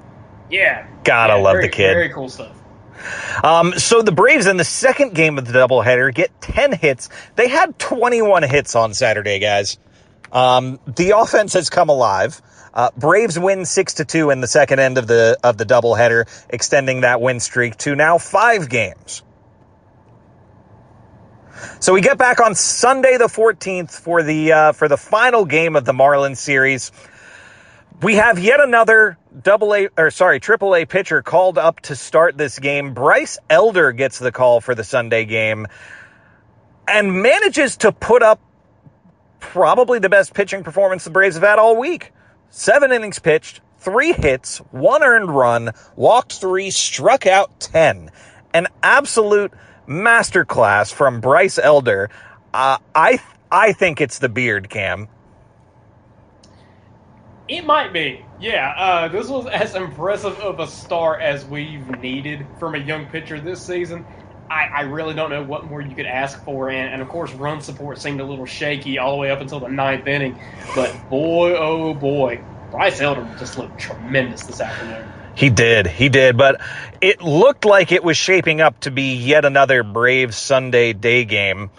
Yeah, 0.51 0.87
Gotta 1.05 1.35
yeah, 1.35 1.43
love 1.43 1.55
very- 1.55 1.65
the 1.67 1.69
kid. 1.73 1.95
Very 1.95 2.09
cool 2.11 2.29
stuff. 2.29 2.57
Um, 3.45 3.75
so 3.79 4.03
the 4.03 4.11
Braves 4.13 4.47
in 4.47 4.57
the 4.57 4.65
second 4.65 5.15
game 5.15 5.39
of 5.39 5.47
the 5.47 5.53
doubleheader 5.53 6.13
get 6.13 6.41
10 6.41 6.73
hits. 6.73 7.09
They 7.37 7.47
had 7.49 7.79
21 7.79 8.43
hits 8.43 8.75
on 8.75 8.93
Saturday, 8.93 9.39
guys. 9.39 9.79
Um, 10.33 10.81
the 10.87 11.13
offense 11.17 11.53
has 11.53 11.71
come 11.71 11.91
alive. 11.91 12.43
Uh, 12.79 12.91
Braves 12.97 13.37
win 13.37 13.65
six 13.65 13.95
to 13.95 14.05
two 14.05 14.31
in 14.31 14.41
the 14.41 14.47
second 14.47 14.79
end 14.79 14.99
of 14.99 15.09
the 15.09 15.37
of 15.43 15.59
the 15.59 15.67
doubleheader, 15.67 16.29
extending 16.49 17.01
that 17.01 17.21
win 17.21 17.41
streak 17.41 17.77
to 17.79 17.97
now 17.97 18.19
five 18.19 18.69
games. 18.69 19.25
So 21.81 21.93
we 21.93 22.03
get 22.03 22.19
back 22.19 22.39
on 22.39 22.55
Sunday 22.55 23.17
the 23.17 23.27
14th 23.27 23.91
for 23.91 24.23
the 24.23 24.53
uh, 24.53 24.73
for 24.75 24.87
the 24.87 24.97
final 24.97 25.45
game 25.45 25.75
of 25.75 25.85
the 25.85 25.93
Marlins 25.93 26.37
series. 26.37 26.93
We 28.01 28.15
have 28.15 28.39
yet 28.39 28.61
another 28.61 29.19
double 29.43 29.75
A 29.75 29.89
or 29.97 30.13
sorry, 30.13 30.39
triple 30.39 30.77
A 30.77 30.85
pitcher 30.85 31.21
called 31.21 31.59
up 31.59 31.81
to 31.81 31.97
start 31.97 32.39
this 32.39 32.61
game. 32.61 32.95
Bryce 32.95 33.39
Elder 33.51 33.91
gets 33.91 34.21
the 34.21 34.31
call 34.31 34.61
for 34.61 34.77
the 34.77 34.85
Sunday 34.85 35.25
game 35.25 35.67
and 36.87 37.23
manages 37.25 37.79
to 37.79 37.91
put 37.91 38.23
up 38.23 38.41
probably 39.41 39.99
the 39.99 40.09
best 40.09 40.33
pitching 40.33 40.63
performance 40.63 41.03
the 41.03 41.11
Braves 41.11 41.35
have 41.35 41.43
had 41.43 41.59
all 41.59 41.77
week. 41.77 42.13
Seven 42.51 42.93
innings 42.93 43.19
pitched, 43.19 43.61
three 43.79 44.13
hits, 44.13 44.59
one 44.71 45.03
earned 45.03 45.31
run, 45.31 45.73
walked 45.97 46.35
three, 46.35 46.71
struck 46.71 47.27
out 47.27 47.61
10. 47.61 48.11
An 48.55 48.67
absolute 48.83 49.53
masterclass 49.87 50.93
from 50.93 51.21
Bryce 51.21 51.59
Elder. 51.59 52.11
Uh, 52.55 52.79
I, 52.95 53.21
I 53.51 53.73
think 53.73 54.01
it's 54.01 54.19
the 54.19 54.29
beard 54.29 54.71
cam. 54.71 55.09
It 57.49 57.65
might 57.65 57.93
be. 57.93 58.25
Yeah, 58.41 58.75
uh, 58.77 59.09
this 59.09 59.29
was 59.29 59.47
as 59.47 59.75
impressive 59.77 60.39
of 60.41 60.61
a 60.61 60.67
start 60.67 61.21
as 61.23 61.45
we've 61.47 61.89
needed 62.01 62.47
from 62.59 62.75
a 62.75 62.79
young 62.79 63.07
pitcher 63.07 63.41
this 63.41 63.65
season. 63.65 64.05
I, 64.51 64.67
I 64.79 64.81
really 64.83 65.15
don't 65.15 65.31
know 65.31 65.43
what 65.43 65.67
more 65.67 65.81
you 65.81 65.95
could 65.95 66.07
ask 66.07 66.43
for, 66.43 66.71
and, 66.71 66.93
and 66.93 67.03
of 67.03 67.09
course, 67.09 67.33
run 67.33 67.61
support 67.61 68.01
seemed 68.01 68.21
a 68.21 68.25
little 68.25 68.47
shaky 68.47 68.99
all 68.99 69.13
the 69.13 69.19
way 69.19 69.31
up 69.31 69.41
until 69.41 69.61
the 69.61 69.69
ninth 69.69 70.07
inning. 70.07 70.39
But 70.75 71.09
boy, 71.09 71.55
oh 71.57 71.95
boy, 71.95 72.45
Bryce 72.71 73.01
Elder 73.01 73.27
just 73.39 73.59
looked 73.59 73.79
tremendous 73.79 74.45
this 74.45 74.61
afternoon. 74.61 75.15
He 75.35 75.51
did. 75.51 75.87
He 75.87 76.09
did. 76.09 76.37
But 76.37 76.61
it 77.01 77.23
looked 77.23 77.65
like 77.65 77.93
it 77.93 78.03
was 78.03 78.17
shaping 78.17 78.61
up 78.61 78.81
to 78.81 78.91
be 78.91 79.15
yet 79.15 79.45
another 79.45 79.83
Braves 79.83 80.37
Sunday 80.37 80.93
day 80.93 81.25
game. 81.25 81.71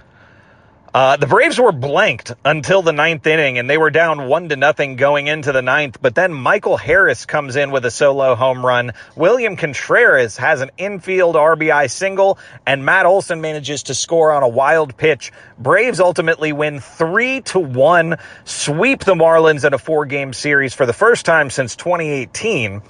Uh, 0.94 1.18
the 1.18 1.28
Braves 1.28 1.60
were 1.60 1.72
blanked 1.72 2.34
until 2.44 2.82
the 2.82 2.92
ninth 2.92 3.28
inning, 3.28 3.60
and 3.60 3.70
they 3.70 3.78
were 3.78 3.92
down 3.92 4.28
one 4.28 4.50
to 4.50 4.56
nothing 4.56 4.96
going 4.96 5.28
into 5.28 5.52
the 5.52 5.62
ninth. 5.62 6.00
But 6.02 6.16
then 6.16 6.34
Michael 6.34 6.78
Harris 6.78 7.26
comes 7.26 7.56
in 7.56 7.70
with 7.70 7.86
a 7.86 7.92
solo 7.92 8.34
home 8.34 8.66
run. 8.66 8.94
William 9.16 9.56
Contreras 9.56 10.38
has 10.38 10.62
an 10.62 10.72
infield 10.78 11.36
RBI 11.36 11.92
single, 11.92 12.40
and 12.66 12.84
Matt 12.84 13.06
Olson 13.06 13.40
manages 13.40 13.84
to 13.84 13.94
score 13.94 14.32
on 14.32 14.42
a 14.42 14.48
wild 14.48 14.98
pitch. 14.98 15.32
Braves 15.60 16.00
ultimately 16.00 16.54
win 16.54 16.80
three 16.80 17.42
to 17.42 17.60
one, 17.60 18.18
sweep 18.46 19.04
the 19.04 19.16
Marlins 19.16 19.66
in 19.66 19.74
a 19.74 19.78
four-game 19.78 20.34
series 20.34 20.74
for 20.74 20.88
the 20.88 20.94
first 20.94 21.26
time 21.26 21.52
since 21.52 21.76
2018 21.76 22.82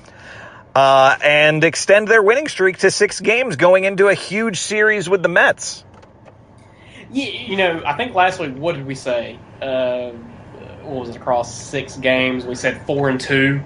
uh, 0.74 1.18
and 1.22 1.64
extend 1.64 2.08
their 2.08 2.24
winning 2.24 2.47
streak 2.47 2.78
to 2.78 2.91
six 2.91 3.20
games 3.20 3.58
going 3.58 3.84
into 3.84 4.08
a 4.08 4.14
huge 4.14 4.60
series 4.60 5.10
with 5.10 5.22
the 5.22 5.30
Mets. 5.30 5.84
Yeah, 7.12 7.26
you 7.26 7.57
know, 7.57 7.82
I 7.86 7.93
think 7.93 8.14
last 8.14 8.39
week, 8.39 8.55
what 8.55 8.76
did 8.76 8.86
we 8.86 8.95
say? 8.95 9.38
Uh, 9.62 10.12
what 10.84 11.01
was 11.01 11.10
it 11.10 11.16
across 11.16 11.53
six 11.53 11.97
games? 11.97 12.45
We 12.45 12.55
said 12.55 12.82
four 12.86 13.10
and 13.10 13.20
two, 13.20 13.62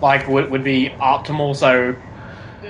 like 0.00 0.26
would 0.28 0.50
would 0.50 0.64
be 0.64 0.90
optimal. 1.00 1.54
So, 1.54 1.94
uh, 2.62 2.68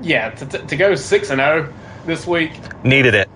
yeah, 0.00 0.30
to, 0.30 0.46
to, 0.46 0.58
to 0.58 0.76
go 0.76 0.94
six 0.94 1.30
and 1.30 1.38
zero 1.38 1.72
this 2.06 2.26
week, 2.26 2.52
Needed 2.84 3.14
it. 3.14 3.28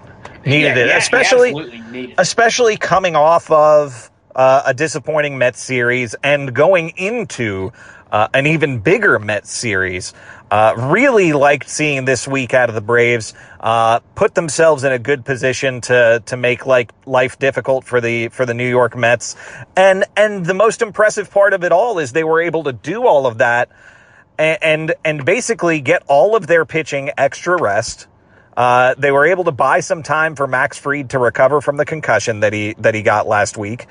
Needed 0.45 0.77
yeah, 0.77 0.85
it. 0.85 0.87
yeah, 0.89 0.97
especially 0.97 1.53
needed. 1.91 2.15
especially 2.19 2.77
coming 2.77 3.17
off 3.17 3.51
of 3.51 4.11
uh, 4.35 4.63
a 4.67 4.75
disappointing 4.75 5.37
Mets 5.37 5.63
series 5.63 6.15
and 6.23 6.55
going 6.55 6.91
into 6.97 7.73
uh, 8.11 8.29
an 8.33 8.47
even 8.47 8.79
bigger 8.79 9.19
Mets 9.19 9.51
series. 9.51 10.15
Uh, 10.51 10.75
really 10.77 11.35
liked 11.35 11.69
seeing 11.69 12.07
this 12.07 12.27
week 12.27 12.55
out 12.55 12.71
of 12.71 12.75
the 12.75 12.81
Braves. 12.81 13.35
Uh, 13.61 14.01
put 14.15 14.35
themselves 14.35 14.83
in 14.85 14.93
a 14.93 14.99
good 14.99 15.25
position 15.25 15.81
to 15.83 16.23
to 16.25 16.37
make 16.37 16.65
like 16.65 16.93
life 17.05 17.39
difficult 17.39 17.85
for 17.85 18.01
the 18.01 18.29
for 18.29 18.47
the 18.47 18.55
New 18.55 18.69
York 18.69 18.97
Mets. 18.97 19.37
And 19.77 20.05
and 20.17 20.47
the 20.47 20.55
most 20.55 20.81
impressive 20.81 21.31
part 21.31 21.53
of 21.53 21.65
it 21.65 21.73
all 21.73 21.99
is 21.99 22.13
they 22.13 22.25
were 22.25 22.41
able 22.41 22.65
to 22.65 22.73
do 22.73 23.07
all 23.07 23.27
of 23.27 23.39
that 23.39 23.69
and 24.39 24.59
and, 24.63 24.95
and 25.05 25.25
basically 25.25 25.81
get 25.81 26.03
all 26.07 26.37
of 26.37 26.47
their 26.47 26.65
pitching 26.65 27.11
extra 27.19 27.61
rest. 27.61 28.07
Uh, 28.57 28.95
they 28.99 29.13
were 29.13 29.27
able 29.27 29.45
to 29.45 29.53
buy 29.53 29.81
some 29.81 30.03
time 30.03 30.35
for 30.35 30.47
Max 30.47 30.79
Fried 30.79 31.11
to 31.11 31.19
recover 31.19 31.61
from 31.61 31.77
the 31.77 31.85
concussion 31.85 32.41
that 32.41 32.53
he 32.53 32.75
that 32.79 32.95
he 32.95 33.03
got 33.03 33.29
last 33.29 33.57
week, 33.57 33.87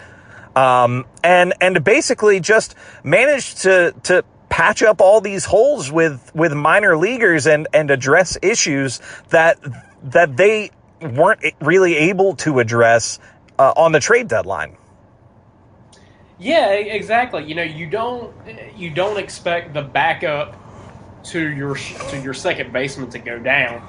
um, 0.56 1.06
and 1.24 1.54
and 1.62 1.84
basically 1.84 2.40
just 2.40 2.76
managed 3.04 3.60
to 3.60 3.94
to 4.04 4.26
patch 4.50 4.84
up 4.84 5.02
all 5.02 5.22
these 5.22 5.46
holes 5.46 5.92
with 5.92 6.32
with 6.36 6.54
minor 6.54 6.98
leaguers 6.98 7.48
and 7.48 7.68
and 7.74 7.92
address 7.92 8.38
issues 8.42 9.02
that 9.30 9.60
that 10.04 10.38
they 10.38 10.72
weren't 11.02 11.42
really 11.62 11.96
able 11.96 12.36
to 12.36 12.60
address 12.60 13.20
uh, 13.60 13.74
on 13.76 13.92
the 13.92 14.00
trade 14.00 14.28
deadline. 14.28 14.78
Yeah, 16.40 16.72
exactly. 16.72 17.46
You 17.46 17.56
know, 17.56 17.64
you 17.64 17.88
don't 17.90 18.34
you 18.78 18.90
don't 18.92 19.18
expect 19.18 19.74
the 19.74 19.82
backup 19.84 20.56
to 21.26 21.40
your 21.50 21.76
to 21.76 22.20
your 22.22 22.34
second 22.34 22.74
baseman 22.74 23.10
to 23.12 23.20
go 23.20 23.40
down 23.40 23.84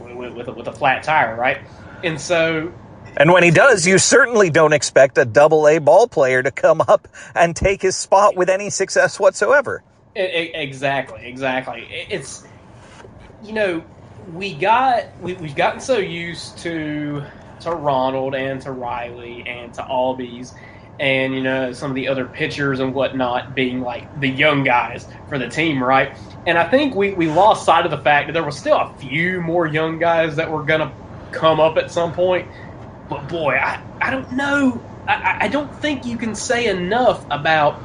with 0.00 0.34
with 0.34 0.48
a, 0.48 0.52
with 0.52 0.68
a 0.68 0.72
flat 0.72 1.02
tire, 1.02 1.36
right? 1.36 1.58
And 2.04 2.20
so 2.20 2.72
And 3.16 3.32
when 3.32 3.44
he 3.44 3.50
does, 3.50 3.86
you 3.86 3.98
certainly 3.98 4.50
don't 4.50 4.72
expect 4.72 5.18
a 5.18 5.24
double 5.24 5.68
A 5.68 5.78
ball 5.78 6.08
player 6.08 6.42
to 6.42 6.50
come 6.50 6.80
up 6.82 7.08
and 7.34 7.54
take 7.54 7.82
his 7.82 7.96
spot 7.96 8.36
with 8.36 8.50
any 8.50 8.70
success 8.70 9.20
whatsoever. 9.20 9.84
E- 10.16 10.22
e- 10.22 10.52
exactly, 10.54 11.20
exactly. 11.24 11.82
I- 11.90 12.06
It's 12.10 12.44
you 13.40 13.54
know 13.54 13.84
we 14.18 14.58
got 14.58 15.04
we, 15.18 15.34
we've 15.34 15.56
gotten 15.56 15.80
so 15.80 15.98
used 15.98 16.62
to 16.62 17.24
to 17.60 17.72
Ronald 17.72 18.34
and 18.34 18.60
to 18.62 18.72
Riley 18.72 19.44
and 19.46 19.74
to 19.74 19.82
Albies, 19.90 20.52
and 20.98 21.34
you 21.34 21.42
know 21.42 21.72
some 21.72 21.90
of 21.90 21.96
the 21.96 22.08
other 22.08 22.26
pitchers 22.26 22.80
and 22.80 22.94
whatnot 22.94 23.54
being 23.54 23.80
like 23.80 24.08
the 24.14 24.28
young 24.28 24.64
guys 24.64 25.06
for 25.28 25.38
the 25.38 25.48
team, 25.48 25.82
right? 25.82 26.10
And 26.46 26.58
I 26.58 26.64
think 26.68 26.94
we, 26.96 27.14
we 27.14 27.28
lost 27.28 27.66
sight 27.66 27.84
of 27.86 27.92
the 27.92 27.98
fact 27.98 28.28
that 28.28 28.32
there 28.34 28.44
was 28.44 28.58
still 28.58 28.78
a 28.78 28.92
few 28.98 29.40
more 29.42 29.66
young 29.66 29.98
guys 29.98 30.36
that 30.36 30.50
were 30.50 30.64
gonna 30.64 30.94
come 31.32 31.60
up 31.60 31.78
at 31.78 31.90
some 31.92 32.12
point. 32.14 32.48
But 33.08 33.28
boy, 33.28 33.56
I, 33.56 33.78
I 34.02 34.10
don't 34.10 34.30
know. 34.32 34.84
I, 35.08 35.16
I 35.42 35.48
don't 35.48 35.74
think 35.74 36.04
you 36.04 36.18
can 36.18 36.34
say 36.34 36.66
enough 36.68 37.24
about 37.30 37.76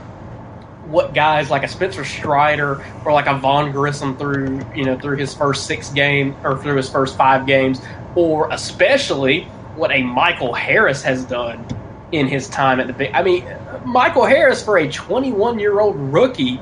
what 0.89 1.13
guys 1.13 1.49
like 1.49 1.63
a 1.63 1.67
Spencer 1.67 2.05
Strider 2.05 2.83
or 3.05 3.13
like 3.13 3.27
a 3.27 3.37
Vaughn 3.37 3.71
Grissom 3.71 4.17
through 4.17 4.65
you 4.75 4.85
know 4.85 4.97
through 4.97 5.17
his 5.17 5.33
first 5.33 5.65
six 5.65 5.89
game 5.89 6.35
or 6.43 6.57
through 6.57 6.77
his 6.77 6.89
first 6.89 7.17
five 7.17 7.45
games, 7.45 7.81
or 8.15 8.49
especially 8.51 9.43
what 9.75 9.91
a 9.91 10.01
Michael 10.01 10.53
Harris 10.53 11.03
has 11.03 11.25
done 11.25 11.65
in 12.11 12.27
his 12.27 12.47
time 12.49 12.79
at 12.79 12.87
the 12.87 12.93
big. 12.93 13.11
I 13.13 13.21
mean, 13.21 13.45
Michael 13.85 14.25
Harris 14.25 14.63
for 14.63 14.77
a 14.77 14.89
21 14.89 15.59
year 15.59 15.79
old 15.79 15.95
rookie 15.97 16.59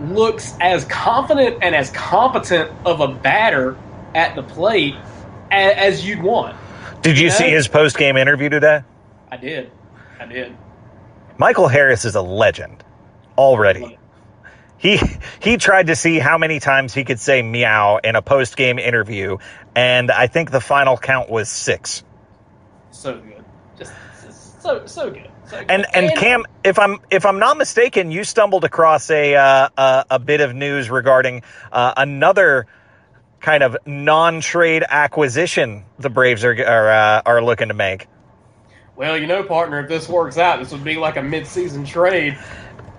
looks 0.00 0.54
as 0.60 0.84
confident 0.86 1.58
and 1.62 1.74
as 1.74 1.90
competent 1.90 2.70
of 2.84 3.00
a 3.00 3.08
batter 3.08 3.76
at 4.14 4.34
the 4.34 4.42
plate 4.42 4.94
as, 5.50 5.76
as 5.76 6.06
you'd 6.06 6.22
want. 6.22 6.56
Did 7.02 7.18
you, 7.18 7.24
you 7.24 7.30
know? 7.30 7.36
see 7.36 7.50
his 7.50 7.68
post 7.68 7.96
game 7.96 8.16
interview 8.16 8.48
today? 8.48 8.82
I 9.30 9.36
did. 9.36 9.70
I 10.20 10.26
did. 10.26 10.56
Michael 11.38 11.68
Harris 11.68 12.04
is 12.04 12.14
a 12.14 12.22
legend 12.22 12.81
already. 13.36 13.98
He 14.82 15.00
he 15.40 15.58
tried 15.58 15.86
to 15.86 15.96
see 15.96 16.18
how 16.18 16.38
many 16.38 16.58
times 16.58 16.92
he 16.92 17.04
could 17.04 17.20
say 17.20 17.40
meow 17.40 17.98
in 18.02 18.16
a 18.16 18.22
post 18.22 18.56
game 18.56 18.80
interview, 18.80 19.38
and 19.76 20.10
I 20.10 20.26
think 20.26 20.50
the 20.50 20.60
final 20.60 20.96
count 20.96 21.30
was 21.30 21.48
six. 21.48 22.02
So 22.90 23.14
good, 23.20 23.44
just, 23.78 23.92
just 24.24 24.60
so 24.60 24.84
so 24.86 25.10
good. 25.10 25.30
So 25.46 25.58
good. 25.60 25.70
And, 25.70 25.86
and, 25.94 26.06
and 26.06 26.18
Cam, 26.18 26.44
if 26.64 26.80
I'm 26.80 26.98
if 27.10 27.24
I'm 27.24 27.38
not 27.38 27.58
mistaken, 27.58 28.10
you 28.10 28.24
stumbled 28.24 28.64
across 28.64 29.08
a 29.10 29.36
uh, 29.36 29.68
a, 29.76 30.04
a, 30.10 30.18
bit 30.18 30.40
of 30.40 30.52
news 30.52 30.90
regarding 30.90 31.42
uh, 31.70 31.94
another 31.96 32.66
kind 33.38 33.62
of 33.62 33.76
non-trade 33.86 34.84
acquisition 34.88 35.84
the 36.00 36.10
Braves 36.10 36.44
are 36.44 36.54
are, 36.54 36.90
uh, 36.90 37.22
are 37.24 37.40
looking 37.40 37.68
to 37.68 37.74
make. 37.74 38.08
Well, 38.96 39.16
you 39.16 39.28
know, 39.28 39.44
partner, 39.44 39.80
if 39.80 39.88
this 39.88 40.08
works 40.08 40.38
out, 40.38 40.58
this 40.58 40.72
would 40.72 40.84
be 40.84 40.96
like 40.96 41.16
a 41.16 41.22
mid-season 41.22 41.84
trade 41.84 42.36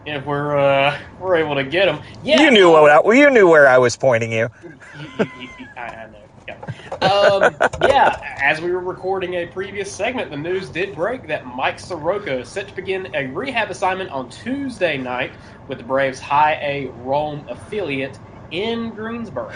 if 0.06 0.26
we're 0.26 0.58
uh, 0.58 0.98
we're 1.20 1.36
able 1.36 1.56
to 1.56 1.64
get 1.64 1.86
them. 1.86 2.02
Yeah, 2.24 2.42
you 2.42 2.52
knew 2.52 2.70
what 2.72 2.92
I, 2.92 3.14
you 3.14 3.30
knew 3.30 3.48
where 3.48 3.68
I 3.68 3.78
was 3.78 3.96
pointing 3.96 4.32
you. 4.32 4.50
you, 4.64 5.26
you, 5.40 5.50
you 5.60 5.68
I, 5.78 5.82
I, 5.82 6.10
know. 6.10 6.20
Yeah. 6.48 7.06
Um, 7.06 7.56
yeah, 7.84 8.38
as 8.42 8.62
we 8.62 8.72
were 8.72 8.80
recording 8.80 9.36
a 9.36 9.48
previous 9.48 9.92
segment, 9.92 10.30
the 10.30 10.38
news 10.38 10.70
did 10.70 10.94
break 10.94 11.28
that 11.28 11.46
Mike 11.46 11.80
Soroka 11.80 12.40
is 12.40 12.50
set 12.50 12.68
to 12.68 12.76
begin 12.76 13.14
a 13.16 13.28
rehab 13.28 13.72
assignment 13.72 14.10
on 14.10 14.30
Tuesday 14.30 14.98
night 14.98 15.32
with 15.68 15.78
the 15.78 15.84
Braves' 15.84 16.20
High 16.20 16.56
A 16.62 16.88
Rome 17.04 17.46
affiliate 17.50 18.20
in 18.52 18.92
Greensboro. 18.92 19.52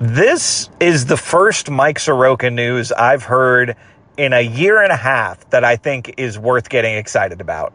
This 0.00 0.70
is 0.80 1.06
the 1.06 1.16
first 1.16 1.70
Mike 1.70 1.98
Soroka 1.98 2.50
news 2.50 2.90
I've 2.92 3.22
heard 3.22 3.76
in 4.16 4.32
a 4.32 4.40
year 4.40 4.82
and 4.82 4.92
a 4.92 4.96
half 4.96 5.48
that 5.50 5.64
I 5.64 5.76
think 5.76 6.14
is 6.18 6.38
worth 6.38 6.68
getting 6.68 6.94
excited 6.94 7.40
about. 7.40 7.72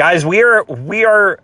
Guys, 0.00 0.24
we 0.24 0.42
are 0.42 0.64
we 0.64 1.04
are 1.04 1.40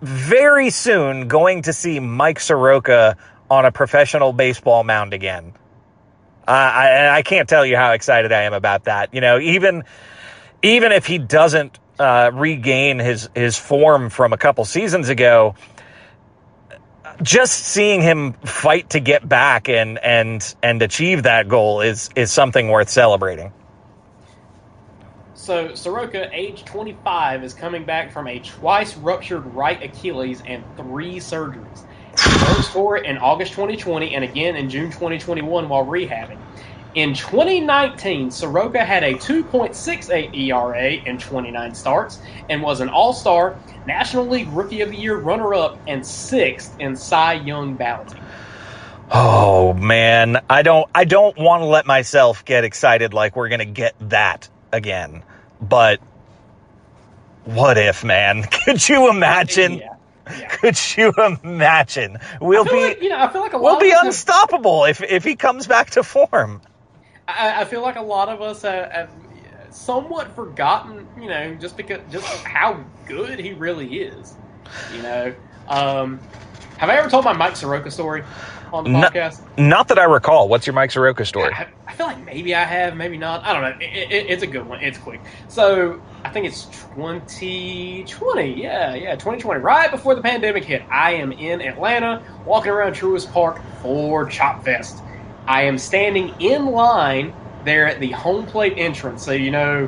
very 0.00 0.70
soon 0.70 1.28
going 1.28 1.60
to 1.60 1.74
see 1.74 2.00
Mike 2.00 2.40
Soroka 2.40 3.18
on 3.50 3.66
a 3.66 3.70
professional 3.70 4.32
baseball 4.32 4.84
mound 4.84 5.12
again. 5.12 5.52
Uh, 6.48 6.50
I, 6.50 7.18
I 7.18 7.20
can't 7.20 7.46
tell 7.46 7.66
you 7.66 7.76
how 7.76 7.92
excited 7.92 8.32
I 8.32 8.44
am 8.44 8.54
about 8.54 8.84
that. 8.84 9.12
You 9.12 9.20
know, 9.20 9.38
even 9.38 9.84
even 10.62 10.92
if 10.92 11.04
he 11.04 11.18
doesn't 11.18 11.78
uh, 11.98 12.30
regain 12.32 12.98
his 12.98 13.28
his 13.34 13.58
form 13.58 14.08
from 14.08 14.32
a 14.32 14.38
couple 14.38 14.64
seasons 14.64 15.10
ago, 15.10 15.54
just 17.22 17.52
seeing 17.52 18.00
him 18.00 18.32
fight 18.32 18.88
to 18.88 19.00
get 19.00 19.28
back 19.28 19.68
and 19.68 19.98
and 19.98 20.54
and 20.62 20.80
achieve 20.80 21.24
that 21.24 21.48
goal 21.48 21.82
is 21.82 22.08
is 22.16 22.32
something 22.32 22.68
worth 22.68 22.88
celebrating. 22.88 23.52
So 25.42 25.74
Soroka, 25.74 26.28
age 26.32 26.64
25, 26.64 27.42
is 27.42 27.52
coming 27.52 27.84
back 27.84 28.12
from 28.12 28.28
a 28.28 28.38
twice 28.38 28.96
ruptured 28.96 29.44
right 29.56 29.82
Achilles 29.82 30.40
and 30.46 30.62
three 30.76 31.16
surgeries. 31.16 31.82
He 32.12 32.30
First 32.46 32.70
for 32.70 32.96
it 32.96 33.06
in 33.06 33.18
August 33.18 33.50
2020 33.54 34.14
and 34.14 34.22
again 34.22 34.54
in 34.54 34.70
June 34.70 34.92
2021 34.92 35.68
while 35.68 35.84
rehabbing. 35.84 36.38
In 36.94 37.12
2019, 37.12 38.30
Soroka 38.30 38.84
had 38.84 39.02
a 39.02 39.14
2.68 39.14 40.32
ERA 40.32 40.92
in 40.92 41.18
29 41.18 41.74
starts 41.74 42.20
and 42.48 42.62
was 42.62 42.80
an 42.80 42.88
All 42.88 43.12
Star, 43.12 43.58
National 43.84 44.28
League 44.28 44.48
Rookie 44.52 44.82
of 44.82 44.90
the 44.90 44.96
Year 44.96 45.16
runner 45.16 45.54
up, 45.54 45.76
and 45.88 46.06
sixth 46.06 46.78
in 46.78 46.94
Cy 46.94 47.32
Young 47.32 47.74
balloting. 47.74 48.22
Oh 49.10 49.72
man, 49.72 50.40
I 50.48 50.62
don't 50.62 50.88
I 50.94 51.02
don't 51.02 51.36
want 51.36 51.62
to 51.62 51.66
let 51.66 51.84
myself 51.84 52.44
get 52.44 52.62
excited 52.62 53.12
like 53.12 53.34
we're 53.34 53.48
going 53.48 53.58
to 53.58 53.64
get 53.64 53.96
that 54.08 54.48
again. 54.72 55.22
But 55.60 56.00
what 57.44 57.78
if, 57.78 58.04
man? 58.04 58.42
Could 58.64 58.88
you 58.88 59.10
imagine? 59.10 59.78
Yeah. 59.78 59.88
Yeah. 60.30 60.48
Could 60.48 60.78
you 60.96 61.12
imagine? 61.42 62.18
We'll 62.40 62.64
be, 62.64 62.70
like, 62.70 63.02
you 63.02 63.08
know, 63.08 63.18
I 63.18 63.28
feel 63.28 63.40
like 63.40 63.52
a 63.52 63.58
we'll 63.58 63.80
be 63.80 63.92
unstoppable 63.94 64.84
if 64.84 65.02
if 65.02 65.24
he 65.24 65.34
comes 65.34 65.66
back 65.66 65.90
to 65.90 66.04
form. 66.04 66.62
I, 67.26 67.62
I, 67.62 67.64
feel 67.64 67.82
like 67.82 67.96
a 67.96 68.02
lot 68.02 68.28
of 68.28 68.40
us 68.40 68.62
have, 68.62 68.90
have, 68.92 69.10
somewhat 69.70 70.34
forgotten, 70.34 71.06
you 71.20 71.28
know, 71.28 71.54
just 71.54 71.76
because 71.76 72.00
just 72.10 72.26
how 72.44 72.84
good 73.06 73.38
he 73.40 73.52
really 73.52 74.02
is. 74.02 74.34
You 74.94 75.02
know, 75.02 75.34
um, 75.68 76.20
have 76.78 76.88
I 76.88 76.96
ever 76.96 77.10
told 77.10 77.24
my 77.24 77.32
Mike 77.32 77.56
Soroka 77.56 77.90
story? 77.90 78.22
On 78.72 78.84
the 78.84 78.90
podcast? 78.90 79.40
Not 79.58 79.88
that 79.88 79.98
I 79.98 80.04
recall. 80.04 80.48
What's 80.48 80.66
your 80.66 80.74
Mike 80.74 80.90
Soroka 80.90 81.24
story? 81.24 81.52
I, 81.52 81.68
I 81.86 81.92
feel 81.94 82.06
like 82.06 82.24
maybe 82.24 82.54
I 82.54 82.64
have, 82.64 82.96
maybe 82.96 83.18
not. 83.18 83.44
I 83.44 83.52
don't 83.52 83.62
know. 83.62 83.86
It, 83.86 84.12
it, 84.12 84.26
it's 84.30 84.42
a 84.42 84.46
good 84.46 84.66
one. 84.66 84.80
It's 84.80 84.98
quick. 84.98 85.20
So 85.48 86.00
I 86.24 86.30
think 86.30 86.46
it's 86.46 86.64
2020. 86.94 88.62
Yeah, 88.62 88.94
yeah, 88.94 89.12
2020. 89.12 89.60
Right 89.60 89.90
before 89.90 90.14
the 90.14 90.22
pandemic 90.22 90.64
hit, 90.64 90.82
I 90.90 91.12
am 91.14 91.32
in 91.32 91.60
Atlanta, 91.60 92.22
walking 92.46 92.72
around 92.72 92.94
Truist 92.94 93.32
Park 93.32 93.60
for 93.82 94.26
Chop 94.26 94.64
Fest. 94.64 95.02
I 95.46 95.64
am 95.64 95.76
standing 95.76 96.34
in 96.40 96.66
line 96.66 97.34
there 97.64 97.86
at 97.86 98.00
the 98.00 98.10
home 98.12 98.46
plate 98.46 98.74
entrance. 98.76 99.24
So 99.24 99.32
you 99.32 99.50
know 99.50 99.86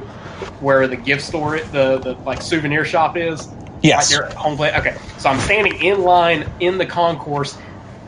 where 0.60 0.86
the 0.86 0.96
gift 0.96 1.22
store, 1.22 1.58
the 1.58 1.98
the 1.98 2.14
like 2.24 2.42
souvenir 2.42 2.84
shop 2.84 3.16
is. 3.16 3.48
Yes. 3.82 4.10
Right 4.10 4.18
there 4.18 4.30
at 4.30 4.36
home 4.36 4.56
plate. 4.56 4.74
Okay. 4.76 4.96
So 5.18 5.28
I'm 5.28 5.38
standing 5.40 5.82
in 5.82 6.02
line 6.02 6.50
in 6.60 6.78
the 6.78 6.86
concourse 6.86 7.56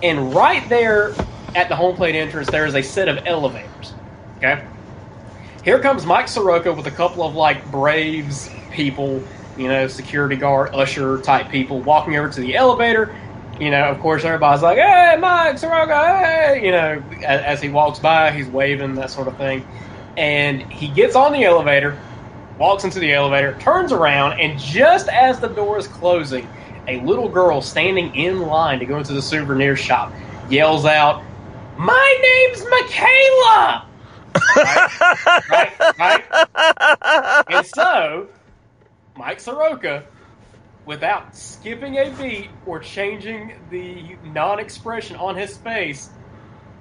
and 0.03 0.35
right 0.35 0.69
there 0.69 1.15
at 1.55 1.69
the 1.69 1.77
home 1.77 1.97
plate 1.97 2.15
entrance, 2.15 2.49
there 2.51 2.67
is 2.67 2.75
a 2.75 2.83
set 2.83 3.09
of 3.09 3.19
elevators. 3.27 3.95
Okay? 4.39 4.63
Here 5.65 5.81
comes 5.81 6.07
Mike 6.07 6.29
Soroka 6.29 6.73
with 6.73 6.87
a 6.87 6.91
couple 6.91 7.25
of 7.25 7.35
like 7.35 7.71
Braves 7.71 8.51
people, 8.71 9.23
you 9.57 9.69
know, 9.69 9.89
security 9.89 10.37
guard, 10.37 10.71
usher 10.75 11.21
type 11.23 11.51
people 11.51 11.81
walking 11.81 12.17
over 12.17 12.29
to 12.29 12.41
the 12.41 12.55
elevator. 12.55 13.17
You 13.59 13.71
know, 13.71 13.85
of 13.85 13.99
course, 14.01 14.23
everybody's 14.25 14.63
like, 14.63 14.77
hey, 14.77 15.17
Mike 15.19 15.59
Soroka, 15.59 15.95
hey, 15.95 16.61
you 16.65 16.71
know, 16.71 17.03
as, 17.25 17.41
as 17.43 17.63
he 17.63 17.71
walks 17.71 17.99
by, 17.99 18.31
he's 18.31 18.49
waving, 18.49 18.95
that 18.97 19.11
sort 19.11 19.29
of 19.29 19.37
thing. 19.39 19.67
And 20.17 20.63
he 20.71 20.89
gets 20.89 21.17
on 21.17 21.33
the 21.33 21.45
elevator, 21.45 21.99
walks 22.59 22.85
into 22.85 23.01
the 23.01 23.13
elevator, 23.13 23.57
turns 23.59 23.93
around, 23.93 24.39
and 24.39 24.59
just 24.59 25.09
as 25.09 25.41
the 25.41 25.49
door 25.49 25.79
is 25.79 25.89
closing, 25.89 26.47
a 26.89 27.01
little 27.01 27.29
girl 27.29 27.61
standing 27.61 28.15
in 28.15 28.41
line 28.43 28.79
to 28.79 28.87
go 28.87 28.99
into 28.99 29.13
the 29.13 29.23
souvenir 29.23 29.77
shop 29.77 30.13
yells 30.49 30.85
out, 30.85 31.23
My 31.79 32.19
name's 32.23 32.65
Michaela! 32.71 33.87
right? 34.57 35.51
right? 35.51 35.73
Right? 35.99 37.45
And 37.49 37.67
so, 37.67 38.29
Mike 39.17 39.41
Soroka, 39.41 40.05
without 40.85 41.37
skipping 41.37 41.97
a 41.97 42.11
beat 42.11 42.51
or 42.67 42.79
changing 42.79 43.55
the 43.71 44.17
non 44.25 44.59
expression 44.59 45.17
on 45.17 45.37
his 45.37 45.57
face, 45.57 46.11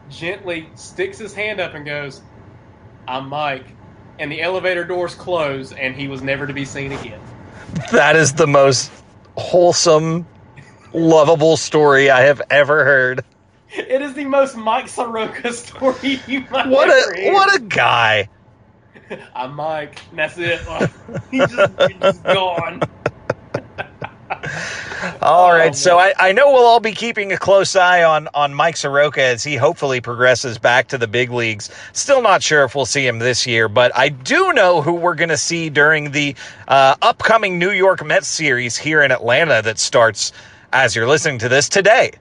gently 0.10 0.70
sticks 0.76 1.18
his 1.18 1.34
hand 1.34 1.60
up 1.60 1.74
and 1.74 1.86
goes, 1.86 2.22
I'm 3.08 3.30
Mike. 3.30 3.66
And 4.20 4.32
the 4.32 4.42
elevator 4.42 4.86
doors 4.86 5.14
close, 5.14 5.74
and 5.74 5.94
he 5.94 6.08
was 6.08 6.22
never 6.22 6.48
to 6.48 6.54
be 6.54 6.64
seen 6.64 6.94
again. 6.94 7.20
That 7.92 8.16
is 8.16 8.34
the 8.34 8.48
most 8.48 8.90
wholesome, 9.38 10.28
lovable 10.94 11.58
story 11.58 12.10
I 12.10 12.22
have 12.22 12.42
ever 12.50 12.86
heard. 12.86 13.24
It 13.72 14.02
is 14.02 14.14
the 14.14 14.26
most 14.26 14.56
Mike 14.56 14.88
Soroka 14.88 15.52
story 15.54 16.22
you 16.28 16.46
might 16.50 16.68
what 16.68 16.90
ever 16.90 17.14
a 17.16 17.34
what 17.34 17.56
a 17.56 17.60
guy! 17.60 18.30
I'm 19.36 19.56
Mike. 19.56 20.02
that's 20.14 20.38
it. 20.38 20.62
he's, 21.32 21.52
just, 21.52 21.82
he's 21.82 22.00
just 22.00 22.24
gone. 22.24 22.82
All 25.22 25.52
right, 25.52 25.76
so 25.76 25.98
I, 25.98 26.14
I 26.18 26.32
know 26.32 26.52
we'll 26.52 26.66
all 26.66 26.80
be 26.80 26.92
keeping 26.92 27.32
a 27.32 27.38
close 27.38 27.76
eye 27.76 28.04
on 28.04 28.28
on 28.34 28.54
Mike 28.54 28.78
Soroka 28.78 29.22
as 29.22 29.44
he 29.44 29.56
hopefully 29.56 30.02
progresses 30.02 30.58
back 30.58 30.88
to 30.90 30.98
the 30.98 31.08
big 31.08 31.32
leagues. 31.32 31.70
Still 31.94 32.22
not 32.22 32.42
sure 32.42 32.64
if 32.64 32.76
we'll 32.76 32.86
see 32.86 33.06
him 33.06 33.20
this 33.20 33.46
year, 33.46 33.68
but 33.68 33.96
I 33.96 34.10
do 34.10 34.54
know 34.54 34.82
who 34.82 34.94
we're 34.94 35.16
going 35.16 35.30
to 35.30 35.38
see 35.38 35.70
during 35.70 36.12
the 36.12 36.36
uh, 36.68 36.96
upcoming 37.02 37.60
New 37.60 37.72
York 37.72 38.06
Mets 38.06 38.28
series 38.28 38.78
here 38.78 39.02
in 39.02 39.12
Atlanta 39.12 39.62
that 39.62 39.80
starts 39.80 40.32
as 40.74 40.96
you're 40.96 41.08
listening 41.08 41.40
to 41.40 41.50
this 41.50 41.70
today. 41.70 42.12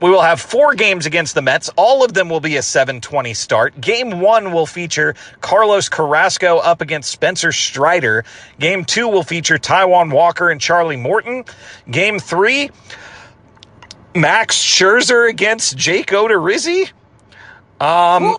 We 0.00 0.10
will 0.10 0.22
have 0.22 0.40
four 0.40 0.74
games 0.74 1.06
against 1.06 1.34
the 1.34 1.42
Mets. 1.42 1.70
All 1.76 2.04
of 2.04 2.14
them 2.14 2.28
will 2.28 2.40
be 2.40 2.56
a 2.56 2.62
720 2.62 3.32
start. 3.32 3.80
Game 3.80 4.20
one 4.20 4.52
will 4.52 4.66
feature 4.66 5.14
Carlos 5.40 5.88
Carrasco 5.88 6.58
up 6.58 6.80
against 6.80 7.10
Spencer 7.10 7.52
Strider. 7.52 8.24
Game 8.58 8.84
two 8.84 9.08
will 9.08 9.22
feature 9.22 9.56
Taijuan 9.56 10.12
Walker 10.12 10.50
and 10.50 10.60
Charlie 10.60 10.96
Morton. 10.96 11.44
Game 11.90 12.18
three, 12.18 12.70
Max 14.14 14.56
Scherzer 14.62 15.28
against 15.28 15.76
Jake 15.76 16.08
Odorizzi. 16.08 16.90
Um, 17.80 18.36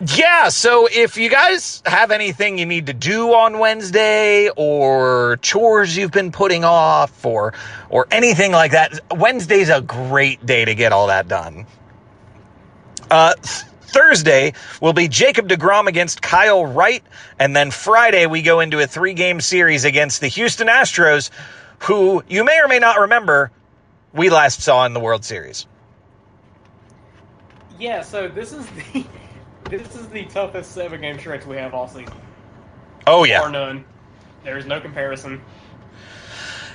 yeah, 0.00 0.48
so 0.48 0.88
if 0.90 1.16
you 1.16 1.28
guys 1.28 1.82
have 1.84 2.12
anything 2.12 2.58
you 2.58 2.66
need 2.66 2.86
to 2.86 2.92
do 2.92 3.34
on 3.34 3.58
Wednesday 3.58 4.48
or 4.56 5.38
chores 5.42 5.96
you've 5.96 6.12
been 6.12 6.30
putting 6.30 6.64
off 6.64 7.24
or 7.24 7.54
or 7.90 8.06
anything 8.10 8.52
like 8.52 8.72
that, 8.72 9.00
Wednesday's 9.10 9.68
a 9.70 9.80
great 9.80 10.44
day 10.46 10.64
to 10.64 10.74
get 10.74 10.92
all 10.92 11.08
that 11.08 11.26
done. 11.26 11.66
Uh, 13.10 13.34
Thursday 13.40 14.52
will 14.80 14.92
be 14.92 15.08
Jacob 15.08 15.48
DeGrom 15.48 15.88
against 15.88 16.22
Kyle 16.22 16.64
Wright, 16.64 17.02
and 17.38 17.56
then 17.56 17.70
Friday 17.70 18.26
we 18.26 18.42
go 18.42 18.60
into 18.60 18.78
a 18.80 18.86
three-game 18.86 19.40
series 19.40 19.84
against 19.84 20.20
the 20.20 20.28
Houston 20.28 20.68
Astros, 20.68 21.30
who 21.80 22.22
you 22.28 22.44
may 22.44 22.60
or 22.60 22.68
may 22.68 22.78
not 22.78 23.00
remember 23.00 23.50
we 24.12 24.30
last 24.30 24.60
saw 24.62 24.84
in 24.86 24.92
the 24.92 25.00
World 25.00 25.24
Series. 25.24 25.66
Yeah, 27.78 28.02
so 28.02 28.28
this 28.28 28.52
is 28.52 28.66
the 28.66 29.04
this 29.70 29.94
is 29.94 30.08
the 30.08 30.24
toughest 30.26 30.72
seven 30.72 31.00
game 31.00 31.18
stretch 31.18 31.46
we 31.46 31.56
have 31.56 31.74
all 31.74 31.88
season. 31.88 32.14
Oh 33.06 33.24
yeah, 33.24 33.42
or 33.42 33.50
none. 33.50 33.84
There 34.44 34.58
is 34.58 34.66
no 34.66 34.80
comparison. 34.80 35.40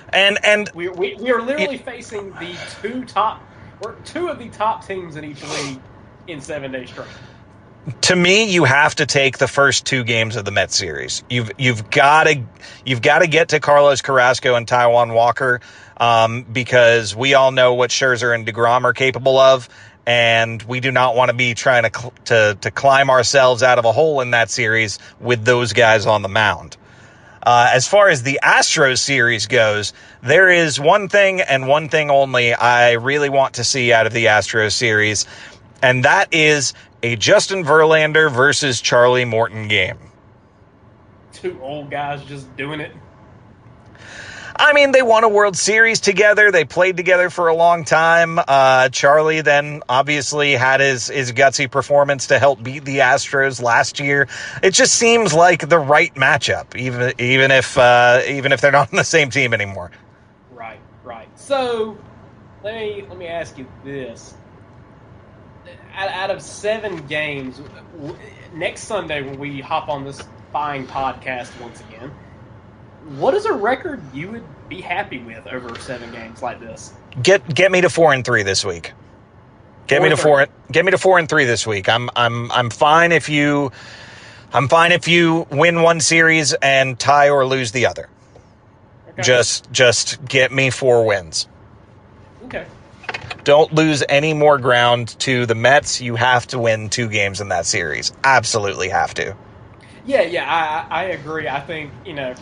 And 0.09 0.37
and 0.43 0.69
we 0.73 0.89
we, 0.89 1.15
we 1.15 1.31
are 1.31 1.41
literally 1.41 1.75
it, 1.75 1.85
facing 1.85 2.31
the 2.33 2.55
two 2.81 3.03
top, 3.05 3.41
or 3.81 3.95
two 4.03 4.27
of 4.27 4.39
the 4.39 4.49
top 4.49 4.85
teams 4.85 5.15
in 5.15 5.25
each 5.25 5.43
league 5.43 5.81
in 6.27 6.39
seven 6.41 6.71
day 6.71 6.85
stretch. 6.85 7.07
To 8.01 8.15
me, 8.15 8.45
you 8.45 8.63
have 8.63 8.95
to 8.95 9.05
take 9.05 9.39
the 9.39 9.47
first 9.47 9.85
two 9.85 10.03
games 10.05 10.35
of 10.37 10.45
the 10.45 10.51
Mets 10.51 10.77
series. 10.77 11.23
You've 11.29 11.51
you've 11.57 11.89
got 11.89 12.25
to 12.25 12.41
you've 12.85 13.01
got 13.01 13.19
to 13.19 13.27
get 13.27 13.49
to 13.49 13.59
Carlos 13.59 14.01
Carrasco 14.01 14.55
and 14.55 14.65
Taijuan 14.67 15.13
Walker 15.13 15.59
um, 15.97 16.43
because 16.43 17.15
we 17.15 17.33
all 17.33 17.51
know 17.51 17.73
what 17.73 17.89
Scherzer 17.89 18.33
and 18.33 18.47
Degrom 18.47 18.83
are 18.85 18.93
capable 18.93 19.37
of, 19.37 19.67
and 20.05 20.61
we 20.63 20.79
do 20.79 20.91
not 20.91 21.15
want 21.15 21.29
to 21.29 21.35
be 21.35 21.53
trying 21.53 21.83
to, 21.83 21.99
cl- 21.99 22.13
to 22.25 22.57
to 22.61 22.71
climb 22.71 23.09
ourselves 23.09 23.63
out 23.63 23.79
of 23.79 23.85
a 23.85 23.91
hole 23.91 24.21
in 24.21 24.31
that 24.31 24.49
series 24.49 24.99
with 25.19 25.45
those 25.45 25.73
guys 25.73 26.05
on 26.05 26.21
the 26.21 26.29
mound. 26.29 26.77
Uh, 27.45 27.69
as 27.73 27.87
far 27.87 28.07
as 28.07 28.23
the 28.23 28.39
Astros 28.41 28.99
series 28.99 29.47
goes, 29.47 29.91
there 30.21 30.49
is 30.49 30.79
one 30.79 31.09
thing 31.09 31.41
and 31.41 31.67
one 31.67 31.89
thing 31.89 32.09
only 32.09 32.53
I 32.53 32.93
really 32.93 33.29
want 33.29 33.55
to 33.55 33.65
see 33.65 33.91
out 33.91 34.07
of 34.07 34.13
the 34.13 34.25
Astros 34.25 34.71
series, 34.73 35.25
and 35.81 36.05
that 36.05 36.33
is 36.33 36.73
a 37.01 37.17
Justin 37.17 37.63
Verlander 37.65 38.31
versus 38.31 38.79
Charlie 38.79 39.25
Morton 39.25 39.67
game. 39.67 39.97
Two 41.33 41.59
old 41.61 41.91
guys 41.91 42.23
just 42.23 42.55
doing 42.55 42.79
it. 42.79 42.93
I 44.55 44.73
mean, 44.73 44.91
they 44.91 45.01
won 45.01 45.23
a 45.23 45.29
World 45.29 45.57
Series 45.57 45.99
together. 45.99 46.51
They 46.51 46.63
played 46.63 46.95
together 46.95 47.29
for 47.29 47.47
a 47.47 47.55
long 47.55 47.85
time. 47.85 48.39
Uh, 48.39 48.89
Charlie 48.89 49.41
then 49.41 49.81
obviously 49.89 50.53
had 50.53 50.79
his 50.79 51.07
his 51.07 51.31
gutsy 51.31 51.69
performance 51.69 52.27
to 52.27 52.39
help 52.39 52.61
beat 52.61 52.85
the 52.85 52.99
Astros 52.99 53.61
last 53.61 53.99
year. 53.99 54.27
It 54.61 54.71
just 54.71 54.93
seems 54.93 55.33
like 55.33 55.67
the 55.67 55.79
right 55.79 56.13
matchup, 56.13 56.75
even 56.75 57.13
even 57.19 57.51
if 57.51 57.77
uh, 57.77 58.21
even 58.27 58.51
if 58.51 58.61
they're 58.61 58.71
not 58.71 58.91
on 58.93 58.97
the 58.97 59.03
same 59.03 59.29
team 59.29 59.53
anymore. 59.53 59.91
Right, 60.51 60.79
right. 61.03 61.27
So 61.39 61.97
let 62.63 62.75
me 62.75 63.05
let 63.09 63.17
me 63.17 63.27
ask 63.27 63.57
you 63.57 63.65
this: 63.83 64.35
out, 65.95 66.09
out 66.09 66.29
of 66.29 66.41
seven 66.41 67.05
games, 67.07 67.59
next 68.53 68.83
Sunday 68.83 69.23
when 69.23 69.39
we 69.39 69.61
hop 69.61 69.89
on 69.89 70.03
this 70.05 70.21
fine 70.51 70.85
podcast 70.85 71.59
once 71.59 71.81
again 71.81 72.11
what 73.17 73.33
is 73.33 73.45
a 73.45 73.53
record 73.53 74.01
you 74.13 74.31
would 74.31 74.43
be 74.69 74.81
happy 74.81 75.19
with 75.19 75.45
over 75.47 75.77
seven 75.79 76.11
games 76.11 76.41
like 76.41 76.59
this? 76.59 76.93
Get 77.21 77.53
get 77.53 77.71
me 77.71 77.81
to 77.81 77.89
four 77.89 78.13
and 78.13 78.25
three 78.25 78.43
this 78.43 78.63
week. 78.63 78.93
Get 79.87 79.97
four 79.97 80.03
me 80.03 80.09
to 80.09 80.17
four. 80.17 80.47
Get 80.71 80.85
me 80.85 80.91
to 80.91 80.97
four 80.97 81.19
and 81.19 81.27
three 81.27 81.45
this 81.45 81.67
week. 81.67 81.89
I'm 81.89 82.09
I'm 82.15 82.51
I'm 82.51 82.69
fine 82.69 83.11
if 83.11 83.29
you. 83.29 83.71
I'm 84.53 84.67
fine 84.67 84.91
if 84.91 85.07
you 85.07 85.47
win 85.49 85.81
one 85.81 85.99
series 85.99 86.53
and 86.53 86.99
tie 86.99 87.29
or 87.29 87.45
lose 87.45 87.71
the 87.71 87.87
other. 87.87 88.07
Okay. 89.09 89.23
Just 89.23 89.71
just 89.71 90.23
get 90.25 90.51
me 90.51 90.69
four 90.69 91.05
wins. 91.05 91.47
Okay. 92.45 92.65
Don't 93.43 93.73
lose 93.73 94.03
any 94.07 94.33
more 94.33 94.57
ground 94.57 95.19
to 95.19 95.45
the 95.45 95.55
Mets. 95.55 95.99
You 95.99 96.15
have 96.15 96.47
to 96.47 96.59
win 96.59 96.89
two 96.89 97.09
games 97.09 97.41
in 97.41 97.49
that 97.49 97.65
series. 97.65 98.13
Absolutely 98.23 98.89
have 98.89 99.13
to. 99.15 99.35
Yeah, 100.05 100.21
yeah, 100.21 100.87
I, 100.89 101.01
I 101.01 101.03
agree. 101.05 101.47
I 101.47 101.59
think 101.59 101.91
you 102.05 102.13
know 102.13 102.35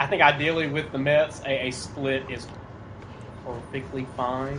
I 0.00 0.06
think 0.06 0.22
ideally 0.22 0.66
with 0.66 0.92
the 0.92 0.98
Mets, 0.98 1.42
a, 1.44 1.68
a 1.68 1.70
split 1.72 2.30
is 2.30 2.46
perfectly 3.44 4.06
fine. 4.16 4.58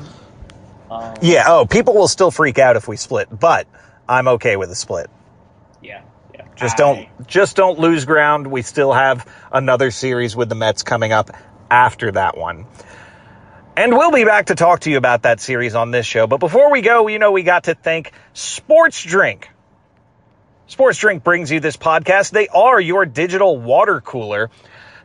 Um, 0.92 1.16
yeah. 1.24 1.46
Oh, 1.48 1.66
people 1.66 1.96
will 1.96 2.08
still 2.08 2.30
freak 2.30 2.60
out 2.60 2.76
if 2.76 2.88
we 2.88 2.96
split, 2.96 3.28
but 3.32 3.68
I'm 4.08 4.28
okay 4.28 4.56
with 4.56 4.70
a 4.70 4.76
split. 4.76 5.10
Yeah. 5.82 6.04
Yeah. 6.36 6.46
Just 6.56 6.76
I, 6.76 6.78
don't 6.78 7.28
just 7.28 7.56
don't 7.56 7.80
lose 7.80 8.06
ground. 8.06 8.46
We 8.46 8.62
still 8.62 8.94
have 8.94 9.28
another 9.52 9.90
series 9.90 10.36
with 10.36 10.48
the 10.48 10.54
Mets 10.54 10.84
coming 10.84 11.12
up 11.12 11.32
after 11.72 12.12
that 12.12 12.38
one. 12.38 12.68
And 13.76 13.94
we'll 13.94 14.12
be 14.12 14.26
back 14.26 14.48
to 14.48 14.56
talk 14.56 14.82
to 14.82 14.92
you 14.92 14.98
about 14.98 15.24
that 15.24 15.40
series 15.40 15.74
on 15.74 15.90
this 15.90 16.06
show. 16.06 16.28
But 16.28 16.38
before 16.38 16.72
we 16.72 16.82
go, 16.82 17.08
you 17.08 17.18
know, 17.18 17.32
we 17.32 17.42
got 17.42 17.64
to 17.64 17.74
thank 17.74 18.12
Sports 18.34 19.02
Drink. 19.02 19.50
Sports 20.68 21.00
Drink 21.00 21.24
brings 21.24 21.52
you 21.52 21.60
this 21.60 21.78
podcast. 21.78 22.30
They 22.30 22.48
are 22.48 22.80
your 22.80 23.08
digital 23.08 23.58
water 23.58 24.02
cooler. 24.02 24.52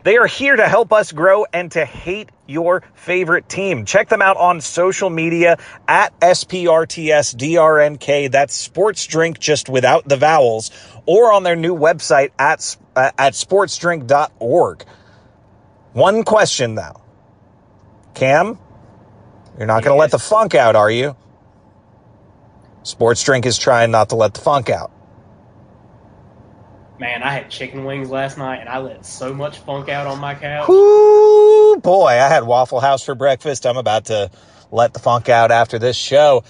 They 0.07 0.16
are 0.18 0.26
here 0.28 0.54
to 0.54 0.68
help 0.68 0.92
us 0.92 1.11
grow 1.11 1.46
and 1.52 1.72
to 1.72 1.84
hate 1.84 2.30
your 2.46 2.84
favorite 2.94 3.48
team. 3.48 3.84
Check 3.84 4.09
them 4.09 4.22
out 4.22 4.36
on 4.36 4.61
social 4.61 5.11
media 5.11 5.59
at 5.88 6.16
SPRTSDRNK. 6.20 8.30
That's 8.30 8.54
sports 8.54 9.04
drink 9.09 9.40
just 9.40 9.68
without 9.68 10.09
the 10.09 10.16
vowels 10.16 10.70
or 11.07 11.32
on 11.32 11.42
their 11.42 11.57
new 11.57 11.74
website 11.74 12.30
at, 12.38 12.76
uh, 12.94 13.11
at 13.18 13.32
sportsdrink.org. 13.32 14.84
One 15.92 16.22
question 16.22 16.76
though. 16.76 17.02
Cam, 18.14 18.61
you're 19.59 19.66
not 19.66 19.82
going 19.82 19.96
to 19.96 19.98
let 19.98 20.12
the 20.12 20.20
funk 20.20 20.54
out, 20.54 20.76
are 20.76 20.88
you? 20.88 21.16
Sports 22.84 23.24
Drink 23.24 23.44
is 23.44 23.59
trying 23.59 23.90
not 23.90 24.11
to 24.11 24.14
let 24.14 24.34
the 24.34 24.40
funk 24.40 24.70
out. 24.70 24.92
Man, 26.99 27.22
I 27.22 27.30
had 27.32 27.51
chicken 27.51 27.84
wings 27.84 28.09
last 28.09 28.38
night 28.38 28.61
and 28.61 28.68
I 28.68 28.78
let 28.78 29.05
so 29.05 29.34
much 29.34 29.59
funk 29.59 29.88
out 29.88 30.07
on 30.07 30.18
my 30.18 30.34
couch. 30.34 30.68
Ooh, 30.68 31.78
boy, 31.82 32.07
I 32.07 32.28
had 32.28 32.44
Waffle 32.44 32.80
House 32.80 33.03
for 33.03 33.14
breakfast. 33.14 33.66
I'm 33.66 33.76
about 33.76 34.07
to 34.07 34.30
let 34.70 34.94
the 34.94 34.99
funk 34.99 35.28
out 35.28 35.51
after 35.51 35.78
this 35.78 35.97
show. 35.97 36.42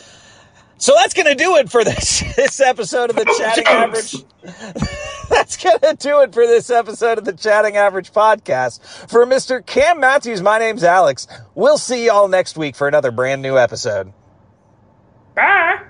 So 0.78 0.92
that's 0.94 1.14
going 1.14 1.26
to 1.26 1.34
do 1.34 1.56
it 1.56 1.70
for 1.70 1.84
this 1.84 2.20
this 2.36 2.60
episode 2.60 3.10
of 3.10 3.16
the 3.16 3.24
Chatting 3.38 3.66
Average. 3.66 4.14
that's 5.30 5.56
going 5.56 5.80
to 5.80 5.96
do 5.98 6.20
it 6.20 6.34
for 6.34 6.46
this 6.46 6.70
episode 6.70 7.18
of 7.18 7.24
the 7.24 7.32
Chatting 7.32 7.76
Average 7.76 8.12
podcast. 8.12 8.80
For 9.10 9.26
Mr. 9.26 9.64
Cam 9.64 10.00
Matthews, 10.00 10.42
my 10.42 10.58
name's 10.58 10.84
Alex. 10.84 11.26
We'll 11.54 11.78
see 11.78 12.06
y'all 12.06 12.28
next 12.28 12.56
week 12.56 12.76
for 12.76 12.86
another 12.86 13.10
brand 13.10 13.42
new 13.42 13.56
episode. 13.56 14.12
Bye. 15.34 15.82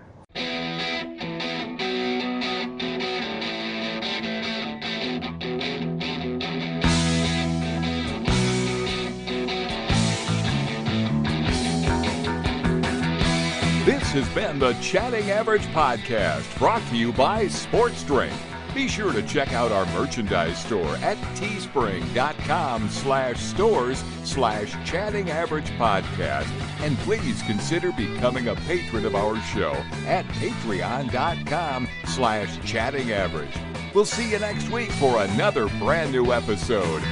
Has 14.16 14.28
been 14.34 14.58
the 14.58 14.72
Chatting 14.74 15.30
Average 15.30 15.66
Podcast, 15.66 16.58
brought 16.58 16.80
to 16.88 16.96
you 16.96 17.12
by 17.12 17.48
Sports 17.48 18.02
Drink. 18.02 18.32
Be 18.74 18.88
sure 18.88 19.12
to 19.12 19.22
check 19.22 19.52
out 19.52 19.72
our 19.72 19.84
merchandise 19.92 20.58
store 20.64 20.96
at 20.96 21.18
teespring.com 21.34 22.88
slash 22.88 23.38
stores 23.38 24.02
slash 24.24 24.74
chatting 24.88 25.30
average 25.30 25.68
podcast. 25.72 26.48
And 26.80 26.96
please 27.00 27.42
consider 27.42 27.92
becoming 27.92 28.48
a 28.48 28.54
patron 28.54 29.04
of 29.04 29.14
our 29.14 29.38
show 29.42 29.72
at 30.06 30.24
patreon.com 30.28 31.86
slash 32.06 32.58
chatting 32.64 33.12
average. 33.12 33.54
We'll 33.94 34.06
see 34.06 34.30
you 34.30 34.38
next 34.38 34.70
week 34.70 34.92
for 34.92 35.22
another 35.22 35.68
brand 35.78 36.12
new 36.12 36.32
episode 36.32 37.02